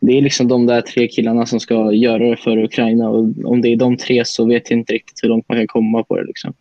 det 0.00 0.18
är 0.18 0.22
liksom 0.22 0.48
de 0.48 0.66
där 0.66 0.80
tre 0.80 1.08
killarna 1.08 1.46
som 1.46 1.60
ska 1.60 1.92
göra 1.92 2.30
det 2.30 2.36
för 2.36 2.64
Ukraina 2.64 3.08
och 3.08 3.28
om 3.44 3.62
det 3.62 3.68
är 3.68 3.76
de 3.76 3.96
tre 3.96 4.24
så 4.24 4.44
vet 4.44 4.70
jag 4.70 4.78
inte 4.78 4.92
riktigt 4.92 5.22
hur 5.22 5.28
långt 5.28 5.48
man 5.48 5.58
kan 5.58 5.66
komma 5.66 6.02
på 6.02 6.16
det. 6.16 6.24
Liksom. 6.24 6.52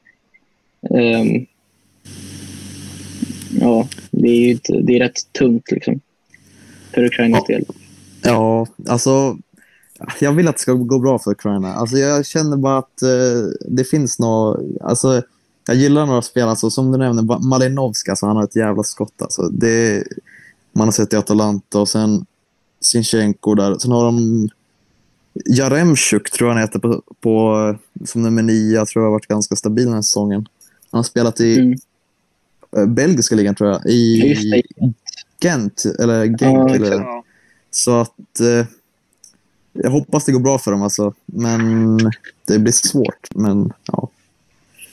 Ehm, 0.90 1.46
ja, 3.60 3.88
det 4.12 4.28
är 4.28 4.48
ju 4.48 4.58
det 4.84 4.96
är 4.96 5.00
rätt 5.00 5.34
tunt 5.34 5.72
liksom, 5.72 6.00
för 6.94 7.04
Ukrainas 7.06 7.44
Ja. 7.48 7.56
del. 7.56 7.66
Ja, 8.24 8.68
alltså. 8.88 9.38
Jag 10.20 10.34
vill 10.34 10.48
att 10.48 10.56
det 10.56 10.62
ska 10.62 10.74
gå 10.74 11.00
bra 11.00 11.20
för 11.20 11.32
Ukraina. 11.32 11.74
Alltså, 11.74 11.98
jag 11.98 12.26
känner 12.26 12.58
bara 12.58 12.78
att 12.78 13.02
eh, 13.02 13.10
det 13.68 13.84
finns 13.84 14.20
något... 14.20 14.60
Alltså, 14.82 15.22
jag 15.68 15.76
gillar 15.78 16.06
några 16.06 16.22
spelare, 16.22 16.50
alltså, 16.50 16.70
som 16.70 16.92
du 16.92 16.98
nämnde, 16.98 17.24
Ba- 17.24 17.40
Malinovski, 17.40 18.10
alltså, 18.10 18.26
han 18.26 18.36
har 18.36 18.44
ett 18.44 18.56
jävla 18.56 18.84
skott. 18.84 19.22
Alltså, 19.22 19.50
det, 19.50 20.04
man 20.74 20.88
har 20.88 20.92
sett 20.92 21.14
i 21.14 21.16
Atalanta 21.16 21.80
och 21.80 21.90
sen 21.90 22.26
Sinchenko 22.82 23.56
där. 23.56 23.78
Sen 23.78 23.92
har 23.92 24.06
de 24.06 24.50
Jaremchuk, 25.46 26.32
tror 26.32 26.50
jag 26.50 26.56
han 26.56 26.64
heter, 26.64 26.80
på, 26.80 27.02
på, 27.22 27.76
som 28.06 28.22
nummer 28.24 28.42
nio. 28.44 28.76
Jag 28.76 28.88
tror 28.88 29.04
jag 29.04 29.08
har 29.10 29.14
varit 29.16 29.28
ganska 29.28 29.56
stabil 29.56 29.86
den 29.86 29.94
här 29.94 30.02
säsongen. 30.02 30.48
Han 30.92 30.98
har 31.00 31.04
spelat 31.04 31.40
i 31.40 31.60
Mm. 31.60 31.78
Eh, 32.78 32.86
belgiska 32.86 33.36
ligan, 33.36 33.56
tror 33.56 33.70
jag. 33.70 33.82
I. 33.86 34.64
Gent, 35.42 35.84
eller 36.00 36.26
Genk. 36.26 36.42
Ja, 36.42 36.76
eller. 36.76 36.92
Ja. 36.92 37.24
så 37.70 38.00
att 38.02 38.40
eh, 38.40 38.66
jag 39.74 39.90
hoppas 39.92 40.26
det 40.26 40.32
går 40.32 40.40
bra 40.40 40.58
för 40.58 40.72
dem 40.72 40.82
alltså. 40.82 41.14
Men 41.26 41.98
det 42.48 42.60
blir 42.60 42.72
svårt. 42.72 43.28
Men 43.36 43.74
ja. 43.88 44.10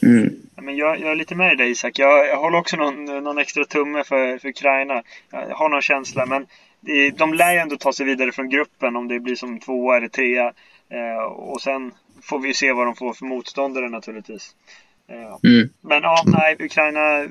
Mm. 0.03 0.31
Ja, 0.57 0.63
Men 0.63 0.77
jag, 0.77 1.01
jag 1.01 1.11
är 1.11 1.15
lite 1.15 1.35
med 1.35 1.53
i 1.53 1.57
dig 1.57 1.71
Isak. 1.71 1.99
Jag, 1.99 2.29
jag 2.29 2.37
håller 2.37 2.59
också 2.59 2.77
någon, 2.77 3.05
någon 3.05 3.39
extra 3.39 3.65
tumme 3.65 4.05
för, 4.05 4.39
för 4.39 4.49
Ukraina. 4.49 5.03
Jag 5.31 5.57
har 5.57 5.69
någon 5.69 5.83
känsla, 5.83 6.27
men 6.27 6.47
det, 6.81 7.11
de 7.11 7.35
lär 7.35 7.53
ju 7.53 7.59
ändå 7.59 7.77
ta 7.77 7.93
sig 7.93 8.07
vidare 8.07 8.33
från 8.33 8.49
gruppen 8.49 8.97
om 8.97 9.09
det 9.09 9.21
blir 9.21 9.35
som 9.37 9.61
tvåa 9.61 9.97
eller 9.97 10.09
trea. 10.09 10.53
Eh, 10.89 11.23
och 11.25 11.61
sen 11.61 11.93
får 12.23 12.39
vi 12.39 12.49
ju 12.49 12.55
se 12.55 12.73
vad 12.73 12.87
de 12.87 12.97
får 12.97 13.13
för 13.15 13.25
motståndare 13.27 13.89
naturligtvis. 13.89 14.55
Eh, 15.09 15.51
Mm. 15.53 15.69
men 15.81 16.03
ja, 16.03 16.23
nej, 16.27 16.57
Ukraina. 16.61 17.29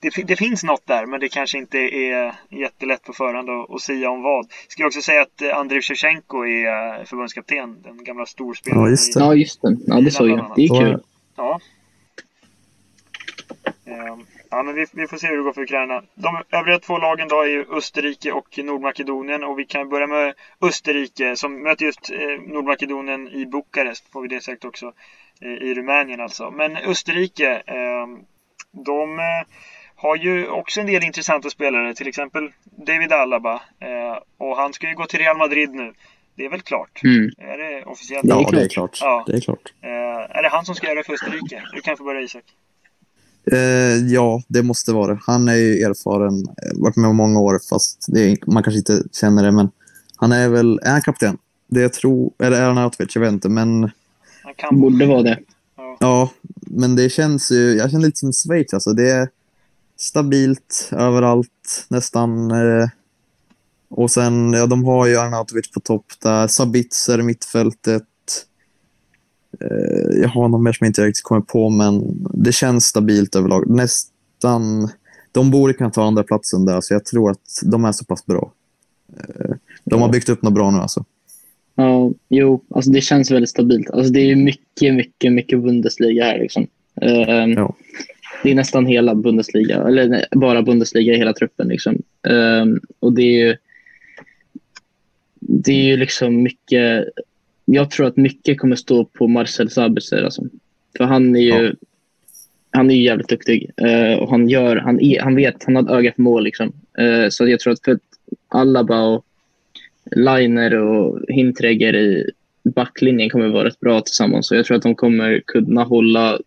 Det, 0.00 0.10
det 0.26 0.36
finns 0.36 0.62
något 0.64 0.86
där, 0.86 1.06
men 1.06 1.20
det 1.20 1.28
kanske 1.28 1.58
inte 1.58 1.78
är 1.78 2.34
jättelätt 2.50 3.02
på 3.02 3.12
förhand 3.12 3.50
att, 3.50 3.70
att 3.70 3.80
säga 3.80 4.10
om 4.10 4.22
vad. 4.22 4.46
Ska 4.68 4.82
jag 4.82 4.86
också 4.86 5.02
säga 5.02 5.22
att 5.22 5.42
eh, 5.42 5.56
Andriy 5.58 5.82
Shevchenko 5.82 6.44
är 6.46 6.98
eh, 6.98 7.04
förbundskapten, 7.04 7.82
den 7.82 8.04
gamla 8.04 8.26
storspelaren. 8.26 8.82
Ja, 8.84 8.90
just 8.90 9.14
det. 9.14 9.20
i- 9.20 9.22
Ja, 9.22 9.34
just 9.34 9.62
det. 9.62 9.76
Ja, 9.86 10.00
det 10.00 10.10
såg 10.10 10.28
jag. 10.28 10.52
Det 10.56 10.62
är 10.64 10.80
kul. 10.80 11.02
Ja. 11.36 11.60
Ehm, 13.86 14.26
Ja, 14.50 14.62
men 14.62 14.74
vi, 14.74 14.86
vi 14.92 15.06
får 15.06 15.16
se 15.16 15.26
hur 15.26 15.36
det 15.36 15.42
går 15.42 15.52
för 15.52 15.62
Ukraina. 15.62 16.02
De 16.14 16.42
övriga 16.50 16.78
två 16.78 16.98
lagen 16.98 17.28
då 17.28 17.40
är 17.42 17.46
ju 17.46 17.64
Österrike 17.70 18.32
och 18.32 18.58
Nordmakedonien 18.58 19.44
och 19.44 19.58
vi 19.58 19.64
kan 19.64 19.88
börja 19.88 20.06
med 20.06 20.34
Österrike 20.60 21.36
som 21.36 21.62
möter 21.62 21.84
just 21.84 22.10
eh, 22.10 22.18
Nordmakedonien 22.52 23.28
i 23.28 23.46
Bukarest, 23.46 24.12
får 24.12 24.22
vi 24.22 24.28
det 24.28 24.40
sagt 24.42 24.64
också, 24.64 24.92
i 25.60 25.74
Rumänien 25.74 26.20
alltså. 26.20 26.50
Men 26.50 26.76
Österrike, 26.76 27.62
eh, 27.66 28.06
de 28.84 29.18
har 29.96 30.16
ju 30.16 30.48
också 30.48 30.80
en 30.80 30.86
del 30.86 31.04
intressanta 31.04 31.50
spelare, 31.50 31.94
till 31.94 32.08
exempel 32.08 32.50
David 32.86 33.12
Alaba 33.12 33.54
eh, 33.54 34.18
och 34.38 34.56
han 34.56 34.72
ska 34.72 34.88
ju 34.88 34.94
gå 34.94 35.06
till 35.06 35.18
Real 35.18 35.36
Madrid 35.36 35.70
nu. 35.70 35.92
Det 36.36 36.44
är 36.44 36.50
väl 36.50 36.60
klart? 36.62 37.00
Mm. 37.04 37.30
Är 37.38 37.58
det 37.58 37.84
officiellt? 37.84 38.26
Det 38.26 38.34
är 38.34 38.40
Ja, 38.40 38.50
det 38.50 38.62
är 38.64 38.68
klart. 38.68 38.98
Ja. 39.00 39.24
Det 39.26 39.36
är 39.36 39.40
klart. 39.40 39.72
Eh, 39.82 40.36
är 40.38 40.42
det 40.42 40.48
han 40.48 40.64
som 40.64 40.74
ska 40.74 40.86
göra 40.86 40.98
det 40.98 41.04
för 41.04 41.12
Österrike? 41.12 41.62
Du 41.74 41.80
kan 41.80 41.96
få 41.96 42.04
börja 42.04 42.20
Isak. 42.20 42.44
Eh, 43.52 44.12
ja, 44.14 44.42
det 44.48 44.62
måste 44.62 44.92
vara 44.92 45.14
det. 45.14 45.20
Han 45.26 45.48
är 45.48 45.54
ju 45.54 45.82
erfaren, 45.82 46.38
eh, 46.38 46.80
varit 46.82 46.96
med 46.96 47.14
många 47.14 47.40
år, 47.40 47.60
fast 47.70 48.06
det 48.08 48.20
är, 48.20 48.38
man 48.46 48.62
kanske 48.62 48.78
inte 48.78 49.02
känner 49.20 49.42
det. 49.44 49.52
Men 49.52 49.70
han 50.16 50.32
är 50.32 50.48
väl, 50.48 50.80
är 50.82 50.90
han 50.90 51.02
kapten? 51.02 51.38
Det 51.68 51.80
jag 51.80 51.92
tror, 51.92 52.32
eller 52.38 52.60
är 52.60 52.64
han 52.66 52.78
Autovich? 52.78 53.16
Jag 53.16 53.20
vet 53.20 53.32
inte, 53.32 53.48
men 53.48 53.90
Han 54.42 54.54
kan 54.56 54.80
Borde 54.80 55.06
vara 55.06 55.22
det. 55.22 55.38
ja, 55.98 56.30
men 56.60 56.96
det 56.96 57.08
känns 57.08 57.52
ju, 57.52 57.74
jag 57.74 57.90
känner 57.90 58.06
lite 58.06 58.18
som 58.18 58.32
Schweiz 58.32 58.74
alltså. 58.74 58.92
Det 58.92 59.10
är 59.10 59.28
stabilt 59.96 60.90
överallt 60.92 61.86
nästan. 61.88 62.50
Eh, 62.50 62.88
och 63.88 64.10
sen, 64.10 64.52
ja, 64.52 64.66
de 64.66 64.84
har 64.84 65.06
ju 65.06 65.16
Arnautovic 65.16 65.70
på 65.70 65.80
topp 65.80 66.06
där. 66.22 66.46
Sabitzer 66.46 67.22
mittfältet. 67.22 68.02
Eh, 69.60 70.20
jag 70.20 70.28
har 70.28 70.48
någon 70.48 70.62
mer 70.62 70.72
som 70.72 70.84
jag 70.84 70.90
inte 70.90 71.06
riktigt 71.06 71.24
kommer 71.24 71.40
på, 71.40 71.70
men 71.70 72.02
det 72.34 72.52
känns 72.52 72.84
stabilt 72.84 73.36
överlag. 73.36 73.70
Nästan... 73.70 74.88
De 75.32 75.50
borde 75.50 75.72
kunna 75.72 75.90
ta 75.90 76.04
andra 76.06 76.22
platsen 76.22 76.64
där, 76.64 76.80
så 76.80 76.94
jag 76.94 77.04
tror 77.04 77.30
att 77.30 77.60
de 77.62 77.84
är 77.84 77.92
så 77.92 78.04
pass 78.04 78.26
bra. 78.26 78.52
Eh, 79.18 79.50
de 79.84 80.02
har 80.02 80.08
byggt 80.08 80.28
upp 80.28 80.42
något 80.42 80.54
bra 80.54 80.70
nu 80.70 80.78
alltså. 80.78 81.04
Ja, 81.74 82.12
jo, 82.28 82.64
alltså 82.70 82.90
det 82.90 83.00
känns 83.00 83.30
väldigt 83.30 83.50
stabilt. 83.50 83.90
Alltså 83.90 84.12
det 84.12 84.20
är 84.20 84.36
mycket, 84.36 84.94
mycket, 84.94 85.32
mycket 85.32 85.62
Bundesliga 85.62 86.24
här. 86.24 86.38
Liksom. 86.38 86.66
Ja. 86.94 87.74
Det 88.46 88.50
är 88.50 88.54
nästan 88.54 88.86
hela 88.86 89.14
Bundesliga, 89.14 89.82
eller 89.88 90.08
nej, 90.08 90.24
bara 90.30 90.62
Bundesliga 90.62 91.14
i 91.14 91.18
hela 91.18 91.32
truppen. 91.32 91.68
Liksom. 91.68 92.02
Ehm, 92.28 92.80
och 93.00 93.12
det 93.12 93.22
är 93.22 93.46
ju 93.46 93.56
det 95.40 95.72
är 95.72 95.84
ju 95.84 95.96
liksom 95.96 96.42
mycket... 96.42 97.08
Jag 97.64 97.90
tror 97.90 98.06
att 98.06 98.16
mycket 98.16 98.58
kommer 98.58 98.76
stå 98.76 99.04
på 99.04 99.28
Marcel 99.28 99.70
Sabitzer. 99.70 100.22
Alltså. 100.22 100.42
För 100.96 101.04
han 101.04 101.36
är 101.36 101.40
ju, 101.40 101.66
Ja. 101.66 101.72
han 102.70 102.90
är 102.90 102.94
ju 102.94 103.02
jävligt 103.02 103.28
duktig. 103.28 103.70
Eh, 103.76 104.18
och 104.18 104.30
han, 104.30 104.48
gör, 104.48 104.76
han, 104.76 105.00
är, 105.00 105.20
han 105.20 105.34
vet, 105.34 105.64
han 105.64 105.76
har 105.76 105.96
öga 105.96 106.12
för 106.12 106.22
mål. 106.22 106.44
Liksom. 106.44 106.72
Eh, 106.98 107.28
så 107.28 107.48
jag 107.48 107.60
tror 107.60 107.72
att 107.72 107.84
för 107.84 107.98
Alaba 108.48 109.00
och 109.00 109.24
Liner 110.16 110.74
och 110.74 111.20
Hintregger 111.28 111.96
i 111.96 112.30
backlinjen 112.64 113.30
kommer 113.30 113.48
vara 113.48 113.64
rätt 113.64 113.80
bra 113.80 114.00
tillsammans. 114.00 114.46
Så 114.48 114.54
jag 114.54 114.66
tror 114.66 114.76
att 114.76 114.82
de 114.82 114.94
kommer 114.94 115.40
kunna 115.46 115.82
hålla 115.84 116.38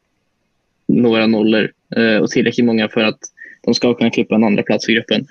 några 0.88 1.28
nollor 1.28 1.72
och 2.22 2.30
tillräckligt 2.30 2.66
många 2.66 2.90
för 2.90 3.02
att 3.02 3.20
de 3.62 3.74
ska 3.74 3.94
kunna 3.94 4.10
klippa 4.10 4.36
en 4.36 4.44
andra 4.44 4.64
plats 4.64 4.90
i 4.90 4.94
gruppen. 4.94 5.28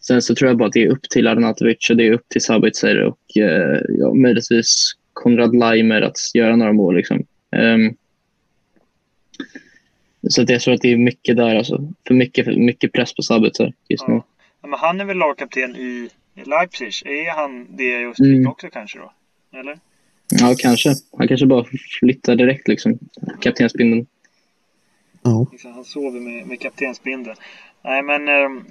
Sen 0.00 0.22
så 0.22 0.34
tror 0.34 0.48
jag 0.48 0.56
bara 0.58 0.66
att 0.66 0.72
det 0.72 0.82
är 0.82 0.88
upp 0.88 1.02
till 1.10 1.26
Arnautovic 1.26 1.90
och 1.90 1.96
det 1.96 2.06
är 2.06 2.12
upp 2.12 2.28
till 2.28 2.42
Sabitzer 2.42 3.02
och 3.02 3.36
eh, 3.36 3.80
ja, 3.88 4.14
möjligtvis 4.14 4.92
Konrad 5.12 5.56
Laimer 5.56 6.02
att 6.02 6.16
göra 6.34 6.56
några 6.56 6.72
mål. 6.72 6.96
Liksom. 6.96 7.24
Ehm, 7.56 7.94
så 10.28 10.42
att 10.42 10.50
jag 10.50 10.60
tror 10.60 10.74
att 10.74 10.80
det 10.80 10.92
är 10.92 10.96
mycket 10.96 11.36
där. 11.36 11.56
Alltså. 11.56 11.92
För 12.06 12.14
mycket, 12.14 12.44
för 12.44 12.52
mycket 12.52 12.92
press 12.92 13.14
på 13.14 13.22
Sabitzer 13.22 13.72
just 13.88 14.08
nu. 14.08 14.14
Ja. 14.14 14.24
Men 14.68 14.78
han 14.78 15.00
är 15.00 15.04
väl 15.04 15.16
lagkapten 15.16 15.76
i 15.76 16.08
Leipzig? 16.34 16.86
Är 17.04 17.36
han 17.36 17.76
det 17.76 18.00
i 18.00 18.06
Österrike 18.06 18.34
Mm. 18.36 18.50
också 18.50 18.68
kanske 18.72 18.98
då? 18.98 19.12
Eller? 19.58 19.78
Ja, 20.40 20.54
kanske. 20.58 20.94
Han 21.18 21.28
kanske 21.28 21.46
bara 21.46 21.64
flyttar 22.00 22.36
direkt, 22.36 22.68
liksom. 22.68 22.98
kaptensbindeln. 23.40 24.06
Ja. 25.30 25.46
Liksom, 25.52 25.72
han 25.72 25.84
sover 25.84 26.20
med, 26.20 26.46
med 26.46 26.60
kaptensbindeln. 26.60 27.36
Nej, 27.84 28.02
men 28.02 28.28
ehm, 28.28 28.64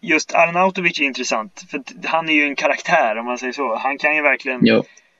just 0.00 0.34
Arnautovic 0.34 1.00
är 1.00 1.04
intressant. 1.04 1.64
För 1.70 1.82
han 2.04 2.28
är 2.28 2.32
ju 2.32 2.44
en 2.44 2.56
karaktär 2.56 3.16
om 3.18 3.26
man 3.26 3.38
säger 3.38 3.52
så. 3.52 3.76
Han 3.76 3.98
kan 3.98 4.16
ju 4.16 4.22
verkligen 4.22 4.60
Jo. 4.62 4.76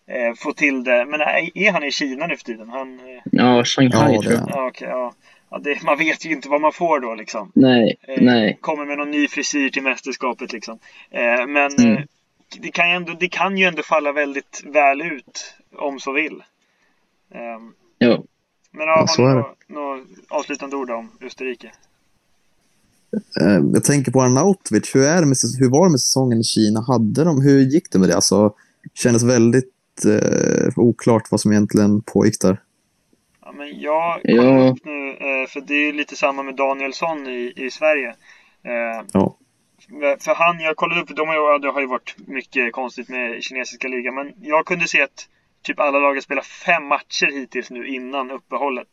eh, 0.06 0.34
få 0.36 0.52
till 0.52 0.84
det. 0.84 1.04
Men 1.06 1.20
är 1.20 1.72
han 1.72 1.84
i 1.84 1.90
Kina 1.92 2.26
nu 2.26 2.36
för 2.36 2.44
tiden? 2.44 2.68
Han, 2.68 2.94
eh, 3.00 3.22
Ja, 3.32 3.64
Shanghai 3.64 4.14
Ja, 4.14 4.22
tror 4.22 4.34
jag. 4.34 4.42
det- 4.46 4.52
ja, 4.54 4.66
okej, 4.68 4.88
ja. 4.88 5.12
Ja, 5.50 5.58
det, 5.58 5.82
man 5.82 5.98
vet 5.98 6.24
ju 6.26 6.30
inte 6.32 6.48
vad 6.48 6.60
man 6.60 6.72
får 6.72 7.00
då 7.00 7.14
liksom. 7.14 7.52
Nej, 7.54 7.96
Eh, 8.08 8.22
nej. 8.22 8.58
Kommer 8.60 8.84
med 8.86 8.98
någon 8.98 9.10
ny 9.10 9.28
frisyr 9.28 9.70
till 9.70 9.82
mästerskapet 9.82 10.52
liksom. 10.52 10.78
Eh, 11.10 11.46
men 11.46 11.72
Mm. 11.78 11.96
eh, 11.96 12.02
det, 12.58 12.70
kan 12.70 12.90
ju 12.90 12.96
ändå, 12.96 13.12
det 13.20 13.28
kan 13.28 13.58
ju 13.58 13.64
ändå 13.66 13.82
falla 13.82 14.12
väldigt 14.12 14.62
väl 14.66 15.00
ut 15.02 15.54
om 15.78 16.00
så 16.00 16.12
vill. 16.12 16.42
Ehm, 17.34 17.72
Jo. 17.98 18.26
Men 18.70 18.86
ja, 18.86 19.06
har 19.18 19.18
ni 19.18 19.24
det. 19.28 19.34
några 19.34 19.46
några 19.68 20.04
avslutande 20.28 20.76
ord 20.76 20.90
om 20.90 21.10
Österrike? 21.20 21.72
Eh, 23.40 23.58
Jag 23.74 23.84
tänker 23.84 24.12
på 24.12 24.22
Arnautovic. 24.22 24.94
Hur, 24.94 25.02
är 25.04 25.20
det 25.20 25.26
med, 25.26 25.36
hur 25.58 25.70
var 25.70 25.84
det 25.86 25.90
med 25.90 26.00
säsongen 26.00 26.38
i 26.40 26.44
Kina? 26.44 26.80
Hade 26.80 27.24
de, 27.24 27.42
hur 27.42 27.60
gick 27.60 27.90
det 27.92 27.98
med 27.98 28.08
det? 28.08 28.14
Alltså, 28.14 28.54
kändes 28.94 29.22
väldigt 29.22 29.74
eh, 30.04 30.72
oklart 30.78 31.30
vad 31.30 31.40
som 31.40 31.52
egentligen 31.52 32.02
pågick 32.02 32.40
där. 32.40 32.62
Ja, 33.44 33.52
men 33.52 33.80
jag 33.80 34.22
kollar 34.22 34.58
Ja. 34.58 34.70
upp 34.70 34.84
nu, 34.84 35.08
eh, 35.10 35.46
för 35.48 35.60
det 35.60 35.74
är 35.74 35.92
lite 35.92 36.16
samma 36.16 36.42
med 36.42 36.56
Danielsson 36.56 37.26
i, 37.26 37.52
i 37.56 37.70
Sverige. 37.70 38.08
Eh, 38.62 39.06
Ja. 39.12 39.36
För 40.20 40.34
han, 40.34 40.60
jag 40.60 40.76
kollade 40.76 41.00
upp, 41.00 41.16
de 41.16 41.28
har 41.28 41.34
ju, 41.34 41.58
det 41.58 41.70
har 41.70 41.80
ju 41.80 41.86
varit 41.86 42.14
mycket 42.26 42.72
konstigt 42.72 43.08
med 43.08 43.42
kinesiska 43.42 43.88
ligan, 43.88 44.14
men 44.14 44.32
jag 44.40 44.66
kunde 44.66 44.88
se 44.88 45.02
att 45.02 45.28
typ 45.62 45.80
alla 45.80 45.98
lag 45.98 46.14
har 46.14 46.20
spelat 46.20 46.46
fem 46.46 46.84
matcher 46.84 47.26
hittills 47.40 47.70
nu 47.70 47.86
innan 47.86 48.30
uppehållet. 48.30 48.88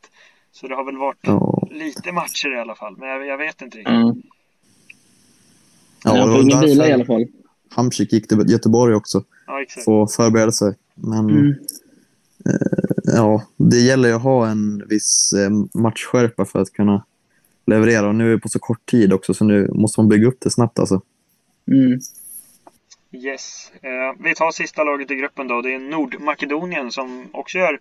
Så 0.52 0.68
det 0.68 0.76
har 0.76 0.84
väl 0.86 0.98
varit 0.98 1.18
Ja, 1.22 1.68
lite 1.72 2.12
matcher 2.12 2.56
i 2.56 2.60
alla 2.60 2.76
fall, 2.76 2.98
men 2.98 3.10
jag, 3.10 3.26
jag 3.26 3.38
vet 3.38 3.62
inte 3.62 3.78
riktigt. 3.78 3.94
Ja. 3.94 4.16
ja 6.04 6.26
det 6.26 6.32
var 6.32 6.42
ingen 6.42 6.60
vila 6.62 6.88
i 6.88 6.92
alla 6.92 6.98
därför 6.98 7.14
fall. 7.14 7.26
Hamsik 7.70 8.14
gick 8.14 8.28
till 8.28 8.44
Göteborg 8.48 8.96
också. 8.96 9.24
Ja, 9.48 9.62
exakt. 9.62 9.86
Få 9.86 10.08
förbereda 10.08 10.52
sig. 10.52 10.74
Men 10.96 11.30
Mm. 11.30 11.56
ja, 13.04 13.44
det 13.58 13.78
gäller 13.78 14.10
ju 14.10 14.16
att 14.16 14.22
ha 14.22 14.48
en 14.48 14.88
viss 14.88 15.34
eh, 15.34 15.50
matchskärpa 15.82 16.46
för 16.46 16.60
att 16.60 16.74
kunna 16.74 17.06
leverera. 17.66 18.08
Och 18.08 18.16
nu 18.16 18.28
är 18.28 18.32
det 18.32 18.40
på 18.40 18.50
så 18.50 18.60
kort 18.60 18.86
tid 18.86 19.14
också, 19.14 19.34
så 19.34 19.46
nu 19.46 19.70
måste 19.74 20.00
man 20.00 20.10
bygga 20.10 20.28
upp 20.28 20.38
det 20.40 20.50
snabbt 20.50 20.80
alltså. 20.80 21.02
Mm. 21.72 22.00
Mm. 23.14 23.26
Yes. 23.26 23.72
Eh, 23.82 24.24
vi 24.24 24.36
tar 24.36 24.52
sista 24.52 24.84
laget 24.84 25.12
i 25.12 25.16
gruppen 25.16 25.48
då. 25.48 25.62
Det 25.62 25.74
är 25.74 25.80
Nordmakedonien 25.80 26.92
som 26.92 27.30
också 27.32 27.58
gör 27.58 27.80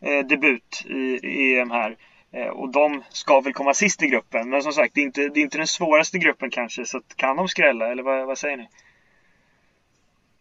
eh, 0.00 0.26
debut 0.26 0.84
i, 1.22 1.54
EM 1.54 1.70
här. 1.70 1.96
Eh, 2.32 2.46
och 2.46 2.72
de 2.72 3.02
ska 3.10 3.40
väl 3.40 3.52
komma 3.52 3.74
sist 3.74 4.02
i 4.02 4.06
gruppen. 4.06 4.50
Men 4.50 4.62
som 4.62 4.72
sagt, 4.72 4.94
det 4.94 5.00
är 5.00 5.04
inte, 5.04 5.20
det 5.20 5.40
är 5.40 5.42
inte 5.42 5.58
den 5.58 5.66
svåraste 5.66 6.18
gruppen 6.18 6.50
kanske. 6.50 6.84
Så 6.84 7.00
kan 7.16 7.36
de 7.36 7.48
skrälla, 7.48 7.92
eller 7.92 8.02
vad, 8.02 8.26
vad 8.26 8.38
säger 8.38 8.56
ni? 8.56 8.68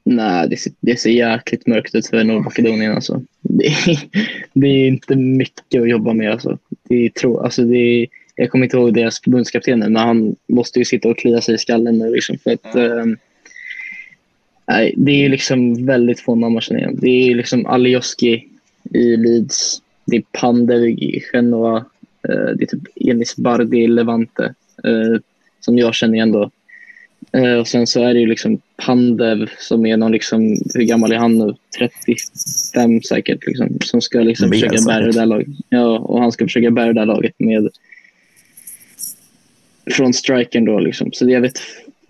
Nej, 0.03 0.49
det 0.49 0.57
ser, 0.57 0.73
det 0.79 0.97
ser 0.97 1.09
jäkligt 1.09 1.67
mörkt 1.67 1.95
ut 1.95 2.07
för 2.07 2.23
Nordmakedonien. 2.23 2.95
Alltså. 2.95 3.21
Det, 3.41 3.65
är, 3.65 3.99
det 4.53 4.67
är 4.67 4.87
inte 4.87 5.15
mycket 5.15 5.81
att 5.81 5.89
jobba 5.89 6.13
med. 6.13 6.31
Alltså. 6.31 6.57
Det 6.83 7.05
är, 7.05 7.09
tro, 7.09 7.39
alltså 7.39 7.63
det 7.63 7.77
är, 7.77 8.07
jag 8.35 8.51
kommer 8.51 8.65
inte 8.65 8.77
ihåg 8.77 8.93
deras 8.93 9.21
förbundskapten 9.21 9.79
men 9.79 9.95
han 9.95 10.35
måste 10.47 10.79
ju 10.79 10.85
sitta 10.85 11.09
och 11.09 11.17
klia 11.17 11.41
sig 11.41 11.55
i 11.55 11.57
skallen 11.57 11.97
nu. 11.97 12.11
Liksom, 12.11 12.37
för 12.37 12.51
att, 12.51 12.75
Ja. 12.75 13.05
Nej, 14.67 14.93
det 14.97 15.11
är 15.25 15.29
liksom 15.29 15.85
väldigt 15.85 16.19
få 16.19 16.35
namn 16.35 16.53
man 16.53 16.61
känner 16.61 16.79
igen. 16.81 16.97
Det 17.01 17.09
är 17.31 17.35
liksom 17.35 17.65
Alioski 17.65 18.47
i 18.93 19.17
Leeds. 19.17 19.81
Det 20.05 20.15
är 20.17 20.23
Pandev 20.31 20.85
i 20.85 21.21
Genoa. 21.33 21.77
eh, 22.29 22.55
det 22.55 22.63
är 22.63 22.65
typ 22.65 22.83
Enis 22.95 23.35
Bardi 23.35 23.77
i 23.77 23.87
Levante. 23.87 24.53
eh, 24.83 25.21
som 25.59 25.77
jag 25.77 25.95
känner 25.95 26.13
igen 26.15 26.31
då. 26.31 26.51
Eh, 27.31 27.53
och 27.53 27.67
sen 27.67 27.87
så 27.87 28.03
är 28.03 28.13
det 28.13 28.19
ju 28.19 28.25
liksom 28.25 28.61
Pandev 28.85 29.49
som 29.59 29.85
är 29.85 29.97
någon 29.97 30.11
liksom, 30.11 30.41
hur 30.73 30.83
gammal 30.83 31.11
är 31.11 31.15
han 31.17 31.37
nu? 31.37 31.55
35 31.77 33.01
säkert 33.01 33.47
liksom. 33.47 33.77
Som 33.81 34.01
ska 34.01 34.19
liksom 34.19 34.51
försöka 34.51 34.81
bära 34.87 34.99
det 35.05 35.13
säkert. 35.13 35.15
där 35.15 35.25
laget. 35.25 35.47
Ja, 35.69 35.99
och 35.99 36.21
han 36.21 36.31
ska 36.31 36.45
försöka 36.45 36.71
bära 36.71 36.87
det 36.87 36.93
där 37.01 37.05
laget 37.05 37.33
med 37.37 37.69
från 39.91 40.13
striken 40.13 40.65
då 40.65 40.79
liksom. 40.79 41.11
Så 41.13 41.29
jag 41.29 41.41
vet 41.41 41.59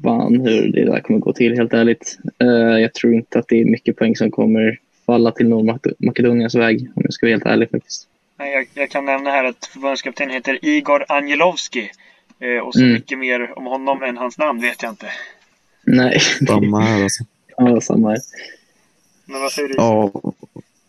fan 0.07 0.41
hur 0.41 0.71
det 0.71 0.85
där 0.85 0.99
kommer 0.99 1.19
gå 1.19 1.33
till 1.33 1.55
helt 1.57 1.73
ärligt. 1.73 2.17
Eh, 2.39 2.47
jag 2.81 2.93
tror 2.93 3.13
inte 3.13 3.39
att 3.39 3.47
det 3.47 3.61
är 3.61 3.65
mycket 3.65 3.95
poäng 3.95 4.15
som 4.15 4.31
kommer 4.31 4.79
falla 5.05 5.31
till 5.31 5.47
Nordmakedoniens 5.49 6.55
väg 6.55 6.91
om 6.95 7.01
jag 7.05 7.13
ska 7.13 7.25
vara 7.25 7.33
helt 7.33 7.45
ärlig 7.45 7.69
faktiskt. 7.71 8.07
Nej, 8.39 8.53
Jag, 8.53 8.67
jag 8.73 8.89
kan 8.89 9.05
nämna 9.05 9.29
här 9.29 9.43
att 9.43 9.65
förbundskapten 9.65 10.29
heter 10.29 10.59
Igor 10.65 11.05
Angelovski. 11.07 11.89
Eh, 12.39 12.63
och 12.67 12.73
så 12.73 12.79
Mm. 12.79 12.93
mycket 12.93 13.19
mer 13.19 13.57
om 13.57 13.65
honom 13.65 14.03
än 14.03 14.17
hans 14.17 14.37
namn 14.37 14.61
vet 14.61 14.83
jag 14.83 14.91
inte. 14.91 15.07
Nej, 15.83 16.19
Samma 16.47 16.79
här 16.81 17.03
alltså. 17.03 17.23
ja, 17.57 17.81
samma 17.81 18.09
här. 18.09 18.17
Men 19.25 19.41
vad 19.41 19.51
säger 19.51 19.67
du? 19.67 19.73
Ja, 19.77 20.11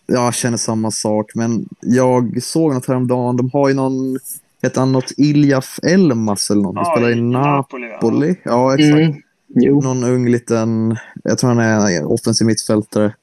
jag 0.07 0.35
känner 0.35 0.57
samma 0.57 0.91
sak. 0.91 1.31
Men 1.35 1.69
jag 1.81 2.43
såg 2.43 2.75
något 2.75 2.87
häromdagen. 2.89 3.37
De 3.37 3.51
har 3.53 3.69
ju 3.69 3.75
någon, 3.75 4.19
heter 4.63 4.81
han 4.81 4.93
något 4.93 5.13
Iljaf 5.17 5.79
Elmas 5.83 6.51
eller 6.51 6.63
något? 6.63 6.75
De 6.75 6.81
Ja, 6.87 6.93
spelar 6.97 7.11
i 7.11 7.21
Napoli, 7.21 7.87
ja. 7.87 7.93
Napoli. 7.95 8.37
Ja, 8.43 8.75
exakt. 8.75 8.93
Mm. 8.93 9.23
Jo, 9.49 9.81
Någon 9.81 10.05
ung 10.05 10.29
liten, 10.29 10.97
jag 11.25 11.39
tror 11.39 11.51
han 11.55 11.59
är 11.59 12.13
offensiv 12.13 12.47
mittfältare. 12.47 13.15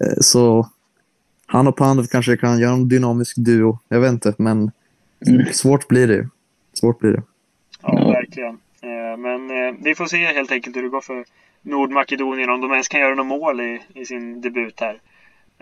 Eh, 0.00 0.16
Så 0.20 0.68
han 1.46 1.66
och 1.66 1.76
Pandev 1.76 2.06
kanske 2.06 2.36
kan 2.36 2.58
göra 2.58 2.72
en 2.72 2.88
dynamisk 2.88 3.36
duo. 3.36 3.78
Jag 3.88 4.00
vet 4.00 4.12
inte, 4.12 4.34
men 4.38 4.70
Mm. 5.26 5.46
svårt 5.52 5.88
blir 5.88 6.08
det 6.08 6.14
ju. 6.14 6.26
Svårt 6.72 6.98
blir 6.98 7.10
det. 7.12 7.22
Ja, 7.82 7.98
Ja. 8.00 8.08
verkligen. 8.10 8.54
Eh, 8.82 9.18
Men 9.18 9.50
eh, 9.50 9.74
vi 9.84 9.94
får 9.94 10.06
se 10.06 10.16
helt 10.26 10.52
enkelt 10.52 10.76
hur 10.76 10.82
det 10.82 10.88
går 10.88 11.00
för 11.00 11.24
Nordmakedonien, 11.62 12.50
om 12.50 12.60
de 12.60 12.70
ens 12.72 12.88
kan 12.88 13.00
göra 13.00 13.14
något 13.14 13.26
mål 13.26 13.60
i, 13.60 13.80
i 13.94 14.04
sin 14.04 14.40
debut 14.40 14.80
här. 14.80 15.00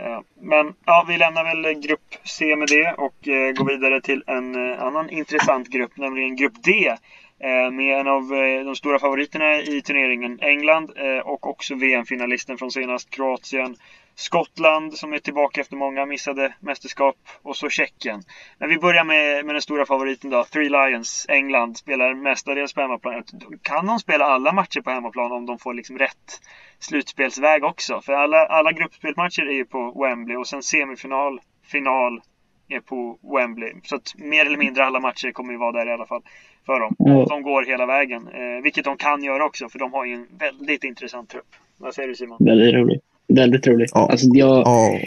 Eh, 0.01 0.20
men 0.40 0.74
ja, 0.86 1.05
vi 1.09 1.18
lämnar 1.18 1.44
väl 1.44 1.80
grupp 1.80 2.14
C 2.24 2.57
med 2.57 2.68
det 2.68 2.94
och 2.98 3.28
eh, 3.28 3.53
går 3.53 3.64
vidare 3.64 4.01
till 4.01 4.22
en 4.26 4.70
eh, 4.70 4.82
annan 4.82 5.11
intressant 5.11 5.68
grupp, 5.68 5.96
nämligen 5.96 6.36
grupp 6.36 6.62
D. 6.64 6.94
eh, 7.40 7.70
Med 7.70 8.01
en 8.01 8.09
av 8.09 8.34
eh, 8.34 8.64
de 8.64 8.76
stora 8.76 8.98
favoriterna 8.98 9.57
i 9.57 9.82
turneringen, 9.82 10.38
England, 10.40 10.90
eh, 10.96 11.18
och 11.18 11.46
också 11.46 11.74
VM-finalisten 11.74 12.59
från 12.59 12.70
senast, 12.70 13.11
Kroatien. 13.11 13.76
Skottland 14.20 14.94
som 14.94 15.12
är 15.12 15.18
tillbaka 15.18 15.60
efter 15.60 15.76
många 15.76 16.06
missade 16.06 16.54
mästerskap 16.60 17.16
och 17.42 17.56
så 17.56 17.68
Tjeckien. 17.68 18.22
Men 18.58 18.68
vi 18.68 18.78
börjar 18.78 19.04
med, 19.04 19.46
med 19.46 19.54
den 19.54 19.62
stora 19.62 19.86
favoriten 19.86 20.30
då. 20.30 20.44
Three 20.44 20.68
Lions, 20.68 21.26
England, 21.28 21.76
spelar 21.76 22.14
mestadels 22.14 22.72
på 22.74 22.80
hemmaplan. 22.80 23.24
Kan 23.62 23.86
de 23.86 23.98
spela 23.98 24.24
alla 24.24 24.52
matcher 24.52 24.80
på 24.80 24.90
hemmaplan 24.90 25.32
om 25.32 25.46
de 25.46 25.58
får 25.58 25.74
liksom 25.74 25.98
rätt 25.98 26.40
slutspelsväg 26.78 27.64
också? 27.64 28.00
För 28.00 28.12
alla, 28.12 28.46
alla 28.46 28.72
gruppspelsmatcher 28.72 29.42
är 29.42 29.54
ju 29.54 29.64
på 29.64 30.02
Wembley 30.02 30.36
och 30.36 30.46
sen 30.46 30.62
semifinal, 30.62 31.40
final 31.64 32.20
är 32.68 32.80
på 32.80 33.18
Wembley. 33.34 33.72
Så 33.82 33.96
att 33.96 34.14
mer 34.18 34.46
eller 34.46 34.58
mindre 34.58 34.84
alla 34.84 35.00
matcher 35.00 35.32
kommer 35.32 35.52
ju 35.52 35.58
vara 35.58 35.72
där 35.72 35.86
i 35.86 35.92
alla 35.92 36.06
fall 36.06 36.22
för 36.66 36.80
dem. 36.80 36.96
Ja. 36.98 37.16
Och 37.16 37.28
de 37.28 37.42
går 37.42 37.62
hela 37.62 37.86
vägen. 37.86 38.28
Eh, 38.28 38.62
vilket 38.62 38.84
de 38.84 38.96
kan 38.96 39.22
göra 39.22 39.44
också 39.44 39.68
för 39.68 39.78
de 39.78 39.92
har 39.92 40.04
ju 40.04 40.14
en 40.14 40.26
väldigt 40.38 40.84
intressant 40.84 41.30
trupp. 41.30 41.54
Vad 41.78 41.94
säger 41.94 42.08
du 42.08 42.14
Simon? 42.14 42.38
väldigt 42.40 42.74
roligt. 42.74 43.09
Väldigt 43.35 43.66
roligt. 43.66 43.91
Ja. 43.95 44.09
Alltså, 44.11 44.26
jag, 44.35 44.62
Ja, 44.66 45.01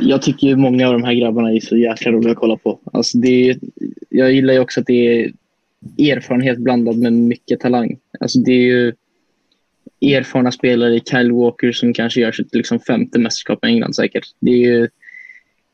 jag 0.00 0.22
tycker 0.22 0.46
ju 0.46 0.56
många 0.56 0.86
av 0.86 0.92
de 0.92 1.04
här 1.04 1.14
grabbarna 1.14 1.52
är 1.52 1.60
så 1.60 1.76
jäkla 1.76 2.12
roliga 2.12 2.32
att 2.32 2.38
kolla 2.38 2.56
på. 2.56 2.78
Alltså 2.92 3.18
det 3.18 3.50
är, 3.50 3.56
jag 4.08 4.32
gillar 4.32 4.54
ju 4.54 4.60
också 4.60 4.80
att 4.80 4.86
det 4.86 5.22
är 5.22 5.32
erfarenhet 5.98 6.58
blandad 6.58 6.98
med 6.98 7.12
mycket 7.12 7.60
talang. 7.60 7.96
Alltså 8.20 8.38
det 8.38 8.52
är 8.52 8.62
ju 8.62 8.92
erfarna 10.00 10.52
spelare 10.52 11.00
Kyle 11.00 11.32
Walker 11.32 11.72
som 11.72 11.94
kanske 11.94 12.20
gör 12.20 12.32
sitt 12.32 12.54
liksom 12.54 12.80
femte 12.80 13.18
mästerskap 13.18 13.64
i 13.64 13.68
England 13.68 13.96
säkert. 13.96 14.24
Det 14.40 14.50
är 14.50 14.58
ju 14.58 14.88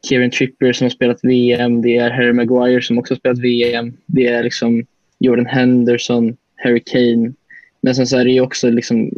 Kieran 0.08 0.30
Trippier 0.30 0.72
som 0.72 0.84
har 0.84 0.90
spelat 0.90 1.20
VM. 1.22 1.82
Det 1.82 1.96
är 1.96 2.10
Harry 2.10 2.32
Maguire 2.32 2.82
som 2.82 2.98
också 2.98 3.14
har 3.14 3.18
spelat 3.18 3.38
VM. 3.38 3.92
Det 4.06 4.26
är 4.26 4.42
liksom 4.42 4.86
Jordan 5.18 5.46
Henderson, 5.46 6.36
Harry 6.56 6.80
Kane. 6.80 7.32
Men 7.80 7.94
sen 7.94 8.06
så 8.06 8.18
är 8.18 8.24
det 8.24 8.30
ju 8.30 8.40
också 8.40 8.70
liksom 8.70 9.10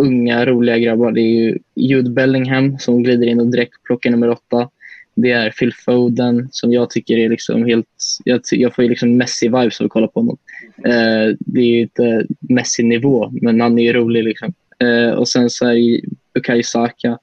unga 0.00 0.46
roliga 0.46 0.78
grabbar. 0.78 1.12
Det 1.12 1.20
är 1.20 1.40
ju 1.40 1.58
Jude 1.74 2.10
Bellingham 2.10 2.78
som 2.78 3.02
glider 3.02 3.26
in 3.26 3.40
och 3.40 3.46
direkt 3.46 3.82
plockar 3.84 4.10
nummer 4.10 4.30
åtta. 4.30 4.68
Det 5.14 5.30
är 5.30 5.50
Phil 5.50 5.74
Foden 5.74 6.48
som 6.50 6.72
jag 6.72 6.90
tycker 6.90 7.18
är 7.18 7.28
liksom 7.28 7.64
helt... 7.66 7.86
Jag, 8.24 8.40
jag 8.50 8.74
får 8.74 8.84
ju 8.84 8.90
liksom 8.90 9.22
Messi-vibes 9.22 9.80
av 9.80 9.84
att 9.84 9.92
kolla 9.92 10.08
på 10.08 10.20
honom. 10.20 10.38
Eh, 10.84 11.36
det 11.38 11.60
är 11.60 11.66
ju 11.66 11.80
inte 11.80 12.26
Messi-nivå, 12.40 13.30
men 13.42 13.60
han 13.60 13.78
är 13.78 13.82
ju 13.82 13.92
rolig. 13.92 14.24
Liksom. 14.24 14.54
Eh, 14.78 15.10
och 15.10 15.28
sen 15.28 15.50
så 15.50 15.66
är 15.66 15.74
det 15.74 16.00
Bukayo 16.34 16.62
Saka 16.62 17.18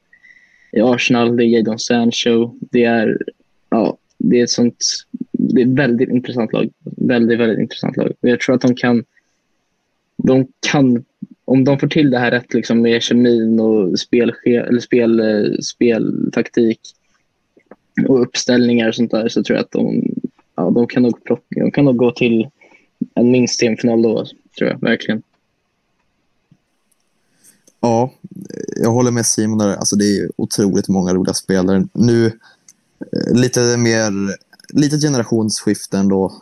i 0.72 0.82
Arsenal, 0.82 1.38
det 1.38 1.44
är 1.44 1.48
Jadon 1.48 1.80
Sancho. 1.80 2.54
Det 2.60 2.84
är, 2.84 3.18
ja, 3.70 3.98
det 4.18 4.40
är 4.40 4.44
ett 4.44 4.50
sånt... 4.50 4.86
Det 5.32 5.62
är 5.62 5.66
ett 5.66 5.80
väldigt 5.80 6.10
intressant 6.10 6.54
lag. 6.54 6.70
Väldigt, 6.98 7.40
väldigt 7.40 7.60
intressant 7.60 7.98
lag. 7.98 8.12
Och 8.22 8.30
jag 8.30 8.40
tror 8.40 8.56
att 8.56 8.62
de 8.62 8.76
kan... 8.76 9.04
De 10.18 10.48
kan 10.72 11.06
om 11.48 11.64
de 11.64 11.80
får 11.80 11.88
till 11.88 12.10
det 12.10 12.20
här 12.20 12.32
rätt 12.32 12.54
liksom, 12.54 12.82
med 12.82 13.02
kemin 13.02 13.60
och 13.60 14.00
spel, 14.00 14.34
eller 14.46 14.80
spel, 14.80 15.20
eh, 15.20 15.60
speltaktik 15.62 16.80
och 18.08 18.22
uppställningar 18.22 18.88
och 18.88 18.96
sånt 18.96 19.12
där 19.12 19.30
så 19.30 19.44
tror 19.44 19.58
jag 19.58 19.64
att 19.64 19.72
de, 19.72 20.04
ja, 20.56 20.70
de, 20.70 20.88
kan, 20.88 21.04
nog 21.04 21.24
plocka, 21.24 21.44
de 21.50 21.72
kan 21.72 21.86
nog 21.86 21.98
gå 21.98 22.12
till 22.12 22.50
en 23.16 23.32
minst 23.32 23.60
semifinal 23.60 24.02
då. 24.02 24.26
tror 24.58 24.70
jag 24.70 24.82
verkligen. 24.82 25.24
Ja, 27.80 28.14
jag 28.76 28.92
håller 28.92 29.12
med 29.12 29.26
Simon 29.26 29.58
där. 29.58 29.76
Alltså 29.76 29.96
det 29.96 30.18
är 30.18 30.30
otroligt 30.36 30.88
många 30.88 31.14
roliga 31.14 31.34
spelare. 31.34 31.88
Nu 31.94 32.26
eh, 32.26 33.34
lite 33.34 33.78
mer, 33.78 34.12
lite 34.74 34.98
generationsskifte 34.98 35.98
ändå 35.98 36.34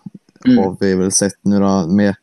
Mm. 0.45 0.57
har 0.57 0.77
vi 0.79 0.95
väl 0.95 1.11
sett 1.11 1.37
nu 1.41 1.59
då, 1.59 1.87
med 1.87 2.15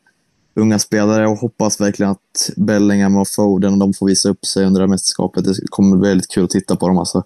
unga 0.55 0.79
spelare 0.79 1.27
och 1.27 1.37
hoppas 1.37 1.81
verkligen 1.81 2.11
att 2.11 2.49
Bellingham 2.57 3.17
och 3.17 3.27
Foden 3.27 3.79
de 3.79 3.93
får 3.93 4.07
visa 4.07 4.29
upp 4.29 4.45
sig 4.45 4.65
under 4.65 4.81
det 4.81 4.83
här 4.83 4.89
mästerskapet. 4.89 5.45
Det 5.45 5.55
kommer 5.69 5.97
bli 5.97 6.09
väldigt 6.09 6.31
kul 6.31 6.43
att 6.43 6.49
titta 6.49 6.75
på 6.75 6.87
dem. 6.87 6.97
Alltså. 6.97 7.23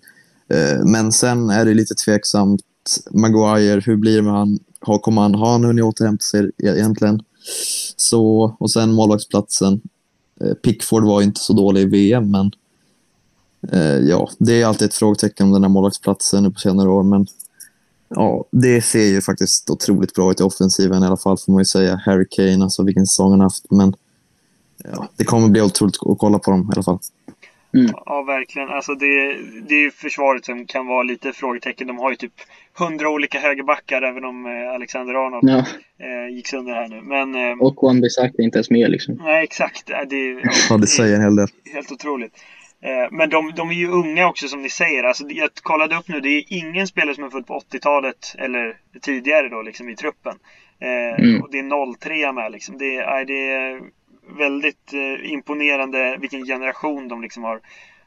Eh, 0.50 0.86
men 0.86 1.12
sen 1.12 1.50
är 1.50 1.66
det 1.66 1.74
lite 1.74 1.96
tveksamt. 1.96 2.62
Maguire, 3.12 3.82
hur 3.86 3.96
blir 3.96 4.16
det 4.16 4.22
med 4.22 4.34
han? 4.34 4.60
Har, 4.80 5.00
kommer 5.00 5.22
han, 5.22 5.36
har 5.36 5.52
han 5.52 5.64
hunnit 5.64 5.86
återhämta 5.86 6.24
sig 6.24 6.46
e- 6.46 6.52
egentligen? 6.68 7.22
Så, 7.96 8.56
och 8.60 8.72
sen 8.72 8.94
målvaktsplatsen. 8.94 9.82
Eh, 10.42 10.54
Pickford 10.54 11.04
var 11.04 11.22
inte 11.22 11.40
så 11.40 11.54
dålig 11.54 11.82
i 11.82 11.86
VM, 11.86 12.32
men 12.32 12.52
eh, 13.72 14.00
ja, 14.10 14.30
det 14.38 14.62
är 14.62 14.66
alltid 14.66 14.86
ett 14.86 14.94
frågetecken 14.94 15.48
om 15.48 15.54
den 15.54 15.64
här 15.64 15.70
målvaktsplatsen 15.70 16.44
nu 16.44 16.52
på 16.52 16.60
senare 16.60 16.90
år. 16.90 17.04
Men 17.04 17.28
ja, 18.10 18.46
det 18.52 18.82
ser 18.82 19.04
ju 19.06 19.22
faktiskt 19.22 19.70
otroligt 19.70 20.14
bra 20.14 20.32
ut 20.32 20.40
i 20.40 20.44
offensiven 20.44 21.04
i 21.04 21.06
alla 21.06 21.18
fall, 21.18 21.38
får 21.38 21.52
man 21.52 21.62
ju 21.62 21.66
säga. 21.66 22.02
Harry 22.06 22.26
Kane, 22.30 22.64
alltså 22.64 22.84
vilken 22.84 23.06
säsong 23.06 23.32
han 23.32 23.42
haft. 23.42 23.72
Men 23.72 23.94
ja, 24.84 25.08
det 25.18 25.24
kommer 25.24 25.48
bli 25.50 25.62
otroligt 25.62 25.96
att 26.02 26.18
kolla 26.18 26.40
på 26.40 26.52
dem 26.52 26.62
i 26.62 26.74
alla 26.76 26.84
fall. 26.84 27.00
Ja, 28.06 28.24
verkligen. 28.24 28.70
Alltså 28.70 28.94
det, 28.96 29.34
det 29.70 29.76
är 29.76 29.80
ju 29.84 29.92
försvaret 29.92 30.46
som 30.46 30.66
kan 30.66 30.88
vara 30.88 31.04
lite 31.04 31.34
frågetecken. 31.34 31.88
De 31.88 31.98
har 31.98 32.10
ju 32.10 32.16
typ 32.16 32.34
hundra 32.80 33.10
olika 33.10 33.40
högerbackar, 33.40 34.02
även 34.02 34.26
om 34.26 34.46
eh, 34.46 34.76
Alexander 34.76 35.14
Arnold 35.14 35.50
Ja, 35.50 35.58
eh, 36.06 36.36
gick 36.36 36.48
sönder 36.48 36.74
här 36.74 36.88
nu. 36.88 37.02
Men 37.02 37.36
eh, 37.36 37.58
och 37.60 37.76
Wan 37.84 38.02
Bissaka 38.02 38.34
är 38.38 38.44
inte 38.44 38.58
ens 38.58 38.70
med 38.70 38.92
liksom. 38.92 39.16
nej, 39.24 39.44
exakt. 39.44 39.88
Det, 39.88 40.16
är- 40.16 40.42
Ja, 40.70 40.78
det 40.78 40.88
säger 40.88 41.16
en 41.16 41.22
hel 41.22 41.36
del. 41.36 41.48
helt 41.74 41.92
otroligt. 41.92 42.34
Eh, 42.82 43.08
Men 43.12 43.30
de, 43.30 43.52
de 43.56 43.70
är 43.70 43.74
ju 43.74 43.88
unga 43.88 44.28
också 44.28 44.48
som 44.48 44.62
ni 44.62 44.70
säger. 44.70 45.04
Alltså, 45.04 45.24
jag 45.30 45.50
kollade 45.54 45.96
upp 45.96 46.08
nu, 46.08 46.20
det 46.20 46.30
är 46.30 46.44
ingen 46.48 46.88
spelare 46.88 47.16
som 47.16 47.24
är 47.24 47.30
född 47.30 47.48
på 47.48 47.60
80-talet 47.60 48.36
eller 48.38 48.78
tidigare 49.02 49.50
då 49.50 49.62
liksom 49.62 49.90
i 49.90 49.96
truppen. 49.96 50.36
Eh, 50.80 51.24
Mm. 51.24 51.42
Och 51.42 51.52
det 51.52 51.60
är 51.60 51.96
03 51.96 52.32
med 52.32 52.52
liksom. 52.52 52.78
Det 52.78 52.96
är, 52.98 53.26
det 53.26 53.52
är 53.52 53.82
väldigt 54.38 54.94
eh, 54.94 55.32
imponerande 55.32 56.18
vilken 56.20 56.46
generation 56.46 57.08
de 57.08 57.22
liksom 57.22 57.44
har 57.44 57.60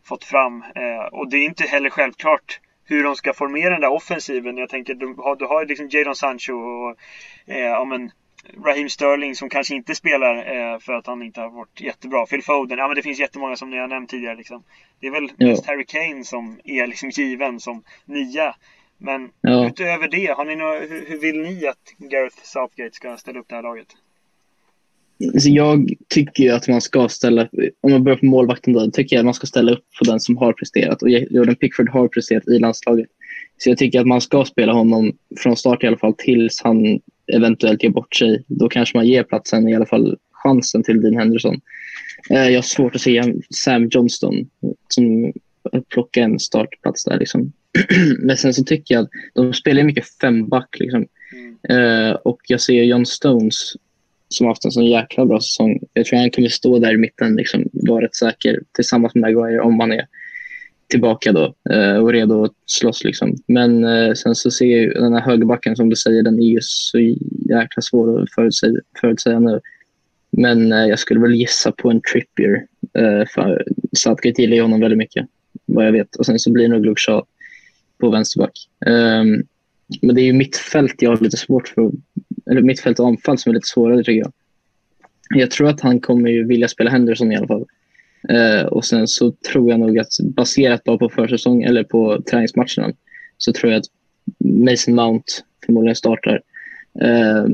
fått 0.05 0.25
fram. 0.25 0.65
Och 1.13 1.31
det 1.31 1.37
är 1.37 1.45
inte 1.45 1.65
heller 1.65 1.91
självklart 1.91 2.61
hur 2.91 3.03
de 3.05 3.17
ska 3.17 3.33
formera 3.33 3.71
den 3.71 3.81
där 3.81 3.93
offensiven. 3.93 4.57
Jag 4.57 4.69
tänker, 4.69 4.95
du 4.95 5.15
har, 5.19 5.37
du 5.37 5.47
har 5.47 5.67
liksom 5.67 5.89
Jadon 5.89 6.15
Sancho 6.17 6.53
och 6.53 6.97
eh, 7.47 7.59
ja, 7.59 7.85
men, 7.85 8.11
Raheem 8.65 8.89
Sterling 8.89 9.35
som 9.35 9.49
kanske 9.49 9.75
inte 9.75 9.95
spelar 9.95 10.37
eh, 10.37 10.79
för 10.79 10.93
att 10.93 11.07
han 11.07 11.23
inte 11.23 11.41
har 11.41 11.51
varit 11.51 11.81
jättebra. 11.81 12.27
Phil 12.27 12.43
Foden, 12.43 12.79
ja 12.79 12.87
men 12.87 12.97
det 12.97 13.03
finns 13.03 13.19
jättemånga 13.21 13.57
som 13.57 13.71
ni 13.71 13.79
har 13.79 13.89
nämnt 13.89 14.11
tidigare. 14.11 14.37
Liksom. 14.37 14.63
Det 15.01 15.07
är 15.07 15.11
väl 15.11 15.31
mest 15.37 15.67
Harry 15.67 15.85
Kane 15.85 16.25
som 16.25 16.61
är 16.65 16.87
liksom 16.87 17.11
given 17.11 17.61
som 17.61 17.83
nia. 18.05 18.55
Men 18.99 19.31
Ja. 19.41 19.67
utöver 19.67 20.09
det, 20.09 20.27
har 20.27 20.45
ni 20.45 20.57
några, 20.57 20.81
hur, 20.81 21.07
hur 21.07 21.19
vill 21.21 21.41
ni 21.41 21.67
att 21.67 22.11
Gareth 22.11 22.37
Southgate 22.43 22.97
ska 22.97 23.17
ställa 23.17 23.41
upp 23.41 23.49
det 23.49 23.55
här 23.55 23.63
laget? 23.63 23.87
Så 25.39 25.49
jag 25.51 25.89
tycker 26.09 26.43
ju 26.43 26.51
att 26.51 26.69
man 26.69 26.81
ska 26.81 27.09
ställa, 27.09 27.49
om 27.81 27.91
man 27.91 28.05
börjar 28.05 28.19
på 28.19 28.27
målvakten 28.27 28.73
då, 28.73 28.91
tycker 28.91 29.17
jag 29.17 29.21
att 29.21 29.25
man 29.25 29.35
ska 29.35 29.47
ställa 29.47 29.73
upp 29.73 29.85
på 29.99 30.05
den 30.05 30.21
som 30.21 30.37
har 30.37 30.53
presterat. 30.53 31.03
Och 31.03 31.11
Jordan 31.11 31.57
Pickford 31.57 31.89
har 31.89 32.09
presterat 32.09 32.49
i 32.49 32.59
landslaget. 32.59 33.07
Så 33.63 33.71
jag 33.71 33.79
tycker 33.79 34.01
att 34.01 34.07
man 34.07 34.21
ska 34.21 34.45
spela 34.45 34.73
honom 34.73 35.17
från 35.39 35.57
start 35.57 35.85
i 35.85 35.87
alla 35.87 35.97
fall 35.97 36.15
tills 36.19 36.61
han 36.63 37.01
eventuellt 37.33 37.83
ger 37.83 37.91
bort 37.91 38.15
sig. 38.15 38.45
Då 38.47 38.69
kanske 38.69 38.97
man 38.97 39.07
ger 39.07 39.23
platsen, 39.23 39.69
i 39.69 39.75
alla 39.75 39.87
fall 39.87 40.17
chansen 40.33 40.83
till 40.83 41.01
Dean 41.01 41.17
Henderson. 41.17 41.61
Eh, 42.31 42.49
Jag 42.49 42.59
har 42.59 42.63
svårt 42.63 42.95
att 42.95 43.01
se 43.01 43.35
Sam 43.55 43.89
Johnston 43.89 44.35
som 44.89 45.33
plockar 45.89 46.23
en 46.23 46.39
startplats 46.39 47.05
där. 47.05 47.19
Liksom. 47.19 47.53
Men 48.19 48.37
sen 48.37 48.55
så 48.55 48.65
tycker 48.65 48.95
jag 48.95 49.03
att 49.03 49.11
de 49.35 49.55
spelar 49.55 49.83
mycket 49.83 50.19
femback. 50.21 50.77
Liksom. 50.79 51.07
Mm. 51.33 52.07
Eh, 52.09 52.13
och 52.13 52.41
jag 52.49 52.61
ser 52.61 52.83
John 52.83 53.07
Stones 53.07 53.73
som 54.29 54.47
har 54.47 54.51
haft 54.51 54.65
en 54.65 54.71
sån 54.71 54.87
jäkla 54.87 55.27
bra 55.27 55.41
säsong. 55.41 55.81
Jag 55.93 56.07
tror 56.07 56.19
han 56.19 56.31
kommer 56.31 56.49
stå 56.49 56.79
där 56.79 56.95
i 56.95 56.97
mitten, 56.97 57.37
liksom, 57.37 57.65
vara 57.73 58.05
rätt 58.05 58.15
säker 58.15 58.61
tillsammans 58.73 59.15
med 59.15 59.23
Maguire 59.23 59.61
om 59.61 59.81
han 59.81 59.93
är 59.93 60.07
tillbaka 60.91 61.33
då 61.33 61.55
eh, 61.71 61.97
och 61.97 62.13
redo 62.13 62.45
att 62.45 62.53
slåss. 62.67 63.05
Liksom. 63.05 63.37
Men 63.47 63.85
eh, 63.85 64.13
sen 64.13 64.35
så 64.35 64.51
ser 64.51 64.67
jag 64.67 64.81
ju 64.81 64.93
den 64.93 65.13
här 65.13 65.21
högerbacken 65.21 65.77
som 65.77 65.91
du 65.91 65.97
säger, 65.97 66.23
den 66.23 66.43
är 66.43 66.47
ju 66.47 66.59
så 66.63 66.99
jäkla 67.49 67.83
svår 67.83 68.23
att 68.23 68.31
förutsäga, 68.35 68.81
förutsäga 69.01 69.39
nu. 69.39 69.61
Men 70.31 70.73
eh, 70.73 70.87
jag 70.87 70.99
skulle 70.99 71.21
väl 71.21 71.35
gissa 71.35 71.73
på 71.73 71.91
en 71.91 72.01
Trippier. 72.13 72.67
Eh, 72.99 73.27
för 73.35 73.65
Southgate 73.93 74.43
gillar 74.43 74.57
ju 74.57 74.63
honom 74.63 74.81
väldigt 74.81 74.99
mycket, 74.99 75.27
vad 75.67 75.87
jag 75.87 75.93
vet. 75.93 76.17
Och 76.17 76.27
sen 76.27 76.39
så 76.39 76.53
blir 76.53 76.69
det 76.69 76.75
nog 76.75 76.87
Luke 76.87 77.01
Shaw 77.01 77.25
på 78.01 78.11
vänsterback. 78.11 78.69
Ehm, 78.87 79.43
men 80.03 80.15
det 80.15 80.23
är 80.23 80.25
ju 80.25 80.33
mittfält 80.33 81.03
jag 81.03 81.11
har 81.11 81.25
lite 81.25 81.37
svårt 81.37 81.69
för. 81.69 81.91
Eller 82.51 82.63
mittfält 82.63 83.01
och 83.01 83.07
anfall 83.07 83.39
som 83.39 83.51
är 83.51 83.55
lite 83.55 83.69
svårare 83.69 83.99
tycker 83.99 84.13
jag. 84.13 84.33
Jag 85.35 85.51
tror 85.51 85.69
att 85.69 85.81
han 85.81 86.01
kommer 86.01 86.31
ju 86.31 86.47
vilja 86.47 86.69
spela 86.69 86.91
Henderson 86.91 87.33
i 87.33 87.37
alla 87.37 87.47
fall. 87.47 87.67
Eh, 88.29 88.67
och 88.67 88.85
sen 88.85 89.09
så 89.09 89.33
tror 89.53 89.71
jag 89.71 89.81
nog 89.81 89.99
att 89.99 90.09
baserat 90.23 90.85
bara 90.85 90.99
på 90.99 91.09
försäsong 91.09 91.63
eller 91.63 91.85
på 91.85 92.23
träningsmatcherna 92.31 92.93
så 93.39 93.53
tror 93.53 93.73
jag 93.73 93.79
att 93.79 93.87
Mason 94.39 94.95
Mount 94.95 95.33
förmodligen 95.67 95.97
startar 95.97 96.41
eh, 97.01 97.47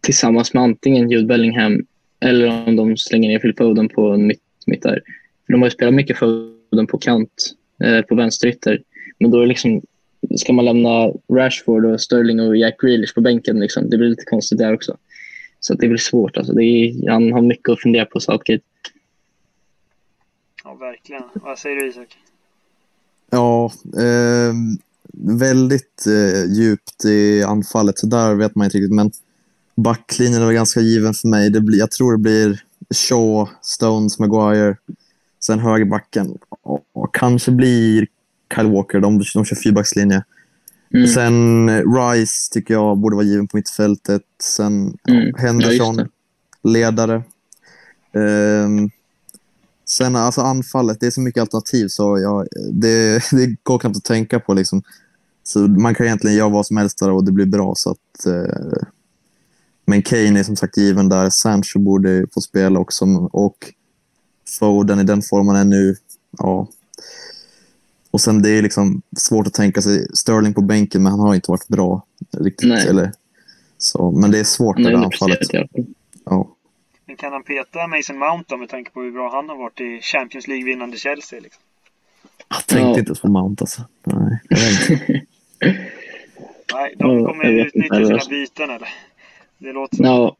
tillsammans 0.00 0.54
med 0.54 0.62
antingen 0.62 1.10
Jude 1.10 1.26
Bellingham 1.26 1.86
eller 2.20 2.68
om 2.68 2.76
de 2.76 2.96
slänger 2.96 3.28
ner 3.28 3.38
Phil 3.38 3.54
Foden 3.58 3.88
på 3.88 4.16
mitt, 4.16 4.42
mitt 4.66 4.82
där. 4.82 5.02
För 5.46 5.52
de 5.52 5.62
har 5.62 5.66
ju 5.66 5.70
spelat 5.70 5.94
mycket 5.94 6.18
Foden 6.18 6.86
på 6.88 6.98
kant 6.98 7.54
eh, 7.84 8.00
på 8.00 8.14
vänsterytter. 8.14 8.82
Men 9.18 9.30
då 9.30 9.38
är 9.38 9.42
det 9.42 9.48
liksom 9.48 9.82
ska 10.36 10.52
man 10.52 10.64
lämna 10.64 11.12
Rashford 11.32 11.84
och 11.84 12.00
Sterling 12.00 12.40
och 12.40 12.56
Jack 12.56 12.80
Grealish 12.80 13.14
på 13.14 13.20
bänken? 13.20 13.60
Liksom? 13.60 13.90
Det 13.90 13.98
blir 13.98 14.08
lite 14.08 14.24
konstigt 14.24 14.58
där 14.58 14.74
också. 14.74 14.96
Så 15.60 15.72
att 15.72 15.80
det 15.80 15.88
blir 15.88 15.98
svårt. 15.98 16.36
Alltså. 16.36 16.52
Det 16.52 16.64
är, 16.64 17.10
han 17.10 17.32
har 17.32 17.42
mycket 17.42 17.68
att 17.68 17.80
fundera 17.80 18.04
på, 18.04 18.20
Southgate. 18.20 18.64
Ja, 20.68 20.74
verkligen. 20.74 21.22
Vad 21.34 21.58
säger 21.58 21.76
du 21.76 21.88
Isak? 21.88 22.16
Ja, 23.30 23.72
eh, 23.96 24.52
väldigt 25.38 26.06
eh, 26.06 26.44
djupt 26.44 27.04
i 27.04 27.42
anfallet, 27.42 27.98
så 27.98 28.06
där 28.06 28.34
vet 28.34 28.54
man 28.54 28.64
inte 28.64 28.76
riktigt. 28.76 28.94
Men 28.94 29.10
backlinjen 29.76 30.42
är 30.42 30.46
väl 30.46 30.54
ganska 30.54 30.80
given 30.80 31.14
för 31.14 31.28
mig. 31.28 31.50
Det 31.50 31.60
blir, 31.60 31.78
jag 31.78 31.90
tror 31.90 32.12
det 32.12 32.18
blir 32.18 32.62
Shaw, 32.94 33.48
Stones, 33.62 34.18
Maguire, 34.18 34.76
sen 35.40 35.58
högerbacken. 35.58 36.38
Och, 36.62 36.84
och 36.92 37.14
kanske 37.14 37.50
blir 37.50 38.06
Kyle 38.54 38.66
Walker, 38.72 39.00
de, 39.00 39.18
de 39.34 39.44
kör 39.44 39.56
fyrbackslinje. 39.56 40.24
Mm. 40.94 41.06
Sen 41.06 41.68
eh, 41.68 41.82
Rice 41.82 42.52
tycker 42.52 42.74
jag 42.74 42.98
borde 42.98 43.16
vara 43.16 43.26
given 43.26 43.48
på 43.48 43.56
mittfältet. 43.56 44.22
Sen 44.42 44.98
ja, 45.04 45.14
Mm. 45.14 45.28
Ja, 45.28 45.38
Henderson, 45.38 45.98
just 45.98 46.10
ledare. 46.62 47.22
Ehm, 48.12 48.90
sen 49.88 50.16
alltså 50.16 50.40
anfallet, 50.40 51.00
det 51.00 51.06
är 51.06 51.10
så 51.10 51.20
mycket 51.20 51.40
alternativ 51.40 51.88
så 51.88 52.18
jag, 52.18 52.46
det, 52.72 53.22
det 53.32 53.56
går 53.62 53.78
knappt 53.78 53.96
att 53.96 54.04
tänka 54.04 54.40
på. 54.40 54.54
Liksom. 54.54 54.82
Så 55.42 55.58
man 55.58 55.94
kan 55.94 56.06
egentligen 56.06 56.36
göra 56.36 56.48
vad 56.48 56.66
som 56.66 56.76
helst 56.76 56.98
där 56.98 57.10
och 57.10 57.24
det 57.24 57.32
blir 57.32 57.46
bra. 57.46 57.72
Så 57.76 57.90
att, 57.90 58.26
eh, 58.26 58.82
men 59.84 60.02
Kane 60.02 60.40
är 60.40 60.42
som 60.42 60.56
sagt 60.56 60.76
given 60.76 61.08
där. 61.08 61.30
Sancho 61.30 61.78
borde 61.78 62.26
få 62.34 62.40
spela 62.40 62.80
också. 62.80 63.04
Och 63.32 63.72
Foden 64.58 65.00
i 65.00 65.04
den 65.04 65.22
formen 65.22 65.56
är 65.56 65.64
nu. 65.64 65.96
Ja. 66.38 66.68
Och 68.10 68.20
sen 68.20 68.42
det 68.42 68.50
är 68.50 68.62
liksom 68.62 69.02
svårt 69.16 69.46
att 69.46 69.54
tänka 69.54 69.82
sig 69.82 70.06
Sterling 70.14 70.54
på 70.54 70.60
bänken, 70.60 71.02
men 71.02 71.12
han 71.12 71.20
har 71.20 71.34
inte 71.34 71.50
varit 71.50 71.68
bra 71.68 72.06
riktigt. 72.30 72.68
Nej. 72.68 72.86
Eller, 72.86 73.12
så, 73.78 74.10
men 74.10 74.30
det 74.30 74.38
är 74.38 74.44
svårt 74.44 74.76
det 74.76 74.98
anfallet. 74.98 75.38
alla 75.54 75.68
fall. 75.68 75.86
Ja. 76.24 76.54
Men 77.08 77.16
kan 77.16 77.32
han 77.32 77.42
peta 77.42 77.86
Mason 77.86 78.18
Mount 78.18 78.44
då 78.48 78.56
med 78.56 78.68
tanke 78.68 78.90
på 78.90 79.00
hur 79.02 79.10
bra 79.12 79.30
han 79.32 79.48
har 79.48 79.56
varit 79.56 79.80
i 79.80 80.00
Champions 80.02 80.48
League-vinnande 80.48 80.96
Chelsea? 80.96 81.40
Liksom? 81.40 81.62
Jag 82.48 82.66
tänkte 82.66 82.88
Ja. 82.90 82.98
inte 82.98 83.20
på 83.20 83.28
Mount 83.28 83.62
alltså. 83.62 83.82
Nej. 84.04 84.38
Nej, 86.74 86.94
de 86.98 87.18
Ja, 87.18 87.26
kommer 87.28 87.44
inte 87.44 87.68
utnyttja 87.68 87.94
sina 87.94 88.14
alltså. 88.14 88.30
byten 88.30 88.70
eller? 88.70 88.88
Det 89.58 89.72
låter 89.72 89.96
som... 89.96 90.06
ja. 90.06 90.36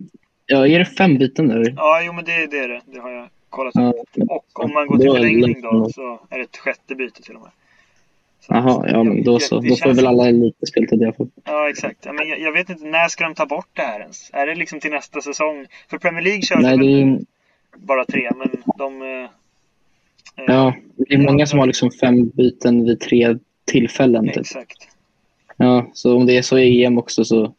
ja, 0.46 0.66
är 0.66 0.78
det 0.78 0.84
fem 0.84 1.18
byten 1.18 1.46
nu? 1.46 1.62
Ja, 1.76 2.02
jo 2.02 2.12
men 2.12 2.24
det, 2.24 2.46
det 2.46 2.58
är 2.58 2.68
det. 2.68 2.80
Det 2.86 3.00
har 3.00 3.10
jag 3.10 3.28
kollat 3.48 3.74
Ja. 3.74 3.88
upp. 3.90 4.30
Och 4.30 4.64
om 4.64 4.72
man 4.72 4.86
går 4.86 4.98
till 4.98 5.10
förlängning 5.10 5.60
då 5.62 5.90
så 5.94 6.20
är 6.30 6.38
det 6.38 6.44
ett 6.44 6.56
sjätte 6.56 6.94
byte 6.94 7.22
till 7.22 7.34
och 7.36 7.40
med. 7.42 7.50
Jaha, 8.50 8.88
ja 8.88 9.02
men 9.02 9.24
då 9.24 9.38
så. 9.38 9.60
det 9.60 9.68
Då 9.68 9.76
får 9.76 9.94
väl 9.94 10.06
alla 10.06 10.30
lite 10.30 10.66
speltid 10.66 11.02
i 11.02 11.04
alla 11.04 11.12
fall. 11.14 11.30
Ja, 11.44 11.70
exakt. 11.70 11.98
Ja, 12.04 12.12
men 12.12 12.28
jag, 12.28 12.40
jag 12.40 12.52
vet 12.52 12.70
inte, 12.70 12.84
när 12.84 13.08
ska 13.08 13.24
de 13.24 13.34
ta 13.34 13.46
bort 13.46 13.68
det 13.72 13.82
här 13.82 14.00
ens? 14.00 14.30
Är 14.32 14.46
det 14.46 14.54
liksom 14.54 14.80
till 14.80 14.90
nästa 14.90 15.20
säsong? 15.20 15.66
För 15.90 15.98
Premier 15.98 16.24
League 16.24 16.42
kör 16.42 16.56
Nej, 16.56 16.76
de 16.78 16.84
det 16.84 17.02
är, 17.02 17.20
bara 17.76 18.04
tre, 18.04 18.30
men 18.36 18.50
de... 18.78 19.02
eh, 19.02 19.08
eh, 19.08 20.44
ja, 20.46 20.74
det 20.96 21.14
är 21.14 21.18
många 21.18 21.46
som 21.46 21.58
har 21.58 21.66
liksom 21.66 21.90
fem 21.90 22.28
byten 22.28 22.84
vid 22.84 23.00
tre 23.00 23.38
tillfällen. 23.64 24.26
Typ. 24.26 24.36
Exakt. 24.36 24.88
Ja, 25.56 25.90
så 25.92 26.16
om 26.16 26.26
det 26.26 26.36
är 26.36 26.42
så 26.42 26.58
i 26.58 26.84
EM 26.84 26.98
också 26.98 27.24
så... 27.24 27.54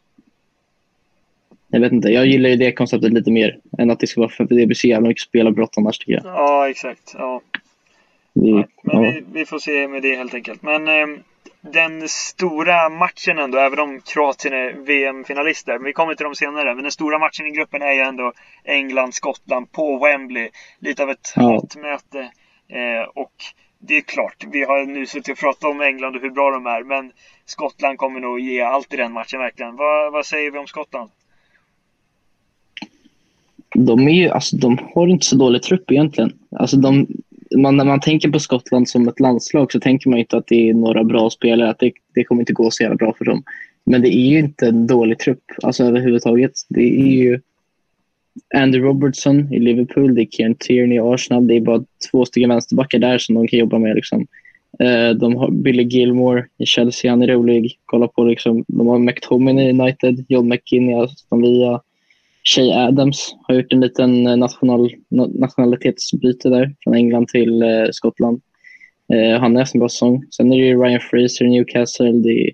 jag 1.68 1.80
vet 1.80 1.92
inte. 1.92 2.08
Jag 2.08 2.26
gillar 2.26 2.50
ju 2.50 2.56
det 2.56 2.72
konceptet 2.72 3.12
lite 3.12 3.30
mer 3.30 3.58
än 3.78 3.90
att 3.90 4.00
det 4.00 4.06
ska 4.06 4.20
vara 4.20 4.30
för 4.30 4.44
det 4.44 4.66
blir 4.66 4.74
så 4.74 4.86
jävla 4.86 5.08
mycket 5.08 5.22
spelarbrott 5.22 5.74
annars 5.76 5.98
tycker 5.98 6.12
jag. 6.12 6.22
Ja, 6.24 6.68
exakt. 6.70 7.14
Ja. 7.18 7.42
Det, 8.40 8.66
Ja, 8.82 9.00
vi, 9.00 9.24
vi 9.32 9.46
får 9.46 9.58
se 9.58 9.88
med 9.88 10.02
det 10.02 10.16
helt 10.16 10.34
enkelt. 10.34 10.62
Men 10.62 10.88
eh, 10.88 11.06
den 11.60 12.08
stora 12.08 12.88
matchen 12.88 13.38
ändå, 13.38 13.58
även 13.58 13.78
om 13.78 14.00
Kroatien 14.00 14.54
är 14.54 14.72
VM-finalister, 14.72 15.78
vi 15.78 15.92
kommer 15.92 16.14
till 16.14 16.24
dem 16.24 16.34
senare. 16.34 16.74
Men 16.74 16.82
den 16.82 16.92
stora 16.92 17.18
matchen 17.18 17.46
i 17.46 17.50
gruppen 17.50 17.82
är 17.82 17.92
ju 17.92 18.00
ändå 18.00 18.32
England-Skottland 18.64 19.72
på 19.72 19.98
Wembley. 19.98 20.48
Lite 20.78 21.02
av 21.02 21.10
ett 21.10 21.32
Ja. 21.36 21.42
hatmöte. 21.42 22.20
Eh, 22.68 23.08
och 23.14 23.32
det 23.78 23.96
är 23.96 24.00
klart, 24.00 24.44
vi 24.52 24.62
har 24.64 24.84
nu 24.86 25.06
suttit 25.06 25.32
och 25.32 25.38
pratat 25.38 25.64
om 25.70 25.80
England 25.80 26.16
och 26.16 26.22
hur 26.22 26.30
bra 26.30 26.50
de 26.50 26.66
är, 26.66 26.82
men 26.82 27.12
Skottland 27.44 27.98
kommer 27.98 28.20
nog 28.20 28.40
ge 28.40 28.60
allt 28.60 28.94
i 28.94 28.96
den 28.96 29.12
matchen 29.12 29.40
verkligen. 29.40 29.76
Vad, 29.76 30.12
vad 30.12 30.26
säger 30.26 30.50
vi 30.50 30.58
om 30.58 30.66
Skottland? 30.66 31.10
De, 33.74 34.08
är 34.08 34.12
ju, 34.12 34.28
alltså, 34.28 34.56
de 34.56 34.78
har 34.94 35.06
inte 35.08 35.26
så 35.26 35.36
dålig 35.36 35.62
trupp 35.62 35.90
egentligen. 35.90 36.38
Alltså, 36.58 36.76
de, 36.76 37.06
man, 37.56 37.76
när 37.76 37.84
man 37.84 38.00
tänker 38.00 38.28
på 38.28 38.38
Skottland 38.38 38.88
som 38.88 39.08
ett 39.08 39.20
landslag 39.20 39.72
så 39.72 39.80
tänker 39.80 40.10
man 40.10 40.18
inte 40.18 40.36
att 40.36 40.46
det 40.46 40.70
är 40.70 40.74
några 40.74 41.04
bra 41.04 41.30
spelare. 41.30 41.70
Att 41.70 41.78
det, 41.78 41.92
det 42.14 42.24
kommer 42.24 42.42
inte 42.42 42.52
gå 42.52 42.70
så 42.70 42.82
jävla 42.82 42.96
bra 42.96 43.14
för 43.18 43.24
dem. 43.24 43.42
Men 43.84 44.02
det 44.02 44.08
är 44.08 44.28
ju 44.30 44.38
inte 44.38 44.66
en 44.66 44.86
dålig 44.86 45.18
trupp 45.18 45.44
alltså, 45.62 45.84
överhuvudtaget. 45.84 46.52
Det 46.68 47.00
är 47.00 47.06
ju 47.06 47.40
Andy 48.54 48.78
Robertson 48.78 49.52
i 49.54 49.58
Liverpool, 49.58 50.14
det 50.14 50.22
är 50.22 50.26
Kieran 50.26 50.54
Tierney 50.54 50.96
i 50.96 51.00
Arsenal. 51.00 51.46
Det 51.46 51.56
är 51.56 51.60
bara 51.60 51.84
två 52.10 52.24
stycken 52.24 52.48
vänsterbackar 52.50 52.98
där 52.98 53.18
som 53.18 53.34
de 53.34 53.48
kan 53.48 53.58
jobba 53.58 53.78
med. 53.78 53.96
Liksom. 53.96 54.26
Eh, 54.78 55.10
de 55.10 55.36
har 55.36 55.50
Billy 55.50 55.82
Gilmore 55.82 56.46
i 56.58 56.66
Chelsea, 56.66 57.10
han 57.10 57.22
är 57.22 57.26
rolig. 57.26 57.78
Kolla 57.84 58.08
på 58.08 58.24
liksom. 58.24 58.64
De 58.68 58.86
har 58.86 58.98
McTominay 58.98 59.66
i 59.66 59.70
United, 59.70 60.24
John 60.28 60.48
McGinn 60.48 60.90
i 60.90 60.94
Aston 60.94 61.42
Villa. 61.42 61.82
Shay 62.44 62.72
Adams 62.72 63.34
har 63.42 63.54
gjort 63.54 63.72
en 63.72 63.80
liten 63.80 64.26
eh, 64.26 64.36
national, 64.36 64.90
nationalitetsbyte 65.38 66.48
där 66.48 66.74
från 66.84 66.94
England 66.94 67.28
till 67.28 67.62
eh, 67.62 67.86
Skottland. 67.92 68.40
Eh, 69.12 69.40
han 69.40 69.56
är 69.56 69.74
en 69.74 69.78
bra 69.78 69.88
säsong. 69.88 70.24
Sen 70.30 70.52
är 70.52 70.56
det 70.56 70.66
ju 70.66 70.82
Ryan 70.82 71.00
Fraser 71.00 71.44
i 71.44 71.50
Newcastle. 71.50 72.12
Det 72.12 72.48
är, 72.48 72.50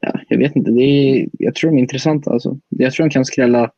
ja, 0.00 0.20
jag 0.28 0.38
vet 0.38 0.56
inte, 0.56 0.70
det 0.70 0.82
är, 0.82 1.28
jag 1.32 1.54
tror 1.54 1.70
de 1.70 1.76
är 1.76 1.80
intressanta. 1.80 2.30
Alltså. 2.30 2.58
Jag 2.68 2.92
tror 2.92 3.06
de 3.06 3.10
kan 3.10 3.24
skrälla 3.24 3.70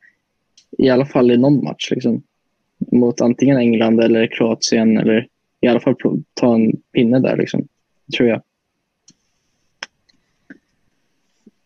i 0.78 0.88
alla 0.88 1.06
fall 1.06 1.30
i 1.30 1.36
någon 1.36 1.64
match. 1.64 1.90
Liksom, 1.90 2.22
mot 2.92 3.20
antingen 3.20 3.58
England 3.58 4.00
eller 4.00 4.26
Kroatien 4.26 4.98
eller 4.98 5.26
i 5.60 5.68
alla 5.68 5.80
fall 5.80 5.94
ta 6.34 6.54
en 6.54 6.72
pinne 6.92 7.20
där. 7.20 7.36
Liksom, 7.36 7.68
tror 8.16 8.28
jag. 8.28 8.42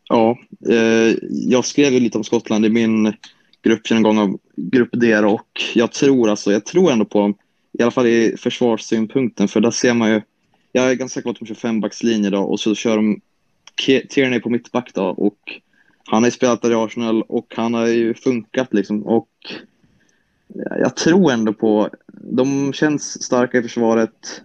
Ja, 0.09 0.39
eh, 0.71 1.17
jag 1.31 1.65
skrev 1.65 1.93
ju 1.93 2.01
lite 2.01 2.19
om 2.19 2.25
Skottland 2.25 2.67
i 2.67 2.69
min 2.69 3.13
gruppgenomgång 3.65 4.19
av 4.19 4.39
Grupp 4.57 4.91
D 4.93 5.19
och 5.19 5.63
jag 5.75 5.93
tror 5.93 6.31
alltså, 6.31 6.53
jag 6.53 6.65
tror 6.65 6.93
ändå 6.93 7.05
på 7.05 7.21
dem, 7.21 7.35
i 7.79 7.83
alla 7.83 7.91
fall 7.91 8.07
i 8.07 8.37
försvarssynpunkten, 8.39 9.49
för 9.49 9.61
där 9.61 9.71
ser 9.71 9.95
man 9.95 10.11
ju, 10.11 10.23
jag 10.73 10.91
är 10.91 10.95
ganska 10.95 11.15
säker 11.15 11.25
på 11.25 11.31
att 11.31 11.39
de 11.39 11.47
kör 11.47 11.55
fembackslinje 11.55 12.31
då 12.31 12.41
och 12.41 12.61
så 12.61 12.75
kör 12.75 12.97
de 12.97 13.21
Tierney 14.09 14.41
på 14.41 14.51
mittback 14.51 14.91
då 14.95 15.05
och 15.05 15.39
han 16.07 16.23
har 16.23 16.29
ju 16.29 16.33
spelat 16.33 16.63
där 16.63 16.71
i 16.71 16.75
Arsenal 16.75 17.23
och 17.23 17.47
han 17.57 17.75
har 17.75 17.87
ju 17.87 18.15
funkat 18.15 18.75
liksom 18.75 19.03
och 19.03 19.29
jag 20.79 20.97
tror 20.97 21.33
ändå 21.33 21.53
på, 21.53 21.91
de 22.13 22.73
känns 22.73 23.23
starka 23.23 23.59
i 23.59 23.63
försvaret. 23.63 24.43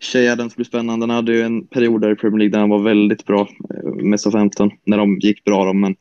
Shea 0.00 0.36
som 0.36 0.50
blir 0.56 0.64
spännande. 0.64 1.02
Han 1.02 1.10
hade 1.10 1.32
ju 1.32 1.42
en 1.42 1.66
period 1.66 2.00
där 2.00 2.12
i 2.12 2.16
Premier 2.16 2.38
League 2.38 2.52
där 2.52 2.60
han 2.60 2.70
var 2.70 2.82
väldigt 2.82 3.24
bra 3.24 3.48
eh, 3.70 3.92
med 3.92 4.20
SA-15 4.20 4.70
när 4.84 4.98
de 4.98 5.18
gick 5.18 5.44
bra. 5.44 5.64
Då, 5.64 5.72
men 5.72 5.96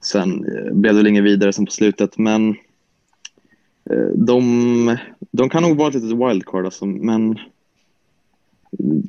sen 0.00 0.44
eh, 0.44 0.72
blev 0.74 0.92
det 0.94 0.98
väl 0.98 1.06
inget 1.06 1.24
vidare 1.24 1.52
sen 1.52 1.66
på 1.66 1.72
slutet. 1.72 2.18
Men 2.18 2.48
eh, 3.90 4.08
de, 4.14 4.96
de 5.30 5.48
kan 5.50 5.62
nog 5.62 5.76
vara 5.76 5.88
ett 5.88 5.94
litet 5.94 6.18
wildcard 6.18 6.64
alltså, 6.64 6.86
men 6.86 7.38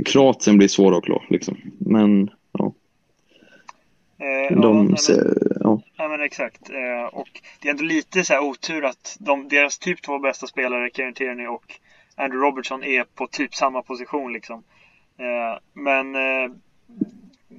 Kroatien 0.06 0.58
blir 0.58 0.68
svåra 0.68 0.98
att 0.98 1.04
klå. 1.04 1.24
Liksom. 1.30 1.58
Men 1.80 2.30
ja, 2.52 2.74
Eh, 4.20 4.28
ja, 4.56 4.62
de 4.62 4.86
men- 4.86 4.98
ser, 4.98 5.34
ja. 5.60 5.82
Ja 5.98 6.08
men 6.08 6.22
exakt. 6.22 6.70
Eh, 6.70 7.14
och 7.20 7.28
det 7.62 7.68
är 7.68 7.72
ändå 7.72 7.84
lite 7.84 8.24
så 8.24 8.34
här 8.34 8.44
otur 8.44 8.86
att 8.86 9.18
de, 9.20 9.48
deras 9.48 9.78
typ 9.80 10.02
två 10.02 10.20
bästa 10.20 10.48
spelare, 10.48 10.90
Kieran 10.94 11.14
Tierney 11.14 11.48
och 11.48 11.66
Andrew 12.16 12.48
Robertson, 12.48 12.84
är 12.84 13.04
på 13.04 13.28
typ 13.28 13.56
samma 13.56 13.82
position 13.82 14.34
liksom. 14.34 14.64
Eh, 15.18 15.60
men 15.74 16.16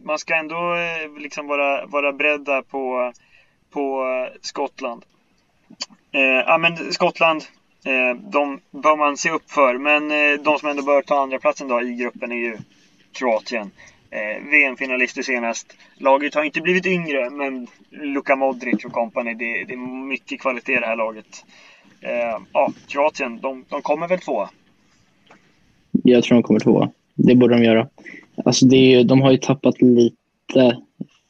man 0.03 0.19
ska 0.19 0.35
ändå 0.35 0.75
eh, 0.75 1.23
liksom 1.23 1.47
vara, 1.47 1.87
vara 1.87 2.13
beredda 2.13 2.63
på, 2.63 3.13
på 3.71 4.05
eh, 4.05 4.39
Skottland. 4.41 5.05
Eh, 6.13 6.21
ja 6.21 6.59
men 6.59 6.93
Skottland, 6.93 7.45
eh, 7.85 8.23
de 8.31 8.61
bör 8.71 8.97
man 8.97 9.17
se 9.17 9.31
upp 9.31 9.51
för. 9.51 9.79
Men 9.79 10.11
eh, 10.11 10.41
de 10.45 10.59
som 10.59 10.69
ändå 10.69 10.83
bör 10.83 11.03
ta 11.03 11.23
andra 11.23 11.39
platsen 11.39 11.69
då 11.69 11.83
i 11.83 11.95
gruppen 11.95 12.33
är 12.33 12.37
ju 12.37 12.57
Kroatien. 13.13 13.71
Eh, 14.11 14.43
VM-finalister 14.51 15.23
senast. 15.23 15.77
Laget 15.97 16.35
har 16.35 16.43
inte 16.43 16.61
blivit 16.61 16.87
yngre, 16.87 17.31
men 17.31 17.67
Luka 17.91 18.37
Modric 18.37 18.85
och 18.85 18.93
company, 18.93 19.35
det, 19.35 19.65
det 19.65 19.73
är 19.75 20.07
mycket 20.07 20.41
kvalitet 20.41 20.73
i 20.73 20.81
det 20.81 20.87
här 20.87 20.97
laget. 20.97 21.45
Eh, 22.01 22.39
ja, 22.53 22.73
Kroatien, 22.89 23.41
de, 23.41 23.65
de 23.69 23.83
kommer 23.83 24.09
väl 24.09 24.21
tvåa. 24.21 24.51
Jag 25.91 26.25
tror 26.25 26.37
de 26.37 26.43
kommer 26.43 26.61
tvåa. 26.61 26.91
Det 27.15 27.35
borde 27.35 27.55
de 27.55 27.65
göra. 27.65 27.89
Alltså 28.45 28.67
det 28.67 28.77
är 28.77 28.99
ju, 28.99 29.03
de 29.03 29.21
har 29.21 29.31
ju 29.31 29.37
tappat 29.37 29.83
lite 29.83 30.77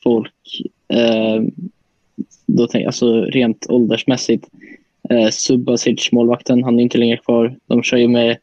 folk. 0.02 0.62
Eh, 0.88 1.42
då 2.46 2.66
tänk, 2.66 2.86
alltså 2.86 3.24
rent 3.24 3.66
åldersmässigt. 3.68 4.48
Eh, 5.10 5.28
Subasic, 5.28 6.12
målvakten, 6.12 6.64
han 6.64 6.78
är 6.78 6.82
inte 6.82 6.98
längre 6.98 7.16
kvar. 7.16 7.56
De 7.66 7.82
kör 7.82 7.96
ju 7.96 8.08
med 8.08 8.36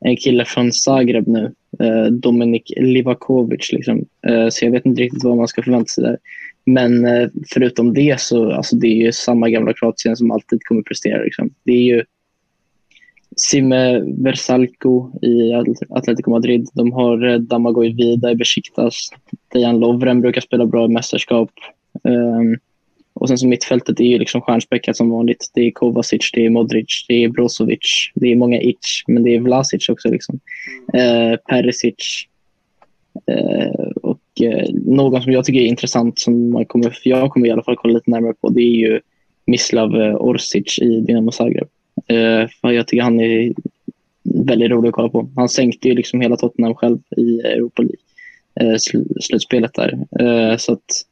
en 0.00 0.16
kille 0.16 0.44
från 0.44 0.72
Zagreb 0.72 1.28
nu. 1.28 1.52
Eh, 1.80 2.04
Dominik 2.04 2.72
Livakovic. 2.76 3.72
Liksom. 3.72 4.04
Eh, 4.26 4.48
så 4.48 4.64
jag 4.64 4.72
vet 4.72 4.86
inte 4.86 5.02
riktigt 5.02 5.24
vad 5.24 5.36
man 5.36 5.48
ska 5.48 5.62
förvänta 5.62 5.88
sig 5.88 6.04
där. 6.04 6.18
Men 6.64 7.06
eh, 7.06 7.28
förutom 7.48 7.94
det 7.94 8.20
så 8.20 8.52
alltså 8.52 8.76
det 8.76 8.86
är 8.86 9.04
ju 9.04 9.12
samma 9.12 9.48
gamla 9.48 9.72
Kroatien 9.72 10.16
som 10.16 10.30
alltid 10.30 10.64
kommer 10.64 10.82
prestera. 10.82 11.22
Liksom. 11.22 11.50
Det 11.64 11.72
är 11.72 11.82
ju 11.82 12.04
Sime 13.36 14.00
Versalco 14.00 15.10
i 15.22 15.52
Atletico 15.88 16.30
Madrid. 16.30 16.68
De 16.74 16.92
har 16.92 17.28
eh, 17.28 17.38
Damagoj 17.38 17.92
Vida 17.92 18.30
i 18.30 18.34
Besiktas. 18.34 19.10
Dejan 19.52 19.80
Lovren 19.80 20.20
brukar 20.20 20.40
spela 20.40 20.66
bra 20.66 20.84
i 20.84 20.88
mästerskap. 20.88 21.50
Um, 22.02 22.58
och 23.14 23.28
sen 23.28 23.38
så 23.38 23.46
mittfältet 23.46 24.00
är 24.00 24.04
ju 24.04 24.18
liksom 24.18 24.40
stjärnspäckat 24.40 24.96
som 24.96 25.10
vanligt. 25.10 25.50
Det 25.54 25.60
är 25.60 25.70
Kovacic, 25.70 26.30
det 26.34 26.46
är 26.46 26.50
Modric, 26.50 27.04
det 27.08 27.24
är 27.24 27.28
Brozovic, 27.28 28.10
det 28.14 28.32
är 28.32 28.36
många 28.36 28.60
Itch, 28.60 29.02
men 29.06 29.22
det 29.22 29.34
är 29.34 29.40
Vlasic 29.40 29.88
också. 29.88 30.08
Liksom. 30.08 30.40
Uh, 30.94 31.36
Perisic. 31.36 32.26
Uh, 33.30 33.90
och 34.02 34.20
uh, 34.42 34.74
någon 34.86 35.22
som 35.22 35.32
jag 35.32 35.44
tycker 35.44 35.60
är 35.60 35.66
intressant, 35.66 36.18
som 36.18 36.50
man 36.50 36.64
kommer, 36.64 36.98
jag 37.04 37.30
kommer 37.30 37.46
i 37.46 37.50
alla 37.50 37.62
fall 37.62 37.76
kolla 37.76 37.94
lite 37.94 38.10
närmare 38.10 38.34
på, 38.40 38.48
det 38.48 38.62
är 38.62 38.76
ju 38.76 39.00
Mislav 39.46 39.94
Orsic 40.20 40.78
i 40.78 41.00
Dinamo 41.00 41.30
Zagreb. 41.30 41.68
Eh, 42.06 42.48
jag 42.72 42.86
tycker 42.86 43.02
han 43.02 43.20
är 43.20 43.52
väldigt 44.22 44.70
rolig 44.70 44.88
att 44.88 44.94
kolla 44.94 45.08
på. 45.08 45.28
Han 45.36 45.48
sänkte 45.48 45.88
ju 45.88 45.94
liksom 45.94 46.20
hela 46.20 46.36
Tottenham 46.36 46.74
själv 46.74 46.98
i 47.16 47.40
Europa 47.40 47.82
League. 47.82 47.96
Eh, 48.60 48.76
sl- 48.76 49.20
slutspelet 49.20 49.74
där. 49.74 49.98
Eh, 50.20 50.56
så 50.56 50.72
att 50.72 51.04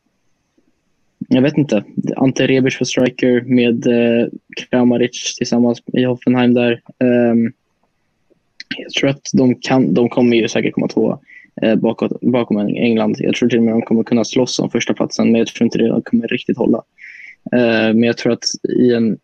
jag 1.29 1.43
vet 1.43 1.59
inte. 1.59 1.85
Ante 2.17 2.47
Rebic 2.47 2.77
för 2.77 2.85
striker 2.85 3.41
med 3.41 3.87
eh, 3.87 4.29
Kramaric 4.57 5.35
tillsammans 5.37 5.83
i 5.93 6.05
Hoffenheim 6.05 6.55
där. 6.55 6.73
Eh, 6.99 7.35
jag 8.79 8.93
tror 8.93 9.11
att 9.11 9.31
de, 9.33 9.55
kan, 9.55 9.95
de 9.95 10.09
kommer 10.09 10.37
ju 10.37 10.49
säkert 10.49 10.75
komma 10.75 10.89
tvåa 10.89 11.19
eh, 11.63 11.75
bakåt, 11.75 12.21
bakom 12.21 12.59
England. 12.59 13.17
Jag 13.19 13.35
tror 13.35 13.49
till 13.49 13.59
och 13.59 13.65
med 13.65 13.75
de 13.75 13.83
kommer 13.83 14.03
kunna 14.03 14.25
slåss 14.25 14.59
om 14.59 14.71
första 14.71 14.95
platsen 14.95 15.33
men 15.33 15.39
jag 15.39 15.49
tror 15.49 15.65
inte 15.65 15.79
det 15.79 16.03
kommer 16.05 16.29
riktigt 16.29 16.59
hålla. 16.59 16.83
Eh, 17.53 17.95
men 17.95 18.03
jag 18.03 18.17
tror 18.17 18.33
att 18.33 18.45
i 18.79 18.93
en, 18.93 19.19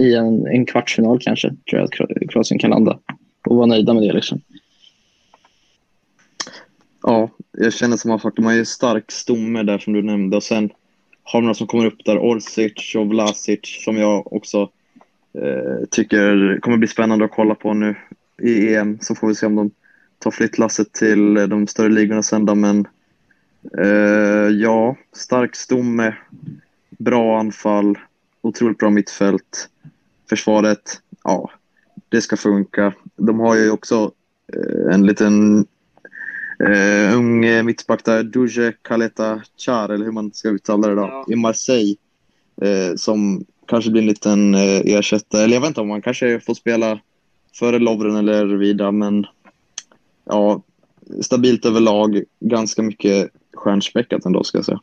i 0.00 0.14
en, 0.14 0.46
en 0.46 0.66
kvartsfinal 0.66 1.18
kanske 1.20 1.48
tror 1.48 1.80
jag 1.80 1.82
att 1.82 2.30
Kroatien 2.30 2.58
kan 2.58 2.70
landa 2.70 2.98
och 3.46 3.56
vara 3.56 3.66
nöjda 3.66 3.94
med 3.94 4.02
det. 4.02 4.12
Liksom. 4.12 4.40
Ja, 7.02 7.30
jag 7.52 7.72
känner 7.72 7.96
som 7.96 8.10
att 8.10 8.36
de 8.36 8.44
har 8.44 8.52
ju 8.52 8.64
stark 8.64 9.12
stomme 9.12 9.62
där 9.62 9.78
som 9.78 9.92
du 9.92 10.02
nämnde 10.02 10.36
och 10.36 10.42
sen 10.42 10.70
har 11.22 11.40
vi 11.40 11.44
några 11.44 11.54
som 11.54 11.66
kommer 11.66 11.86
upp 11.86 12.04
där, 12.04 12.18
Orsic 12.18 12.94
och 12.96 13.06
Vlasic 13.06 13.60
som 13.84 13.96
jag 13.96 14.32
också 14.32 14.70
eh, 15.34 15.86
tycker 15.90 16.58
kommer 16.60 16.76
bli 16.76 16.88
spännande 16.88 17.24
att 17.24 17.30
kolla 17.30 17.54
på 17.54 17.74
nu 17.74 17.94
i 18.42 18.74
EM. 18.74 18.98
Så 19.00 19.14
får 19.14 19.28
vi 19.28 19.34
se 19.34 19.46
om 19.46 19.56
de 19.56 19.70
tar 20.18 20.30
flyttlasset 20.30 20.92
till 20.92 21.34
de 21.34 21.66
större 21.66 21.88
ligorna 21.88 22.22
sen 22.22 22.46
då, 22.46 22.54
men 22.54 22.86
eh, 23.78 24.48
ja, 24.60 24.96
stark 25.12 25.56
stomme, 25.56 26.14
bra 26.90 27.38
anfall, 27.38 27.98
otroligt 28.40 28.78
bra 28.78 28.90
mittfält, 28.90 29.68
försvaret, 30.28 31.00
ja, 31.24 31.50
det 32.08 32.20
ska 32.20 32.36
funka. 32.36 32.94
De 33.16 33.40
har 33.40 33.56
ju 33.56 33.70
också 33.70 34.12
eh, 34.52 34.94
en 34.94 35.06
liten 35.06 35.66
Uh, 36.68 37.16
ung 37.16 37.44
uh, 37.46 37.62
mittback 37.62 38.04
där, 38.04 38.22
Duje 38.22 38.72
Kaleta 38.82 39.42
Char, 39.56 39.88
eller 39.88 40.04
hur 40.04 40.12
man 40.12 40.32
ska 40.32 40.48
uttala 40.48 40.88
det 40.88 40.94
då, 40.94 41.00
Ja. 41.00 41.24
i 41.28 41.36
Marseille. 41.36 41.96
eh, 42.62 42.94
som 42.96 43.44
kanske 43.66 43.90
blir 43.90 44.02
en 44.02 44.08
liten 44.08 44.54
eh, 44.54 44.80
ersättare. 44.84 45.42
Eller 45.42 45.54
jag 45.54 45.60
vet 45.60 45.68
inte 45.68 45.80
om 45.80 45.90
han 45.90 46.02
kanske 46.02 46.40
får 46.40 46.54
spela 46.54 47.00
före 47.58 47.78
Lovren 47.78 48.16
eller 48.16 48.46
Vida, 48.46 48.90
men 48.92 49.26
ja, 50.24 50.62
stabilt 51.22 51.64
överlag. 51.66 52.22
Ganska 52.40 52.82
mycket 52.82 53.30
stjärnspäckat 53.54 54.24
ändå, 54.24 54.44
ska 54.44 54.58
jag 54.58 54.64
säga. 54.64 54.80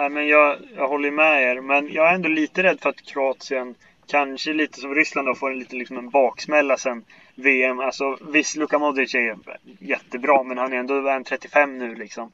Ja, 0.00 0.08
men 0.08 0.28
jag, 0.28 0.56
jag 0.76 0.88
håller 0.88 1.10
med 1.10 1.42
er, 1.42 1.60
men 1.60 1.92
jag 1.92 2.10
är 2.10 2.14
ändå 2.14 2.28
lite 2.28 2.62
rädd 2.62 2.80
för 2.80 2.90
att 2.90 3.02
Kroatien 3.02 3.74
kanske 4.06 4.52
lite 4.52 4.80
som 4.80 4.94
Ryssland 4.94 5.28
då 5.28 5.34
får 5.34 5.50
en 5.50 5.58
liten 5.58 5.78
liksom 5.78 5.98
en 5.98 6.10
baksmälla 6.10 6.76
sen 6.76 7.04
VM. 7.34 7.80
Alltså 7.80 8.18
visst, 8.32 8.56
Luka 8.56 8.78
Modric 8.78 9.14
är 9.14 9.36
jättebra, 9.78 10.42
men 10.42 10.58
han 10.58 10.72
är 10.72 10.76
ändå 10.76 11.08
en 11.08 11.24
35 11.24 11.78
nu 11.78 11.94
liksom. 11.94 12.32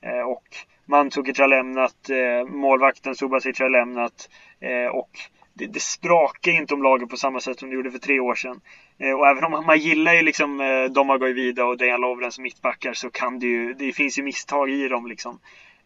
Eh, 0.00 0.20
och 0.20 0.44
Mandzukic 0.84 1.38
har 1.38 1.48
lämnat, 1.48 2.10
eh, 2.10 2.54
målvakten 2.54 3.14
Subasic 3.14 3.58
har 3.60 3.70
lämnat 3.70 4.28
eh, 4.60 4.90
och 4.90 5.10
det, 5.54 5.66
det 5.66 5.80
sprakar 5.80 6.52
inte 6.52 6.74
om 6.74 6.82
laget 6.82 7.08
på 7.08 7.16
samma 7.16 7.40
sätt 7.40 7.58
som 7.58 7.68
det 7.68 7.74
gjorde 7.74 7.90
för 7.90 7.98
tre 7.98 8.20
år 8.20 8.34
sedan. 8.34 8.60
Eh, 8.98 9.12
och 9.12 9.26
även 9.26 9.44
om 9.44 9.50
man, 9.50 9.66
man 9.66 9.78
gillar 9.78 10.14
ju 10.14 10.22
liksom 10.22 10.60
eh, 10.60 10.84
Domagoj 10.84 11.32
Vida 11.32 11.64
och 11.64 11.76
Dejan 11.76 12.00
Lovren 12.00 12.32
som 12.32 12.42
mittbackar 12.42 12.92
så 12.92 13.10
kan 13.10 13.38
det 13.38 13.46
ju, 13.46 13.74
det 13.74 13.92
finns 13.92 14.18
ju 14.18 14.22
misstag 14.22 14.70
i 14.70 14.88
dem 14.88 15.06
liksom. 15.06 15.38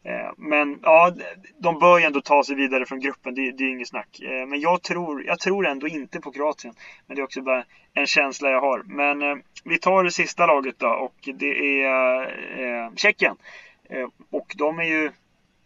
Eh, 0.03 0.33
men 0.37 0.79
ja, 0.83 1.15
de 1.59 1.79
bör 1.79 1.99
ju 1.99 2.05
ändå 2.05 2.21
ta 2.21 2.45
sig 2.45 2.55
vidare 2.57 2.87
från 2.87 3.01
gruppen, 3.01 3.35
det, 3.35 3.51
det 3.51 3.65
är 3.65 3.69
inget 3.69 3.89
snack. 3.89 4.21
Eh, 4.21 4.47
men 4.47 4.61
jag 4.61 4.83
tror, 4.83 5.25
jag 5.25 5.39
tror 5.39 5.67
ändå 5.67 5.89
inte 5.89 6.21
på 6.21 6.33
Kroatien. 6.33 6.75
Men 7.07 7.17
det 7.17 7.23
är 7.23 7.25
också 7.25 7.43
bara 7.43 7.65
en 7.95 8.07
känsla 8.07 8.51
jag 8.51 8.61
har. 8.61 8.83
Men 8.87 9.23
eh, 9.23 9.37
vi 9.65 9.79
tar 9.79 10.05
det 10.05 10.11
sista 10.11 10.47
laget 10.47 10.79
då 10.79 10.89
och 10.89 11.29
det 11.35 11.83
är 11.83 12.23
eh, 12.61 12.95
Tjeckien. 12.97 13.37
Och 14.31 14.55
de 14.57 14.79
är 14.79 14.85
ju, 14.85 15.11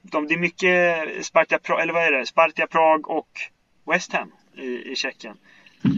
de, 0.03 0.27
det 0.27 0.35
är 0.35 0.39
mycket 0.39 1.27
Sparta, 1.27 1.59
Prag, 1.59 1.81
eller 1.81 1.93
vad 1.93 2.05
är 2.05 2.13
det? 2.13 2.27
Sparta 2.27 2.67
Prag 2.67 3.11
och 3.11 3.29
West 3.87 4.13
Ham 4.13 4.33
i, 4.57 4.93
i 4.93 4.97
Tjeckien. 4.97 5.37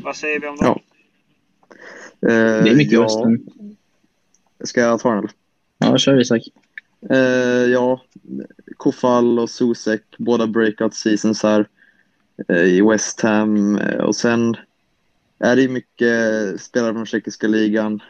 Vad 0.05 0.16
säger 0.16 0.41
vi 0.41 0.47
om 0.47 0.57
dem? 0.57 0.80
Ja. 2.20 2.28
Eh, 2.28 2.64
det 2.64 2.70
är 2.70 2.76
mycket 2.76 2.93
ja. 2.93 3.03
West 3.03 3.18
Ham. 3.18 3.39
Ska 4.64 4.80
jag 4.80 5.01
ta 5.01 5.09
den 5.09 5.18
eller? 5.18 5.30
Ja, 5.78 5.99
kör 5.99 6.20
Isak. 6.20 6.43
Eh, 7.11 7.16
ja, 7.72 8.01
Kofall 8.77 9.39
och 9.39 9.51
Susek, 9.51 10.03
båda 10.18 10.47
breakout 10.47 10.95
seasons 10.95 11.43
här 11.43 11.68
eh, 12.49 12.64
i 12.64 12.83
West 12.83 13.20
Ham. 13.20 13.79
Eh, 13.79 14.05
och 14.05 14.16
sen 14.16 14.57
är 15.39 15.57
det 15.57 15.68
mycket 15.68 16.61
spelare 16.61 16.93
från 16.93 17.07
tjeckiska 17.07 17.49
ligan. 17.49 18.03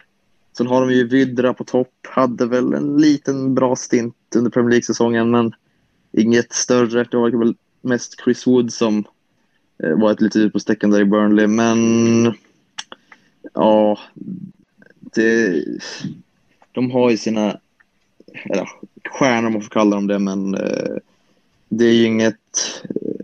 Sen 0.57 0.67
har 0.67 0.81
de 0.81 0.95
ju 0.95 1.09
Vydra 1.09 1.55
på 1.55 1.65
topp. 1.65 1.93
Hade 2.09 2.47
väl 2.47 2.75
en 2.75 2.97
liten 2.97 3.55
bra 3.55 3.77
stint 3.77 4.17
under 4.37 4.51
Premier 4.51 4.71
League-säsongen, 4.71 5.31
men 5.31 5.55
inget 6.13 6.53
större. 6.53 7.05
Det 7.11 7.17
var 7.17 7.31
väl 7.31 7.55
mest 7.81 8.21
Chris 8.25 8.47
Wood 8.47 8.73
som 8.73 9.05
eh, 9.83 9.99
var 9.99 10.13
ett 10.13 10.21
litet 10.21 10.43
utropstecken 10.43 10.91
där 10.91 11.01
i 11.01 11.05
Burnley. 11.05 11.47
Men 11.47 12.35
ja, 13.53 13.99
det, 15.15 15.65
de 16.73 16.91
har 16.91 17.11
ju 17.11 17.17
sina 17.17 17.61
eller, 18.45 18.69
stjärnor 19.11 19.47
om 19.47 19.53
man 19.53 19.63
får 19.63 19.71
kalla 19.71 19.97
dem 19.97 20.07
det, 20.07 20.19
men 20.19 20.55
eh, 20.55 20.97
det 21.69 21.85
är 21.85 21.93
ju 21.93 22.05
inget, 22.05 22.37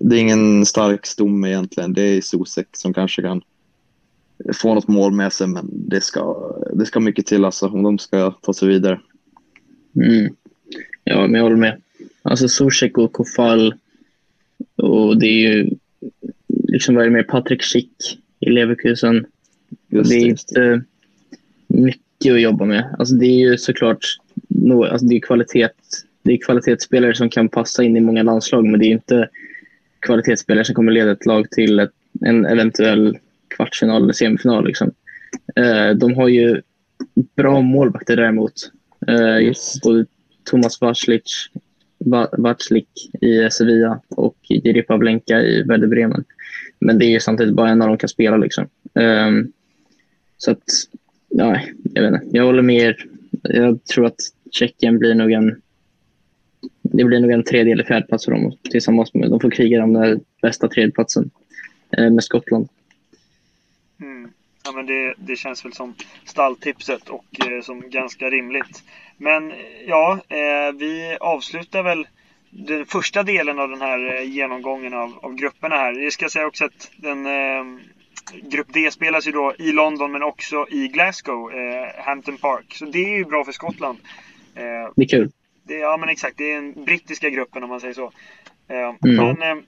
det 0.00 0.16
är 0.16 0.20
ingen 0.20 0.66
stark 0.66 1.06
stomme 1.06 1.48
egentligen. 1.48 1.92
Det 1.92 2.02
är 2.02 2.20
Sosek 2.20 2.66
som 2.72 2.94
kanske 2.94 3.22
kan 3.22 3.42
få 4.54 4.74
något 4.74 4.88
mål 4.88 5.12
med 5.12 5.32
sig, 5.32 5.46
men 5.46 5.68
det 5.72 6.00
ska, 6.00 6.52
det 6.74 6.86
ska 6.86 7.00
mycket 7.00 7.26
till 7.26 7.44
alltså, 7.44 7.66
om 7.66 7.82
de 7.82 7.98
ska 7.98 8.30
ta 8.30 8.52
sig 8.52 8.68
vidare. 8.68 9.00
Mm. 9.96 10.34
Ja, 11.04 11.20
men 11.20 11.34
jag 11.34 11.42
håller 11.42 11.56
med. 11.56 11.82
Alltså 12.22 12.48
Zuzek 12.48 12.98
och 12.98 13.12
Kofall 13.12 13.74
och 14.76 15.20
det 15.20 15.26
är 15.26 15.54
ju 15.54 15.70
liksom 16.48 16.94
vad 16.94 17.04
är 17.04 17.08
det 17.08 17.16
med 17.16 17.28
Patrik 17.28 17.62
Schick 17.62 18.18
i 18.40 18.50
Leverkusen. 18.50 19.26
Just 19.88 20.10
det 20.10 20.16
är 20.16 20.26
inte 20.26 20.82
mycket 21.66 22.32
att 22.32 22.40
jobba 22.40 22.64
med. 22.64 22.96
Alltså 22.98 23.14
det 23.14 23.26
är 23.26 23.50
ju 23.50 23.58
såklart 23.58 24.18
no, 24.62 24.84
alltså 24.84 25.06
det 25.06 25.16
är 25.16 25.20
kvalitet. 25.20 25.68
Det 26.22 26.32
är 26.32 26.36
kvalitetsspelare 26.36 27.14
som 27.14 27.28
kan 27.28 27.48
passa 27.48 27.82
in 27.82 27.96
i 27.96 28.00
många 28.00 28.22
landslag, 28.22 28.64
men 28.64 28.80
det 28.80 28.86
är 28.86 28.90
inte 28.90 29.28
kvalitetsspelare 30.00 30.64
som 30.64 30.74
kommer 30.74 30.92
leda 30.92 31.12
ett 31.12 31.26
lag 31.26 31.50
till 31.50 31.78
ett, 31.78 31.92
en 32.20 32.46
eventuell 32.46 33.18
kvartsfinal 33.56 34.02
eller 34.02 34.12
semifinal. 34.12 34.66
Liksom. 34.66 34.90
Eh, 35.56 35.90
de 35.90 36.14
har 36.14 36.28
ju 36.28 36.60
bra 37.36 37.60
målvakter 37.60 38.16
däremot. 38.16 38.52
Eh, 39.06 39.38
just 39.38 39.82
både 39.82 40.06
Thomas 40.44 40.80
Vaclik, 40.80 41.24
Vaclik 42.38 42.88
i 43.20 43.50
Sevilla 43.50 44.00
och 44.08 44.36
Jiri 44.48 44.82
Pavlenka 44.82 45.40
i 45.40 45.62
Werder 45.62 45.86
Bremen. 45.86 46.24
Men 46.78 46.98
det 46.98 47.04
är 47.04 47.20
samtidigt 47.20 47.54
bara 47.54 47.68
en 47.68 47.82
av 47.82 47.88
dem 47.88 47.98
kan 47.98 48.08
spela. 48.08 48.36
Liksom. 48.36 48.64
Eh, 48.94 49.30
så 50.36 50.50
att, 50.50 50.64
nej, 51.30 51.74
jag 51.94 52.02
vet 52.02 52.22
inte. 52.22 52.36
Jag 52.36 52.44
håller 52.44 52.62
med 52.62 52.76
er. 52.76 53.06
Jag 53.42 53.84
tror 53.84 54.06
att 54.06 54.20
Tjeckien 54.52 54.98
blir 54.98 55.14
nog 55.14 55.32
en 55.32 55.62
det 56.82 57.04
blir 57.04 57.20
nog 57.20 57.30
en 57.30 57.44
tredje 57.44 57.72
eller 57.72 57.84
fjärde 57.84 58.06
plats 58.06 58.24
för 58.24 58.32
dem 58.32 58.52
tillsammans 58.70 59.14
med, 59.14 59.30
de 59.30 59.40
får 59.40 59.50
kriga 59.50 59.84
om 59.84 59.92
den 59.92 60.20
bästa 60.42 60.68
tredjeplatsen 60.68 61.30
eh, 61.98 62.10
med 62.10 62.24
Skottland. 62.24 62.68
Mm. 64.00 64.30
Ja, 64.64 64.72
men 64.72 64.86
det, 64.86 65.14
det 65.16 65.36
känns 65.36 65.64
väl 65.64 65.72
som 65.72 65.94
stalltipset 66.24 67.08
och 67.08 67.24
eh, 67.46 67.62
som 67.62 67.90
ganska 67.90 68.30
rimligt. 68.30 68.82
Men 69.16 69.52
ja, 69.86 70.20
eh, 70.28 70.74
vi 70.78 71.16
avslutar 71.20 71.82
väl 71.82 72.06
den 72.50 72.86
första 72.86 73.22
delen 73.22 73.58
av 73.58 73.68
den 73.68 73.80
här 73.80 74.16
eh, 74.16 74.30
genomgången 74.30 74.94
av, 74.94 75.18
av 75.22 75.34
grupperna 75.34 75.76
här. 75.76 75.92
Jag 75.92 76.12
ska 76.12 76.28
säga 76.28 76.46
också 76.46 76.64
att 76.64 76.90
den 76.96 77.26
eh, 77.26 77.64
Grupp 78.42 78.72
D 78.72 78.90
spelas 78.90 79.26
ju 79.26 79.32
då 79.32 79.54
i 79.58 79.72
London 79.72 80.12
men 80.12 80.22
också 80.22 80.66
i 80.70 80.88
Glasgow, 80.88 81.52
eh, 81.52 82.04
Hampton 82.04 82.36
Park. 82.36 82.74
Så 82.74 82.84
det 82.84 83.04
är 83.04 83.16
ju 83.16 83.24
bra 83.24 83.44
för 83.44 83.52
Skottland. 83.52 83.98
Eh, 84.54 84.92
det 84.96 85.02
är 85.02 85.08
kul. 85.08 85.30
Det, 85.62 85.74
ja 85.74 85.96
men 85.96 86.08
exakt, 86.08 86.38
det 86.38 86.52
är 86.52 86.54
den 86.54 86.84
brittiska 86.84 87.30
gruppen 87.30 87.62
om 87.62 87.68
man 87.68 87.80
säger 87.80 87.94
så. 87.94 88.12
Eh, 88.68 88.94
mm. 89.04 89.36
Men 89.38 89.42
eh, 89.42 89.64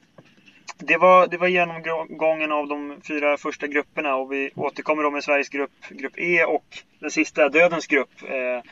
det, 0.78 0.96
var, 0.96 1.26
det 1.26 1.36
var 1.36 1.48
genomgången 1.48 2.52
av 2.52 2.68
de 2.68 2.96
fyra 3.08 3.36
första 3.36 3.66
grupperna 3.66 4.16
och 4.16 4.32
vi 4.32 4.50
återkommer 4.54 5.02
då 5.02 5.10
med 5.10 5.24
Sveriges 5.24 5.48
grupp, 5.48 5.88
grupp 5.90 6.18
E 6.18 6.44
och 6.44 6.64
den 6.98 7.10
sista 7.10 7.48
Dödens 7.48 7.86
grupp 7.86 8.10
eh, 8.28 8.62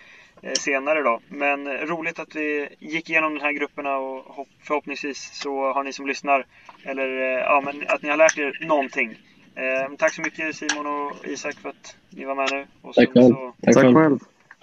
eh, 0.48 0.52
senare 0.58 1.02
då. 1.02 1.20
Men 1.28 1.68
roligt 1.68 2.18
att 2.18 2.36
vi 2.36 2.68
gick 2.78 3.10
igenom 3.10 3.34
de 3.34 3.40
här 3.40 3.52
grupperna 3.52 3.96
och 3.96 4.48
förhoppningsvis 4.62 5.30
så 5.32 5.72
har 5.72 5.84
ni 5.84 5.92
som 5.92 6.06
lyssnar 6.06 6.46
eller 6.84 7.08
ja, 7.38 7.62
men 7.64 7.84
att 7.88 8.02
ni 8.02 8.08
har 8.08 8.16
lärt 8.16 8.38
er 8.38 8.58
någonting. 8.60 9.16
Eh, 9.54 9.96
tack 9.98 10.14
så 10.14 10.22
mycket 10.22 10.56
Simon 10.56 10.86
och 10.86 11.26
Isak 11.26 11.54
för 11.54 11.68
att 11.68 11.96
ni 12.10 12.24
var 12.24 12.34
med 12.34 12.48
nu. 12.52 12.66
Och 12.82 12.94
tack 12.94 13.12
själv. 13.12 13.28
Så, 13.28 13.54
tack 13.62 13.74
själv. 13.74 14.18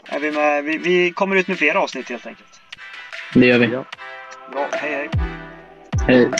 Är 0.05 0.19
vi, 0.19 0.31
med, 0.31 0.63
vi, 0.63 0.77
vi, 0.77 1.11
kommer 1.11 1.35
ut 1.35 1.47
med 1.47 1.57
fler 1.57 1.75
avsnitt 1.75 2.09
helt 2.09 2.27
enkelt. 2.27 2.61
Det 3.33 3.45
gör 3.45 3.59
vi. 3.59 3.67
Ja. 3.67 3.85
Bra, 4.51 4.67
hej 4.71 4.91
hej. 4.91 5.09
Hej. 6.07 6.31